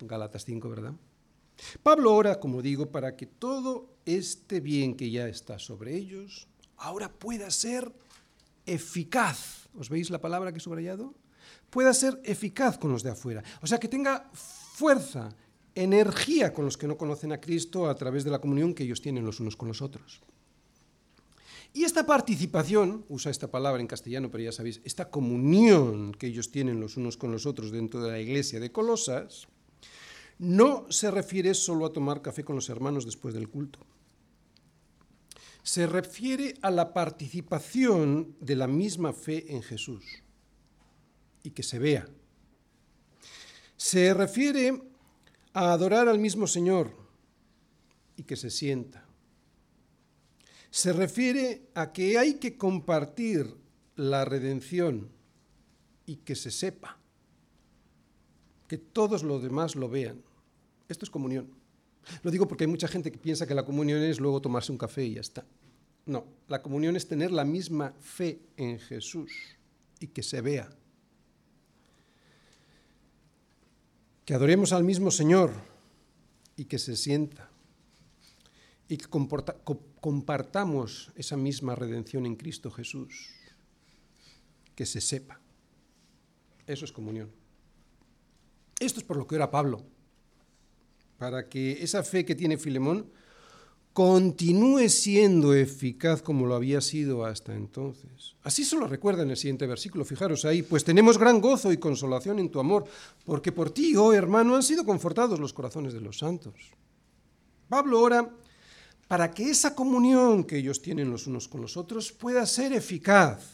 Galatas 0.00 0.46
5, 0.46 0.70
¿verdad? 0.70 0.94
Pablo 1.82 2.14
ora, 2.14 2.40
como 2.40 2.62
digo, 2.62 2.90
para 2.90 3.16
que 3.16 3.26
todo 3.26 3.98
este 4.06 4.60
bien 4.60 4.96
que 4.96 5.10
ya 5.10 5.28
está 5.28 5.58
sobre 5.58 5.94
ellos 5.94 6.48
ahora 6.78 7.12
pueda 7.12 7.50
ser 7.50 7.92
eficaz, 8.66 9.68
¿os 9.76 9.88
veis 9.88 10.10
la 10.10 10.20
palabra 10.20 10.52
que 10.52 10.58
he 10.58 10.60
subrayado? 10.60 11.14
Pueda 11.70 11.92
ser 11.92 12.20
eficaz 12.24 12.78
con 12.78 12.92
los 12.92 13.02
de 13.02 13.10
afuera. 13.10 13.42
O 13.62 13.66
sea, 13.66 13.78
que 13.78 13.88
tenga 13.88 14.30
fuerza, 14.32 15.34
energía 15.74 16.54
con 16.54 16.64
los 16.64 16.76
que 16.76 16.86
no 16.86 16.96
conocen 16.96 17.32
a 17.32 17.40
Cristo 17.40 17.88
a 17.88 17.94
través 17.94 18.24
de 18.24 18.30
la 18.30 18.40
comunión 18.40 18.74
que 18.74 18.84
ellos 18.84 19.02
tienen 19.02 19.26
los 19.26 19.40
unos 19.40 19.56
con 19.56 19.68
los 19.68 19.82
otros. 19.82 20.22
Y 21.72 21.82
esta 21.82 22.06
participación, 22.06 23.04
usa 23.08 23.32
esta 23.32 23.50
palabra 23.50 23.80
en 23.80 23.88
castellano, 23.88 24.30
pero 24.30 24.44
ya 24.44 24.52
sabéis, 24.52 24.80
esta 24.84 25.10
comunión 25.10 26.12
que 26.12 26.28
ellos 26.28 26.52
tienen 26.52 26.78
los 26.78 26.96
unos 26.96 27.16
con 27.16 27.32
los 27.32 27.46
otros 27.46 27.72
dentro 27.72 28.00
de 28.00 28.12
la 28.12 28.20
iglesia 28.20 28.60
de 28.60 28.70
Colosas, 28.70 29.48
no 30.38 30.86
se 30.90 31.10
refiere 31.10 31.52
solo 31.54 31.86
a 31.86 31.92
tomar 31.92 32.22
café 32.22 32.44
con 32.44 32.54
los 32.54 32.68
hermanos 32.68 33.04
después 33.04 33.34
del 33.34 33.48
culto 33.48 33.80
se 35.64 35.86
refiere 35.86 36.54
a 36.60 36.70
la 36.70 36.92
participación 36.92 38.36
de 38.38 38.54
la 38.54 38.66
misma 38.66 39.14
fe 39.14 39.46
en 39.48 39.62
Jesús 39.62 40.04
y 41.42 41.50
que 41.50 41.62
se 41.62 41.78
vea. 41.78 42.06
Se 43.78 44.12
refiere 44.12 44.82
a 45.54 45.72
adorar 45.72 46.06
al 46.06 46.18
mismo 46.18 46.46
Señor 46.46 46.94
y 48.14 48.24
que 48.24 48.36
se 48.36 48.50
sienta. 48.50 49.06
Se 50.70 50.92
refiere 50.92 51.62
a 51.74 51.92
que 51.92 52.18
hay 52.18 52.34
que 52.34 52.58
compartir 52.58 53.56
la 53.96 54.26
redención 54.26 55.08
y 56.04 56.16
que 56.16 56.36
se 56.36 56.50
sepa, 56.50 56.98
que 58.68 58.76
todos 58.76 59.22
los 59.22 59.42
demás 59.42 59.76
lo 59.76 59.88
vean. 59.88 60.22
Esto 60.90 61.06
es 61.06 61.10
comunión. 61.10 61.63
Lo 62.22 62.30
digo 62.30 62.46
porque 62.46 62.64
hay 62.64 62.68
mucha 62.68 62.88
gente 62.88 63.10
que 63.10 63.18
piensa 63.18 63.46
que 63.46 63.54
la 63.54 63.64
comunión 63.64 64.02
es 64.02 64.20
luego 64.20 64.40
tomarse 64.40 64.72
un 64.72 64.78
café 64.78 65.04
y 65.04 65.14
ya 65.14 65.20
está. 65.20 65.44
No, 66.06 66.26
la 66.48 66.62
comunión 66.62 66.96
es 66.96 67.08
tener 67.08 67.30
la 67.30 67.44
misma 67.44 67.94
fe 68.00 68.40
en 68.56 68.78
Jesús 68.78 69.32
y 70.00 70.08
que 70.08 70.22
se 70.22 70.40
vea. 70.40 70.70
Que 74.24 74.34
adoremos 74.34 74.72
al 74.72 74.84
mismo 74.84 75.10
Señor 75.10 75.52
y 76.56 76.66
que 76.66 76.78
se 76.78 76.96
sienta. 76.96 77.50
Y 78.88 78.98
que 78.98 79.06
compartamos 79.08 81.10
esa 81.16 81.36
misma 81.36 81.74
redención 81.74 82.26
en 82.26 82.36
Cristo 82.36 82.70
Jesús. 82.70 83.30
Que 84.74 84.84
se 84.84 85.00
sepa. 85.00 85.40
Eso 86.66 86.84
es 86.84 86.92
comunión. 86.92 87.30
Esto 88.78 89.00
es 89.00 89.06
por 89.06 89.16
lo 89.16 89.26
que 89.26 89.36
era 89.36 89.50
Pablo 89.50 89.93
para 91.18 91.48
que 91.48 91.82
esa 91.82 92.02
fe 92.02 92.24
que 92.24 92.34
tiene 92.34 92.58
Filemón 92.58 93.06
continúe 93.94 94.88
siendo 94.88 95.54
eficaz 95.54 96.20
como 96.20 96.46
lo 96.46 96.56
había 96.56 96.80
sido 96.80 97.24
hasta 97.24 97.54
entonces. 97.54 98.34
Así 98.42 98.64
se 98.64 98.76
lo 98.76 98.88
recuerda 98.88 99.22
en 99.22 99.30
el 99.30 99.36
siguiente 99.36 99.68
versículo, 99.68 100.04
fijaros 100.04 100.44
ahí, 100.44 100.62
pues 100.62 100.82
tenemos 100.82 101.16
gran 101.16 101.40
gozo 101.40 101.72
y 101.72 101.76
consolación 101.78 102.40
en 102.40 102.50
tu 102.50 102.58
amor, 102.58 102.86
porque 103.24 103.52
por 103.52 103.70
ti, 103.70 103.94
oh 103.94 104.12
hermano, 104.12 104.56
han 104.56 104.64
sido 104.64 104.84
confortados 104.84 105.38
los 105.38 105.52
corazones 105.52 105.92
de 105.92 106.00
los 106.00 106.18
santos. 106.18 106.54
Pablo 107.68 108.00
ora 108.00 108.28
para 109.06 109.30
que 109.30 109.48
esa 109.48 109.76
comunión 109.76 110.42
que 110.42 110.58
ellos 110.58 110.82
tienen 110.82 111.10
los 111.10 111.28
unos 111.28 111.46
con 111.46 111.60
los 111.60 111.76
otros 111.76 112.10
pueda 112.10 112.44
ser 112.46 112.72
eficaz, 112.72 113.44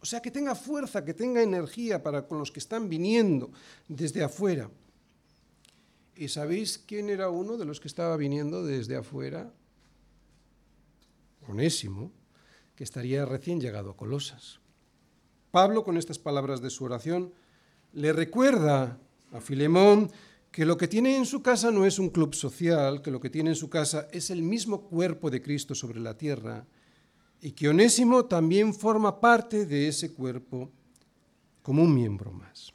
o 0.00 0.06
sea, 0.06 0.20
que 0.20 0.30
tenga 0.30 0.54
fuerza, 0.54 1.04
que 1.04 1.12
tenga 1.12 1.42
energía 1.42 2.02
para 2.02 2.26
con 2.26 2.38
los 2.38 2.50
que 2.50 2.60
están 2.60 2.88
viniendo 2.88 3.50
desde 3.86 4.24
afuera. 4.24 4.70
¿Y 6.16 6.28
sabéis 6.28 6.78
quién 6.78 7.10
era 7.10 7.28
uno 7.28 7.56
de 7.56 7.64
los 7.64 7.80
que 7.80 7.88
estaba 7.88 8.16
viniendo 8.16 8.64
desde 8.64 8.96
afuera? 8.96 9.52
Onésimo, 11.48 12.12
que 12.76 12.84
estaría 12.84 13.24
recién 13.24 13.60
llegado 13.60 13.90
a 13.90 13.96
Colosas. 13.96 14.60
Pablo, 15.50 15.84
con 15.84 15.96
estas 15.96 16.18
palabras 16.18 16.60
de 16.60 16.70
su 16.70 16.84
oración, 16.84 17.32
le 17.92 18.12
recuerda 18.12 18.98
a 19.32 19.40
Filemón 19.40 20.10
que 20.50 20.64
lo 20.64 20.76
que 20.76 20.88
tiene 20.88 21.16
en 21.16 21.26
su 21.26 21.42
casa 21.42 21.70
no 21.70 21.84
es 21.86 21.98
un 21.98 22.10
club 22.10 22.34
social, 22.34 23.02
que 23.02 23.10
lo 23.10 23.20
que 23.20 23.30
tiene 23.30 23.50
en 23.50 23.56
su 23.56 23.68
casa 23.68 24.08
es 24.12 24.30
el 24.30 24.42
mismo 24.42 24.82
cuerpo 24.82 25.30
de 25.30 25.42
Cristo 25.42 25.74
sobre 25.74 26.00
la 26.00 26.16
tierra, 26.16 26.66
y 27.40 27.52
que 27.52 27.68
Onésimo 27.68 28.24
también 28.26 28.72
forma 28.72 29.20
parte 29.20 29.66
de 29.66 29.88
ese 29.88 30.12
cuerpo 30.12 30.70
como 31.62 31.82
un 31.82 31.94
miembro 31.94 32.32
más. 32.32 32.73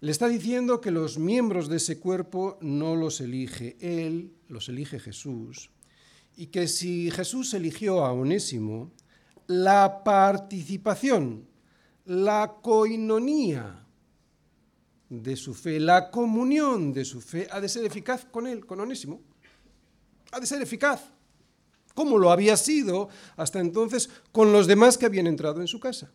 Le 0.00 0.12
está 0.12 0.28
diciendo 0.28 0.80
que 0.80 0.90
los 0.90 1.18
miembros 1.18 1.68
de 1.68 1.76
ese 1.76 2.00
cuerpo 2.00 2.56
no 2.62 2.96
los 2.96 3.20
elige 3.20 3.76
él, 3.80 4.32
los 4.48 4.70
elige 4.70 4.98
Jesús. 4.98 5.70
Y 6.36 6.46
que 6.46 6.68
si 6.68 7.10
Jesús 7.10 7.52
eligió 7.52 8.04
a 8.04 8.12
Onésimo, 8.12 8.92
la 9.46 10.02
participación, 10.02 11.46
la 12.06 12.56
coinonía 12.62 13.86
de 15.10 15.36
su 15.36 15.52
fe, 15.52 15.78
la 15.78 16.10
comunión 16.10 16.94
de 16.94 17.04
su 17.04 17.20
fe, 17.20 17.46
ha 17.50 17.60
de 17.60 17.68
ser 17.68 17.84
eficaz 17.84 18.24
con 18.24 18.46
él, 18.46 18.64
con 18.64 18.80
Onésimo. 18.80 19.20
Ha 20.32 20.40
de 20.40 20.46
ser 20.46 20.62
eficaz, 20.62 21.10
como 21.94 22.16
lo 22.16 22.30
había 22.30 22.56
sido 22.56 23.10
hasta 23.36 23.60
entonces 23.60 24.08
con 24.32 24.50
los 24.50 24.66
demás 24.66 24.96
que 24.96 25.04
habían 25.04 25.26
entrado 25.26 25.60
en 25.60 25.66
su 25.66 25.78
casa. 25.78 26.10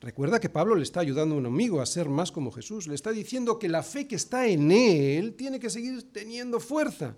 Recuerda 0.00 0.38
que 0.38 0.48
Pablo 0.48 0.76
le 0.76 0.84
está 0.84 1.00
ayudando 1.00 1.34
a 1.34 1.38
un 1.38 1.46
amigo 1.46 1.80
a 1.80 1.86
ser 1.86 2.08
más 2.08 2.30
como 2.30 2.52
Jesús. 2.52 2.86
Le 2.86 2.94
está 2.94 3.10
diciendo 3.10 3.58
que 3.58 3.68
la 3.68 3.82
fe 3.82 4.06
que 4.06 4.14
está 4.14 4.46
en 4.46 4.70
él 4.70 5.34
tiene 5.34 5.58
que 5.58 5.70
seguir 5.70 6.12
teniendo 6.12 6.60
fuerza, 6.60 7.16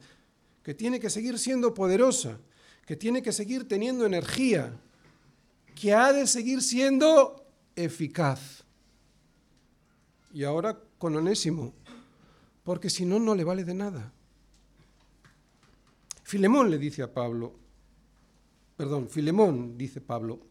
que 0.63 0.73
tiene 0.73 0.99
que 0.99 1.11
seguir 1.11 1.39
siendo 1.39 1.75
poderosa, 1.75 2.39
que 2.87 2.97
tiene 2.97 3.23
que 3.23 3.33
seguir 3.33 3.69
teniendo 3.69 4.07
energía, 4.07 4.81
que 5.75 5.93
ha 5.93 6.13
de 6.13 6.27
seguir 6.27 6.63
siendo 6.63 7.45
eficaz. 7.77 8.65
y 10.33 10.45
ahora 10.45 10.79
con 10.97 11.17
Onésimo, 11.17 11.75
porque 12.63 12.89
si 12.89 13.05
no, 13.05 13.19
no 13.19 13.35
le 13.35 13.43
vale 13.43 13.65
de 13.65 13.75
nada. 13.75 14.13
Filemón 16.23 16.71
le 16.71 16.79
dice 16.79 17.03
a 17.03 17.13
Pablo, 17.13 17.59
perdón, 18.77 19.09
Filemón 19.09 19.77
dice 19.77 20.01
Pablo, 20.01 20.50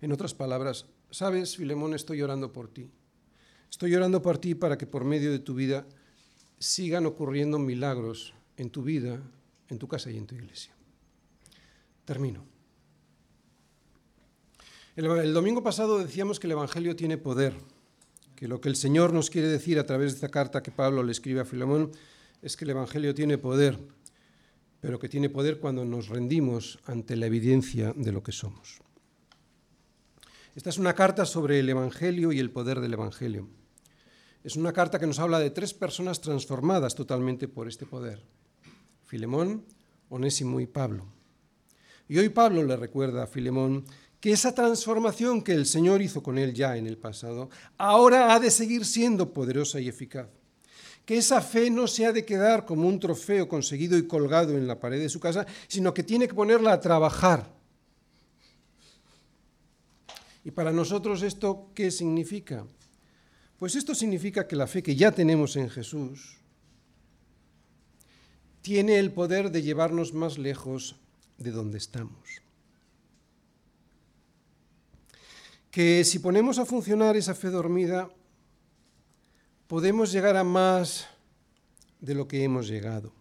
en 0.00 0.12
otras 0.12 0.34
palabras, 0.34 0.86
sabes, 1.10 1.56
Filemón, 1.56 1.94
estoy 1.94 2.22
orando 2.22 2.52
por 2.52 2.68
ti. 2.68 2.90
Estoy 3.70 3.94
orando 3.94 4.22
por 4.22 4.38
ti 4.38 4.54
para 4.54 4.78
que 4.78 4.86
por 4.86 5.04
medio 5.04 5.30
de 5.30 5.38
tu 5.38 5.54
vida 5.54 5.86
sigan 6.58 7.06
ocurriendo 7.06 7.58
milagros 7.58 8.34
en 8.56 8.70
tu 8.70 8.82
vida, 8.82 9.20
en 9.68 9.78
tu 9.78 9.88
casa 9.88 10.10
y 10.10 10.16
en 10.16 10.26
tu 10.26 10.34
iglesia. 10.34 10.72
Termino. 12.04 12.44
El, 14.96 15.32
domingo 15.32 15.62
pasado 15.62 15.98
decíamos 15.98 16.40
que 16.40 16.48
el 16.48 16.52
Evangelio 16.52 16.96
tiene 16.96 17.18
poder, 17.18 17.54
que 18.34 18.48
lo 18.48 18.60
que 18.60 18.68
el 18.68 18.74
Señor 18.74 19.12
nos 19.12 19.30
quiere 19.30 19.46
decir 19.46 19.78
a 19.78 19.86
través 19.86 20.12
de 20.12 20.16
esta 20.16 20.28
carta 20.28 20.62
que 20.62 20.72
Pablo 20.72 21.04
le 21.04 21.12
escribe 21.12 21.40
a 21.40 21.44
Filemón 21.44 21.92
es 22.42 22.56
que 22.56 22.64
el 22.64 22.70
Evangelio 22.70 23.14
tiene 23.14 23.38
poder, 23.38 23.78
pero 24.80 24.98
que 24.98 25.08
tiene 25.08 25.28
poder 25.28 25.60
cuando 25.60 25.84
nos 25.84 26.08
rendimos 26.08 26.80
ante 26.84 27.14
la 27.14 27.26
evidencia 27.26 27.92
de 27.94 28.10
lo 28.10 28.24
que 28.24 28.32
somos. 28.32 28.80
Esta 30.58 30.70
es 30.70 30.78
una 30.78 30.92
carta 30.92 31.24
sobre 31.24 31.60
el 31.60 31.68
Evangelio 31.68 32.32
y 32.32 32.40
el 32.40 32.50
poder 32.50 32.80
del 32.80 32.92
Evangelio. 32.92 33.46
Es 34.42 34.56
una 34.56 34.72
carta 34.72 34.98
que 34.98 35.06
nos 35.06 35.20
habla 35.20 35.38
de 35.38 35.50
tres 35.50 35.72
personas 35.72 36.20
transformadas 36.20 36.96
totalmente 36.96 37.46
por 37.46 37.68
este 37.68 37.86
poder. 37.86 38.24
Filemón, 39.04 39.64
Onésimo 40.08 40.58
y 40.58 40.66
Pablo. 40.66 41.06
Y 42.08 42.18
hoy 42.18 42.30
Pablo 42.30 42.64
le 42.64 42.76
recuerda 42.76 43.22
a 43.22 43.28
Filemón 43.28 43.84
que 44.18 44.32
esa 44.32 44.52
transformación 44.52 45.42
que 45.42 45.52
el 45.52 45.64
Señor 45.64 46.02
hizo 46.02 46.24
con 46.24 46.38
él 46.38 46.52
ya 46.52 46.76
en 46.76 46.88
el 46.88 46.98
pasado, 46.98 47.50
ahora 47.76 48.34
ha 48.34 48.40
de 48.40 48.50
seguir 48.50 48.84
siendo 48.84 49.32
poderosa 49.32 49.78
y 49.78 49.86
eficaz. 49.86 50.26
Que 51.04 51.18
esa 51.18 51.40
fe 51.40 51.70
no 51.70 51.86
se 51.86 52.04
ha 52.04 52.12
de 52.12 52.24
quedar 52.24 52.64
como 52.64 52.88
un 52.88 52.98
trofeo 52.98 53.46
conseguido 53.48 53.96
y 53.96 54.08
colgado 54.08 54.56
en 54.56 54.66
la 54.66 54.80
pared 54.80 54.98
de 54.98 55.08
su 55.08 55.20
casa, 55.20 55.46
sino 55.68 55.94
que 55.94 56.02
tiene 56.02 56.26
que 56.26 56.34
ponerla 56.34 56.72
a 56.72 56.80
trabajar. 56.80 57.57
¿Y 60.44 60.50
para 60.50 60.72
nosotros 60.72 61.22
esto 61.22 61.70
qué 61.74 61.90
significa? 61.90 62.66
Pues 63.58 63.74
esto 63.74 63.94
significa 63.94 64.46
que 64.46 64.56
la 64.56 64.66
fe 64.66 64.82
que 64.82 64.96
ya 64.96 65.12
tenemos 65.12 65.56
en 65.56 65.68
Jesús 65.68 66.36
tiene 68.62 68.98
el 68.98 69.12
poder 69.12 69.50
de 69.50 69.62
llevarnos 69.62 70.12
más 70.12 70.38
lejos 70.38 70.96
de 71.38 71.50
donde 71.50 71.78
estamos. 71.78 72.42
que 75.70 76.02
si 76.04 76.18
ponemos 76.18 76.58
a 76.58 76.64
funcionar 76.64 77.16
esa 77.16 77.34
fe 77.34 77.50
dormida, 77.50 78.10
podemos 79.68 80.10
llegar 80.10 80.36
a 80.36 80.42
más 80.42 81.06
de 82.00 82.14
lo 82.14 82.26
que 82.26 82.42
hemos 82.42 82.66
llegado. 82.66 83.12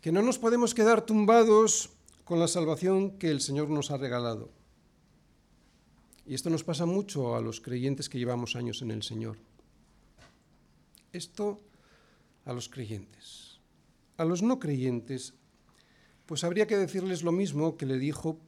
Que 0.00 0.10
no 0.10 0.22
nos 0.22 0.38
podemos 0.38 0.74
quedar 0.74 1.06
tumbados 1.06 1.90
con 2.24 2.40
la 2.40 2.48
salvación 2.48 3.18
que 3.18 3.30
el 3.30 3.40
Señor 3.40 3.68
nos 3.68 3.92
ha 3.92 3.98
regalado. 3.98 4.50
Y 6.28 6.34
esto 6.34 6.50
nos 6.50 6.62
pasa 6.62 6.84
mucho 6.84 7.36
a 7.36 7.40
los 7.40 7.62
creyentes 7.62 8.10
que 8.10 8.18
llevamos 8.18 8.54
años 8.54 8.82
en 8.82 8.90
el 8.90 9.02
Señor. 9.02 9.38
Esto 11.10 11.58
a 12.44 12.52
los 12.52 12.68
creyentes. 12.68 13.60
A 14.18 14.26
los 14.26 14.42
no 14.42 14.58
creyentes, 14.58 15.32
pues 16.26 16.44
habría 16.44 16.66
que 16.66 16.76
decirles 16.76 17.22
lo 17.22 17.32
mismo 17.32 17.78
que 17.78 17.86
le 17.86 17.98
dijo 17.98 18.38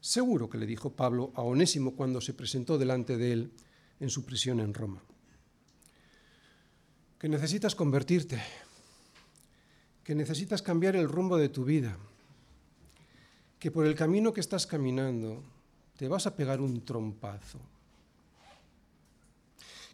Seguro 0.00 0.48
que 0.48 0.56
le 0.56 0.66
dijo 0.66 0.94
Pablo 0.94 1.32
a 1.34 1.42
Onésimo 1.42 1.94
cuando 1.94 2.22
se 2.22 2.32
presentó 2.32 2.78
delante 2.78 3.18
de 3.18 3.32
él 3.32 3.52
en 4.00 4.08
su 4.08 4.24
prisión 4.24 4.60
en 4.60 4.72
Roma. 4.72 5.02
Que 7.18 7.28
necesitas 7.28 7.74
convertirte, 7.74 8.40
que 10.04 10.14
necesitas 10.14 10.62
cambiar 10.62 10.96
el 10.96 11.08
rumbo 11.08 11.36
de 11.36 11.48
tu 11.50 11.64
vida, 11.64 11.98
que 13.58 13.70
por 13.70 13.84
el 13.84 13.94
camino 13.94 14.32
que 14.32 14.40
estás 14.40 14.66
caminando 14.66 15.42
te 15.96 16.08
vas 16.08 16.26
a 16.26 16.36
pegar 16.36 16.60
un 16.60 16.84
trompazo, 16.84 17.58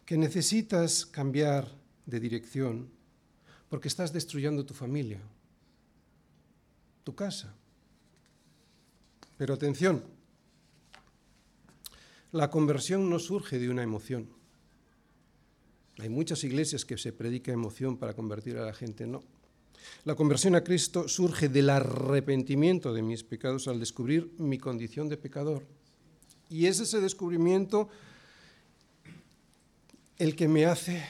que 0.05 0.17
necesitas 0.17 1.05
cambiar 1.05 1.67
de 2.05 2.19
dirección 2.19 2.89
porque 3.69 3.87
estás 3.87 4.11
destruyendo 4.11 4.65
tu 4.65 4.73
familia, 4.73 5.19
tu 7.03 7.15
casa, 7.15 7.53
pero 9.37 9.53
atención, 9.53 10.03
la 12.31 12.49
conversión 12.49 13.09
no 13.09 13.19
surge 13.19 13.59
de 13.59 13.69
una 13.69 13.83
emoción. 13.83 14.27
Hay 15.99 16.09
muchas 16.09 16.43
iglesias 16.43 16.85
que 16.85 16.97
se 16.97 17.13
predica 17.13 17.51
emoción 17.51 17.97
para 17.97 18.15
convertir 18.15 18.57
a 18.57 18.65
la 18.65 18.73
gente, 18.73 19.05
no. 19.05 19.23
La 20.05 20.15
conversión 20.15 20.55
a 20.55 20.63
Cristo 20.63 21.07
surge 21.07 21.49
del 21.49 21.69
arrepentimiento 21.69 22.93
de 22.93 23.01
mis 23.01 23.23
pecados 23.23 23.67
al 23.67 23.79
descubrir 23.79 24.33
mi 24.37 24.57
condición 24.57 25.09
de 25.09 25.17
pecador. 25.17 25.63
Y 26.53 26.67
es 26.67 26.79
ese 26.79 27.01
descubrimiento 27.01 27.89
el 30.19 30.35
que 30.35 30.47
me 30.47 30.67
hace 30.67 31.03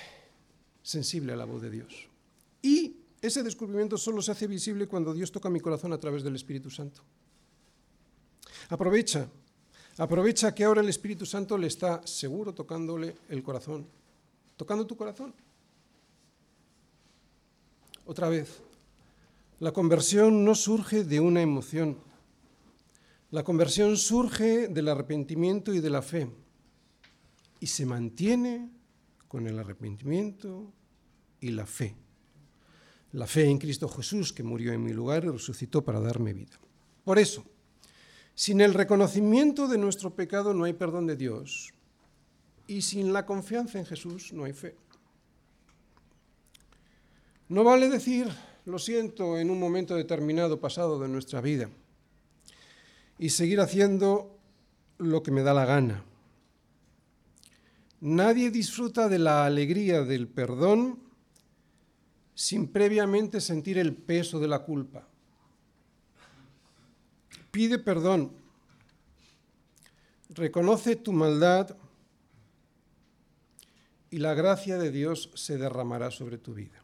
sensible 0.81 1.33
a 1.33 1.35
la 1.35 1.43
voz 1.43 1.61
de 1.61 1.69
Dios. 1.69 2.07
Y 2.61 2.95
ese 3.21 3.43
descubrimiento 3.43 3.97
solo 3.97 4.21
se 4.21 4.31
hace 4.31 4.47
visible 4.47 4.87
cuando 4.87 5.13
Dios 5.13 5.33
toca 5.33 5.49
mi 5.49 5.59
corazón 5.59 5.91
a 5.91 5.99
través 5.99 6.23
del 6.23 6.37
Espíritu 6.37 6.69
Santo. 6.69 7.01
Aprovecha, 8.69 9.27
aprovecha 9.97 10.55
que 10.55 10.63
ahora 10.63 10.79
el 10.79 10.87
Espíritu 10.87 11.25
Santo 11.25 11.57
le 11.57 11.67
está 11.67 12.07
seguro 12.07 12.53
tocándole 12.53 13.13
el 13.27 13.43
corazón, 13.43 13.85
tocando 14.55 14.87
tu 14.87 14.95
corazón. 14.95 15.33
Otra 18.05 18.29
vez, 18.29 18.61
la 19.59 19.73
conversión 19.73 20.45
no 20.45 20.55
surge 20.55 21.03
de 21.03 21.19
una 21.19 21.41
emoción. 21.41 21.97
La 23.33 23.43
conversión 23.43 23.97
surge 23.97 24.67
del 24.67 24.87
arrepentimiento 24.89 25.73
y 25.73 25.79
de 25.79 25.89
la 25.89 26.03
fe 26.03 26.29
y 27.59 27.65
se 27.65 27.83
mantiene 27.83 28.69
con 29.27 29.47
el 29.47 29.57
arrepentimiento 29.57 30.71
y 31.39 31.49
la 31.49 31.65
fe. 31.65 31.95
La 33.11 33.25
fe 33.25 33.49
en 33.49 33.57
Cristo 33.57 33.87
Jesús 33.87 34.33
que 34.33 34.43
murió 34.43 34.71
en 34.71 34.83
mi 34.83 34.93
lugar 34.93 35.23
y 35.25 35.29
resucitó 35.29 35.83
para 35.83 35.99
darme 35.99 36.31
vida. 36.31 36.59
Por 37.03 37.17
eso, 37.17 37.43
sin 38.35 38.61
el 38.61 38.75
reconocimiento 38.75 39.67
de 39.67 39.79
nuestro 39.79 40.13
pecado 40.13 40.53
no 40.53 40.65
hay 40.65 40.73
perdón 40.73 41.07
de 41.07 41.15
Dios. 41.15 41.73
Y 42.67 42.83
sin 42.83 43.13
la 43.13 43.25
confianza 43.25 43.79
en 43.79 43.87
Jesús 43.87 44.31
no 44.31 44.43
hay 44.43 44.53
fe. 44.53 44.75
No 47.49 47.63
vale 47.63 47.89
decir, 47.89 48.27
lo 48.65 48.77
siento, 48.77 49.39
en 49.39 49.49
un 49.49 49.59
momento 49.59 49.95
determinado 49.95 50.59
pasado 50.59 50.99
de 50.99 51.07
nuestra 51.07 51.41
vida 51.41 51.71
y 53.23 53.29
seguir 53.29 53.61
haciendo 53.61 54.37
lo 54.97 55.23
que 55.23 55.31
me 55.31 55.43
da 55.43 55.53
la 55.53 55.65
gana. 55.65 56.03
Nadie 58.01 58.51
disfruta 58.51 59.07
de 59.07 59.19
la 59.19 59.45
alegría 59.45 60.01
del 60.01 60.27
perdón 60.27 60.99
sin 62.35 62.67
previamente 62.67 63.39
sentir 63.39 63.77
el 63.77 63.95
peso 63.95 64.39
de 64.39 64.47
la 64.47 64.59
culpa 64.59 65.07
pide 67.53 67.77
perdón, 67.77 68.31
reconoce 70.29 70.95
tu 70.95 71.13
maldad 71.13 71.77
y 74.09 74.17
la 74.17 74.33
gracia 74.33 74.79
de 74.79 74.89
Dios 74.89 75.29
se 75.35 75.59
derramará 75.59 76.09
sobre 76.09 76.39
tu 76.39 76.55
vida. 76.55 76.81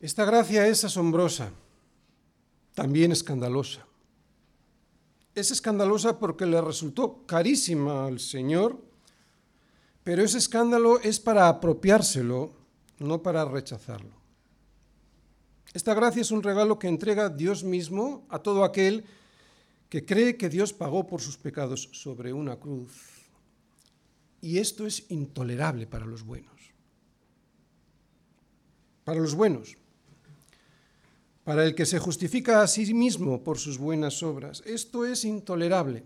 Esta 0.00 0.24
gracia 0.24 0.66
es 0.66 0.82
asombrosa, 0.82 1.52
también 2.74 3.12
escandalosa. 3.12 3.86
Es 5.34 5.50
escandalosa 5.50 6.18
porque 6.18 6.46
le 6.46 6.60
resultó 6.60 7.24
carísima 7.26 8.06
al 8.06 8.20
Señor, 8.20 8.78
pero 10.04 10.22
ese 10.22 10.38
escándalo 10.38 11.00
es 11.00 11.18
para 11.18 11.48
apropiárselo, 11.48 12.52
no 12.98 13.22
para 13.22 13.44
rechazarlo. 13.44 14.14
Esta 15.72 15.94
gracia 15.94 16.22
es 16.22 16.30
un 16.30 16.42
regalo 16.42 16.78
que 16.78 16.86
entrega 16.86 17.28
Dios 17.28 17.64
mismo 17.64 18.24
a 18.28 18.38
todo 18.38 18.62
aquel 18.62 19.04
que 19.88 20.04
cree 20.04 20.36
que 20.36 20.48
Dios 20.48 20.72
pagó 20.72 21.06
por 21.06 21.20
sus 21.20 21.36
pecados 21.36 21.88
sobre 21.92 22.32
una 22.32 22.56
cruz. 22.56 23.24
Y 24.40 24.58
esto 24.58 24.86
es 24.86 25.10
intolerable 25.10 25.86
para 25.86 26.06
los 26.06 26.22
buenos. 26.22 26.52
Para 29.04 29.20
los 29.20 29.34
buenos. 29.34 29.76
Para 31.44 31.64
el 31.64 31.74
que 31.74 31.86
se 31.86 31.98
justifica 31.98 32.62
a 32.62 32.66
sí 32.66 32.92
mismo 32.94 33.44
por 33.44 33.58
sus 33.58 33.78
buenas 33.78 34.22
obras. 34.22 34.62
Esto 34.66 35.04
es 35.04 35.24
intolerable. 35.24 36.04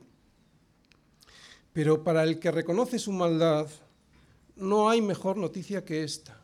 Pero 1.73 2.03
para 2.03 2.25
el 2.25 2.41
que 2.41 2.51
reconoce 2.51 2.99
su 2.99 3.13
maldad, 3.13 3.69
no 4.57 4.91
hay 4.91 5.01
mejor 5.01 5.37
noticia 5.37 5.85
que 5.85 6.03
esta. 6.03 6.43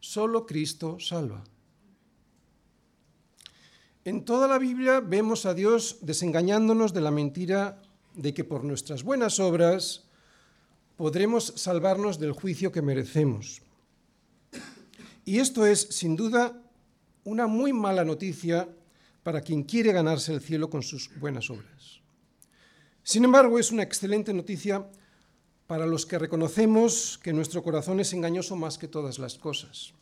Solo 0.00 0.46
Cristo 0.46 0.98
salva. 0.98 1.44
En 4.04 4.24
toda 4.24 4.48
la 4.48 4.58
Biblia 4.58 5.00
vemos 5.00 5.46
a 5.46 5.54
Dios 5.54 5.98
desengañándonos 6.00 6.92
de 6.92 7.00
la 7.02 7.10
mentira 7.10 7.82
de 8.14 8.34
que 8.34 8.44
por 8.44 8.64
nuestras 8.64 9.02
buenas 9.02 9.38
obras 9.38 10.04
podremos 10.96 11.52
salvarnos 11.56 12.18
del 12.18 12.32
juicio 12.32 12.72
que 12.72 12.82
merecemos. 12.82 13.62
Y 15.24 15.38
esto 15.38 15.66
es, 15.66 15.82
sin 15.90 16.16
duda, 16.16 16.60
una 17.24 17.46
muy 17.46 17.72
mala 17.72 18.04
noticia 18.04 18.68
para 19.22 19.40
quien 19.40 19.64
quiere 19.64 19.92
ganarse 19.92 20.32
el 20.32 20.40
cielo 20.40 20.70
con 20.70 20.82
sus 20.82 21.10
buenas 21.18 21.50
obras. 21.50 22.00
Sin 23.02 23.24
embargo, 23.24 23.58
es 23.58 23.70
una 23.70 23.82
excelente 23.82 24.32
noticia 24.32 24.86
para 25.66 25.86
los 25.86 26.06
que 26.06 26.18
reconocemos 26.18 27.18
que 27.22 27.32
nuestro 27.32 27.62
corazón 27.62 28.00
es 28.00 28.12
engañoso 28.12 28.56
más 28.56 28.78
que 28.78 28.88
todas 28.88 29.18
las 29.18 29.38
cosas 29.38 29.94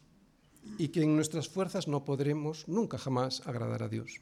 y 0.78 0.88
que 0.88 1.02
en 1.02 1.14
nuestras 1.14 1.48
fuerzas 1.48 1.88
no 1.88 2.04
podremos 2.04 2.66
nunca 2.68 2.98
jamás 2.98 3.42
agradar 3.46 3.82
a 3.82 3.88
Dios. 3.88 4.20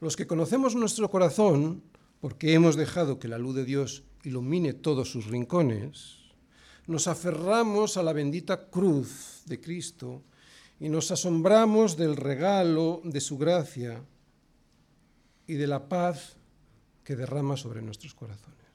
Los 0.00 0.16
que 0.16 0.26
conocemos 0.26 0.74
nuestro 0.74 1.10
corazón, 1.10 1.82
porque 2.20 2.52
hemos 2.54 2.76
dejado 2.76 3.18
que 3.18 3.28
la 3.28 3.38
luz 3.38 3.56
de 3.56 3.64
Dios 3.64 4.04
ilumine 4.24 4.72
todos 4.72 5.10
sus 5.10 5.26
rincones, 5.26 6.16
nos 6.86 7.08
aferramos 7.08 7.96
a 7.96 8.02
la 8.02 8.12
bendita 8.12 8.68
cruz 8.68 9.42
de 9.46 9.60
Cristo 9.60 10.22
y 10.78 10.88
nos 10.88 11.10
asombramos 11.10 11.96
del 11.96 12.16
regalo 12.16 13.00
de 13.04 13.20
su 13.20 13.38
gracia 13.38 14.02
y 15.46 15.54
de 15.54 15.66
la 15.66 15.88
paz 15.88 16.36
que 17.04 17.16
derrama 17.16 17.56
sobre 17.56 17.82
nuestros 17.82 18.14
corazones. 18.14 18.65